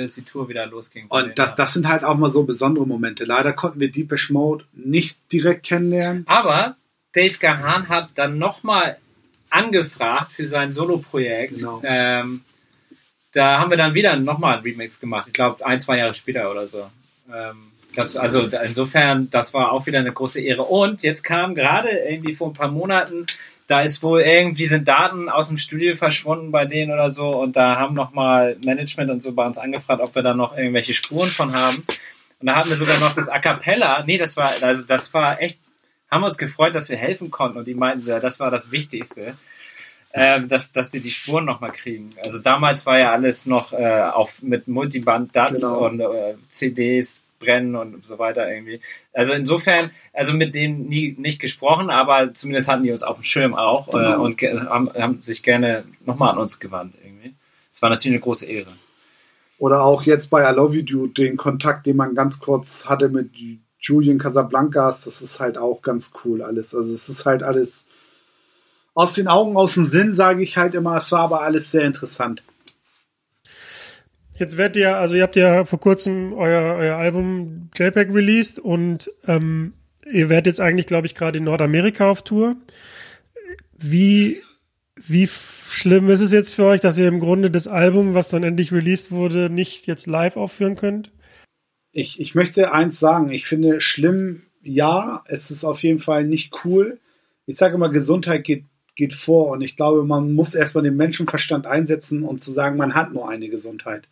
[0.00, 1.06] als die Tour wieder losging.
[1.08, 3.24] Und das, das sind halt auch mal so besondere Momente.
[3.24, 6.24] Leider konnten wir Deepesh Mode nicht direkt kennenlernen.
[6.28, 6.76] Aber
[7.12, 8.96] Dave Gahan hat dann nochmal
[9.50, 11.56] angefragt für sein Solo-Projekt.
[11.56, 11.82] Genau.
[11.84, 12.42] Ähm,
[13.32, 15.26] da haben wir dann wieder nochmal ein Remix gemacht.
[15.26, 16.88] Ich glaube, ein, zwei Jahre später oder so.
[17.32, 20.62] Ähm, das, also insofern, das war auch wieder eine große Ehre.
[20.62, 23.26] Und jetzt kam gerade irgendwie vor ein paar Monaten,
[23.66, 27.56] da ist wohl irgendwie sind Daten aus dem Studio verschwunden bei denen oder so und
[27.56, 31.28] da haben nochmal Management und so bei uns angefragt, ob wir da noch irgendwelche Spuren
[31.28, 31.84] von haben.
[32.38, 34.04] Und da hatten wir sogar noch das A Cappella.
[34.06, 35.58] Nee, das war, also das war echt,
[36.10, 38.50] haben wir uns gefreut, dass wir helfen konnten und die meinten, so, ja, das war
[38.52, 39.34] das Wichtigste.
[40.18, 42.14] ähm, dass, dass sie die Spuren nochmal kriegen.
[42.24, 45.86] Also damals war ja alles noch äh, auf mit Multiband-DATs Genau.
[45.86, 48.80] und äh, CDs brennen und so weiter irgendwie.
[49.12, 53.24] Also insofern, also mit denen nie nicht gesprochen, aber zumindest hatten die uns auf dem
[53.24, 54.22] Schirm auch äh, Genau.
[54.22, 57.34] und haben, haben sich gerne nochmal an uns gewandt irgendwie.
[57.70, 58.72] Es war natürlich eine große Ehre.
[59.58, 63.08] Oder auch jetzt bei I Love You Dude, den Kontakt, den man ganz kurz hatte
[63.08, 63.30] mit
[63.80, 66.74] Julian Casablancas, das ist halt auch ganz cool alles.
[66.74, 67.86] Also es ist halt alles
[68.94, 70.96] aus den Augen, aus dem Sinn, sage ich halt immer.
[70.96, 72.42] Es war aber alles sehr interessant.
[74.38, 79.10] Jetzt werdet ihr, also ihr habt ja vor kurzem euer, euer Album JPEG released und
[79.26, 79.72] ähm,
[80.10, 82.56] ihr werdet jetzt eigentlich, glaube ich, gerade in Nordamerika auf Tour.
[83.78, 84.42] Wie,
[84.94, 88.42] wie schlimm ist es jetzt für euch, dass ihr im Grunde das Album, was dann
[88.42, 91.12] endlich released wurde, nicht jetzt live aufführen könnt?
[91.92, 96.64] Ich, ich möchte eins sagen, ich finde schlimm, ja, es ist auf jeden Fall nicht
[96.64, 96.98] cool.
[97.46, 98.64] Ich sage immer, Gesundheit geht,
[98.96, 102.94] geht vor und ich glaube, man muss erstmal den Menschenverstand einsetzen und zu sagen, man
[102.94, 104.08] hat nur eine Gesundheit.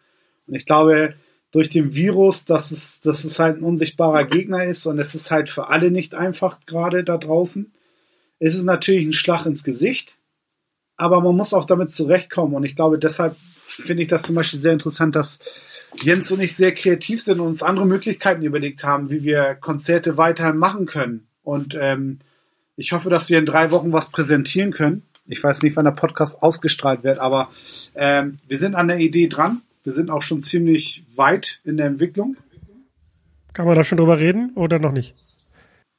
[0.47, 1.11] Und ich glaube,
[1.51, 5.31] durch den Virus, dass es, dass es halt ein unsichtbarer Gegner ist und es ist
[5.31, 7.73] halt für alle nicht einfach gerade da draußen.
[8.41, 10.17] Es ist natürlich ein Schlag ins Gesicht,
[10.97, 14.59] aber man muss auch damit zurechtkommen und ich glaube, deshalb finde ich das zum Beispiel
[14.59, 15.39] sehr interessant, dass
[16.03, 20.17] Jens und ich sehr kreativ sind und uns andere Möglichkeiten überlegt haben, wie wir Konzerte
[20.17, 21.29] weiterhin machen können.
[21.43, 22.19] Und ähm,
[22.77, 25.03] ich hoffe, dass wir in drei Wochen was präsentieren können.
[25.27, 27.49] Ich weiß nicht, wann der Podcast ausgestrahlt wird, aber
[27.95, 29.63] ähm, wir sind an der Idee dran.
[29.85, 32.37] Wir sind auch schon ziemlich weit in der Entwicklung.
[33.53, 35.15] Kann man da schon drüber reden oder noch nicht?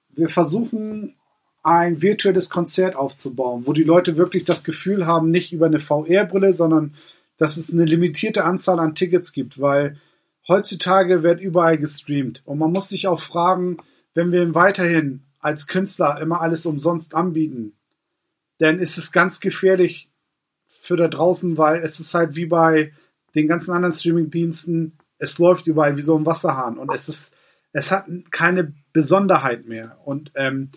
[0.10, 1.16] Wir versuchen
[1.64, 6.54] ein virtuelles Konzert aufzubauen, wo die Leute wirklich das Gefühl haben, nicht über eine VR-Brille,
[6.54, 6.96] sondern
[7.38, 9.98] dass es eine limitierte Anzahl an Tickets gibt, weil
[10.48, 12.42] heutzutage wird überall gestreamt.
[12.46, 13.78] Und man muss sich auch fragen,
[14.14, 17.74] wenn wir weiterhin als Künstler immer alles umsonst anbieten,
[18.58, 20.10] dann ist es ganz gefährlich
[20.68, 22.94] für da draußen, weil es ist halt wie bei
[23.36, 27.34] den ganzen anderen Streaming-Diensten, es läuft überall wie so ein Wasserhahn und es ist,
[27.72, 29.98] es hat keine Besonderheit mehr.
[30.06, 30.70] Und ähm,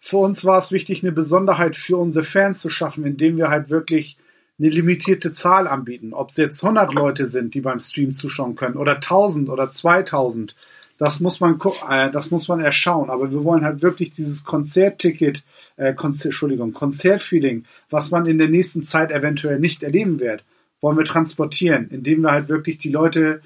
[0.00, 3.70] für uns war es wichtig, eine Besonderheit für unsere Fans zu schaffen, indem wir halt
[3.70, 4.16] wirklich
[4.58, 6.12] eine limitierte Zahl anbieten.
[6.12, 10.54] Ob es jetzt 100 Leute sind, die beim Stream zuschauen können, oder 1000 oder 2000,
[10.98, 11.58] das muss man,
[11.88, 13.08] äh, das muss man erschauen.
[13.08, 15.44] Aber wir wollen halt wirklich dieses Konzertticket,
[15.76, 20.44] äh, Konzer Entschuldigung, Konzertfeeling, was man in der nächsten Zeit eventuell nicht erleben wird,
[20.80, 23.42] wollen wir transportieren, indem wir halt wirklich die Leute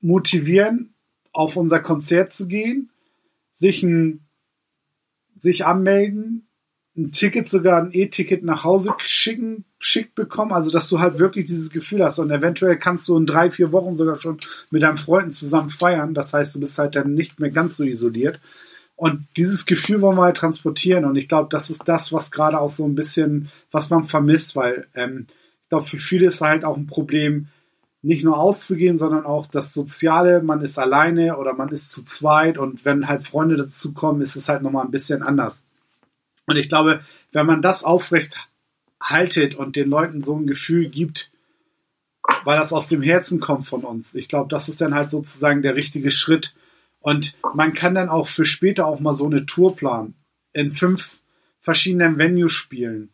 [0.00, 0.94] motivieren,
[1.32, 2.90] auf unser Konzert zu gehen,
[3.54, 4.26] sich ein,
[5.36, 6.48] sich anmelden,
[6.96, 11.44] ein Ticket, sogar ein E-Ticket nach Hause schicken, schickt bekommen, also dass du halt wirklich
[11.44, 12.18] dieses Gefühl hast.
[12.18, 14.38] Und eventuell kannst du in drei, vier Wochen sogar schon
[14.70, 17.84] mit deinen Freunden zusammen feiern, das heißt, du bist halt dann nicht mehr ganz so
[17.84, 18.40] isoliert
[18.96, 22.58] und dieses Gefühl wollen wir halt transportieren und ich glaube, das ist das, was gerade
[22.58, 25.26] auch so ein bisschen, was man vermisst, weil ähm,
[25.62, 27.48] ich glaube, für viele ist halt auch ein Problem,
[28.02, 32.56] nicht nur auszugehen, sondern auch das Soziale, man ist alleine oder man ist zu zweit
[32.56, 35.64] und wenn halt Freunde dazukommen, ist es halt nochmal ein bisschen anders.
[36.46, 37.00] Und ich glaube,
[37.32, 38.48] wenn man das aufrecht
[39.00, 41.30] haltet und den Leuten so ein Gefühl gibt,
[42.44, 45.62] weil das aus dem Herzen kommt von uns, ich glaube, das ist dann halt sozusagen
[45.62, 46.54] der richtige Schritt.
[47.06, 50.16] Und man kann dann auch für später auch mal so eine Tour planen,
[50.52, 51.20] in fünf
[51.60, 53.10] verschiedenen Venues spielen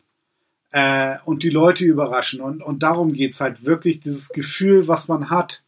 [0.71, 2.41] äh, und die Leute überraschen.
[2.41, 5.61] Und, und darum geht's halt wirklich, dieses Gefühl, was man hat,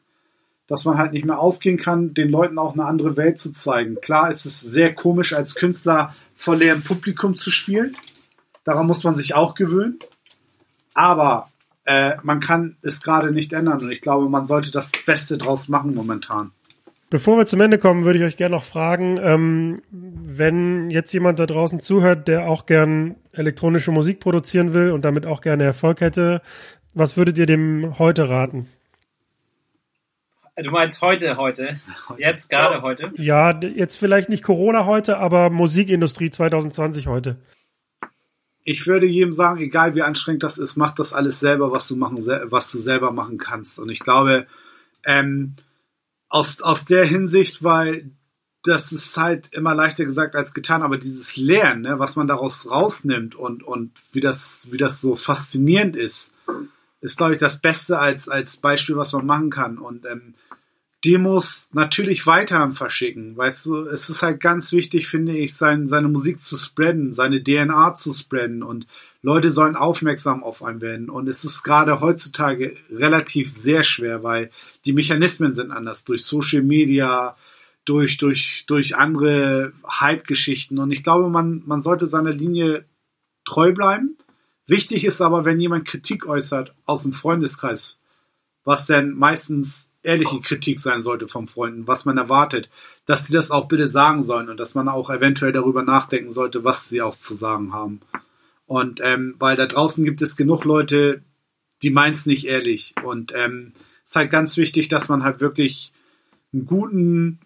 [0.65, 4.01] dass man halt nicht mehr ausgehen kann, den Leuten auch eine andere Welt zu zeigen.
[4.01, 7.95] Klar ist es sehr komisch, als Künstler vor leerem Publikum zu spielen.
[8.63, 9.99] Daran muss man sich auch gewöhnen.
[10.95, 11.51] Aber
[11.83, 13.83] äh, man kann es gerade nicht ändern.
[13.83, 16.54] Und ich glaube, man sollte das Beste draus machen momentan.
[17.15, 21.39] Bevor wir zum Ende kommen, würde ich euch gerne noch fragen, ähm, wenn jetzt jemand
[21.39, 26.01] da draußen zuhört, der auch gern elektronische Musik produzieren will und damit auch gerne Erfolg
[26.01, 26.41] hätte,
[26.93, 28.67] was würdet ihr dem heute raten?
[30.57, 31.79] Du meinst heute, heute?
[32.17, 33.13] Jetzt gerade heute?
[33.15, 37.37] Ja, jetzt vielleicht nicht Corona heute, aber Musikindustrie 2020 heute.
[38.65, 41.95] Ich würde jedem sagen, egal wie anstrengend das ist, mach das alles selber, was du
[41.95, 43.79] machen, was du selber machen kannst.
[43.79, 44.47] Und ich glaube,
[45.05, 45.55] ähm,
[46.29, 48.11] aus, aus der Hinsicht, weil
[48.63, 52.69] das ist halt immer leichter gesagt als getan, aber dieses Lernen, ne, was man daraus
[52.69, 56.31] rausnimmt und, und wie das, wie das so faszinierend ist,
[57.01, 59.77] ist, glaube ich, das Beste als, als Beispiel, was man machen kann.
[59.77, 60.33] Und ähm,
[61.05, 63.37] Demos natürlich weiter verschicken.
[63.37, 67.43] Weißt du, es ist halt ganz wichtig, finde ich, sein, seine Musik zu spreaden, seine
[67.43, 68.87] DNA zu spreaden und
[69.25, 71.09] Leute sollen aufmerksam auf einen werden.
[71.09, 74.51] Und es ist gerade heutzutage relativ sehr schwer, weil
[74.85, 76.03] die Mechanismen sind anders.
[76.03, 77.35] Durch Social Media,
[77.85, 80.77] durch, durch, durch andere Hype-Geschichten.
[80.77, 82.85] Und ich glaube, man, man sollte seine Linie
[83.45, 84.15] treu bleiben.
[84.67, 87.97] Wichtig ist aber, wenn jemand Kritik äußert aus dem Freundeskreis,
[88.63, 92.69] was denn meistens ehrliche Kritik sein sollte vom Freunden, was man erwartet,
[93.07, 96.63] dass sie das auch bitte sagen sollen und dass man auch eventuell darüber nachdenken sollte,
[96.63, 98.01] was sie auch zu sagen haben.
[98.65, 101.21] Und ähm, weil da draußen gibt es genug Leute,
[101.81, 102.95] die meins nicht ehrlich.
[103.03, 103.73] Und ähm,
[104.03, 105.91] es ist halt ganz wichtig, dass man halt wirklich
[106.53, 107.39] einen guten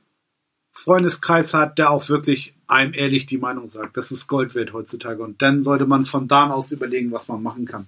[0.71, 3.97] Freundeskreis hat, der auch wirklich einem ehrlich die Meinung sagt.
[3.97, 5.23] Das ist Gold wert heutzutage.
[5.23, 7.85] Und dann sollte man von da aus überlegen, was man machen kann.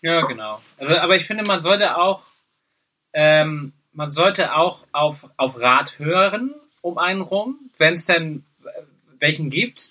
[0.00, 0.60] Ja, genau.
[0.78, 2.22] Also, aber ich finde, man sollte auch,
[3.12, 8.82] ähm, man sollte auch auf, auf Rat hören um einen rum, wenn es denn äh,
[9.18, 9.88] welchen gibt.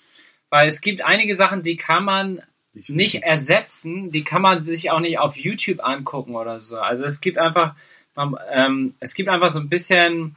[0.54, 2.40] Weil es gibt einige Sachen, die kann man
[2.86, 6.78] nicht ersetzen, die kann man sich auch nicht auf YouTube angucken oder so.
[6.78, 7.74] Also es gibt einfach,
[8.14, 10.36] man, ähm, es gibt einfach so ein bisschen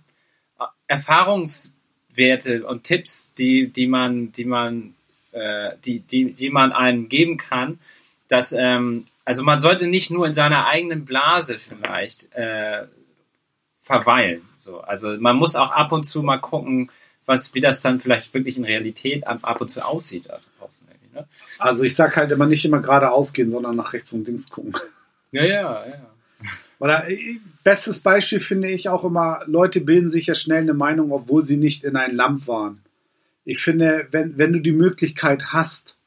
[0.87, 4.95] Erfahrungswerte und Tipps, die, die man, die man,
[5.33, 7.79] äh, die, die, die man einem geben kann,
[8.27, 12.87] dass, ähm, also man sollte nicht nur in seiner eigenen Blase vielleicht äh,
[13.83, 14.41] verweilen.
[14.57, 14.81] So.
[14.81, 16.89] Also man muss auch ab und zu mal gucken,
[17.27, 20.27] was, wie das dann vielleicht wirklich in Realität ab, und zu aussieht.
[21.13, 21.27] Ne?
[21.59, 24.73] Also ich sag halt immer nicht immer geradeaus gehen, sondern nach rechts und links gucken.
[25.31, 26.11] Ja, ja, ja.
[26.79, 31.11] Oder äh, bestes Beispiel finde ich auch immer, Leute bilden sich ja schnell eine Meinung,
[31.11, 32.81] obwohl sie nicht in ein Lamp waren.
[33.43, 35.97] Ich finde, wenn, wenn du die Möglichkeit hast,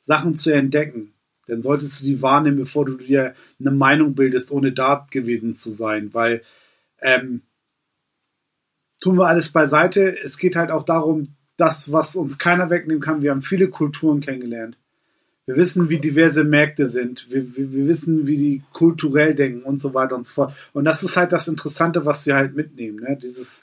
[0.00, 1.14] Sachen zu entdecken,
[1.46, 5.72] dann solltest du die wahrnehmen, bevor du dir eine Meinung bildest, ohne da gewesen zu
[5.72, 6.12] sein.
[6.12, 6.42] Weil
[7.02, 7.42] ähm,
[9.04, 10.16] tun wir alles beiseite.
[10.24, 11.28] Es geht halt auch darum,
[11.58, 13.20] das, was uns keiner wegnehmen kann.
[13.20, 14.78] Wir haben viele Kulturen kennengelernt.
[15.44, 17.30] Wir wissen, wie diverse Märkte sind.
[17.30, 20.54] Wir, wir, wir, wissen, wie die kulturell denken und so weiter und so fort.
[20.72, 23.00] Und das ist halt das Interessante, was wir halt mitnehmen.
[23.00, 23.18] Ne?
[23.22, 23.62] Dieses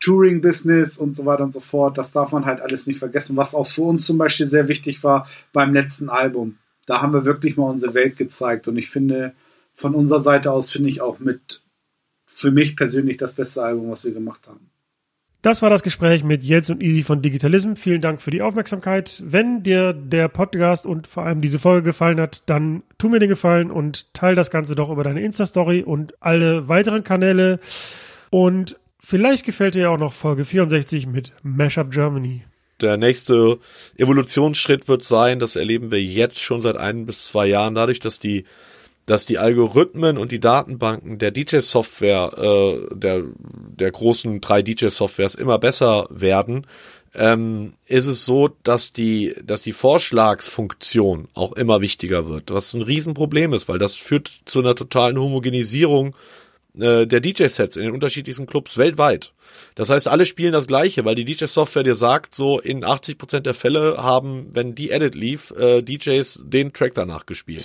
[0.00, 1.96] Touring-Business und so weiter und so fort.
[1.96, 3.38] Das darf man halt alles nicht vergessen.
[3.38, 6.58] Was auch für uns zum Beispiel sehr wichtig war beim letzten Album.
[6.84, 8.68] Da haben wir wirklich mal unsere Welt gezeigt.
[8.68, 9.32] Und ich finde,
[9.72, 11.62] von unserer Seite aus finde ich auch mit
[12.32, 14.70] für mich persönlich das beste Album, was wir gemacht haben.
[15.42, 17.72] Das war das Gespräch mit Jens und Easy von Digitalism.
[17.74, 19.22] Vielen Dank für die Aufmerksamkeit.
[19.24, 23.30] Wenn dir der Podcast und vor allem diese Folge gefallen hat, dann tu mir den
[23.30, 27.58] Gefallen und teile das Ganze doch über deine Insta-Story und alle weiteren Kanäle.
[28.28, 32.42] Und vielleicht gefällt dir auch noch Folge 64 mit Mashup Germany.
[32.82, 33.58] Der nächste
[33.96, 38.18] Evolutionsschritt wird sein, das erleben wir jetzt schon seit ein bis zwei Jahren, dadurch, dass
[38.18, 38.44] die
[39.10, 45.58] dass die Algorithmen und die Datenbanken der DJ-Software, äh, der, der großen drei DJ-Softwares immer
[45.58, 46.64] besser werden,
[47.16, 52.82] ähm, ist es so, dass die, dass die Vorschlagsfunktion auch immer wichtiger wird, was ein
[52.82, 56.14] Riesenproblem ist, weil das führt zu einer totalen Homogenisierung
[56.78, 59.32] äh, der DJ-Sets in den unterschiedlichsten Clubs weltweit.
[59.74, 63.54] Das heißt, alle spielen das Gleiche, weil die DJ-Software dir sagt, so in 80% der
[63.54, 67.64] Fälle haben, wenn die Edit lief, äh, DJs den Track danach gespielt.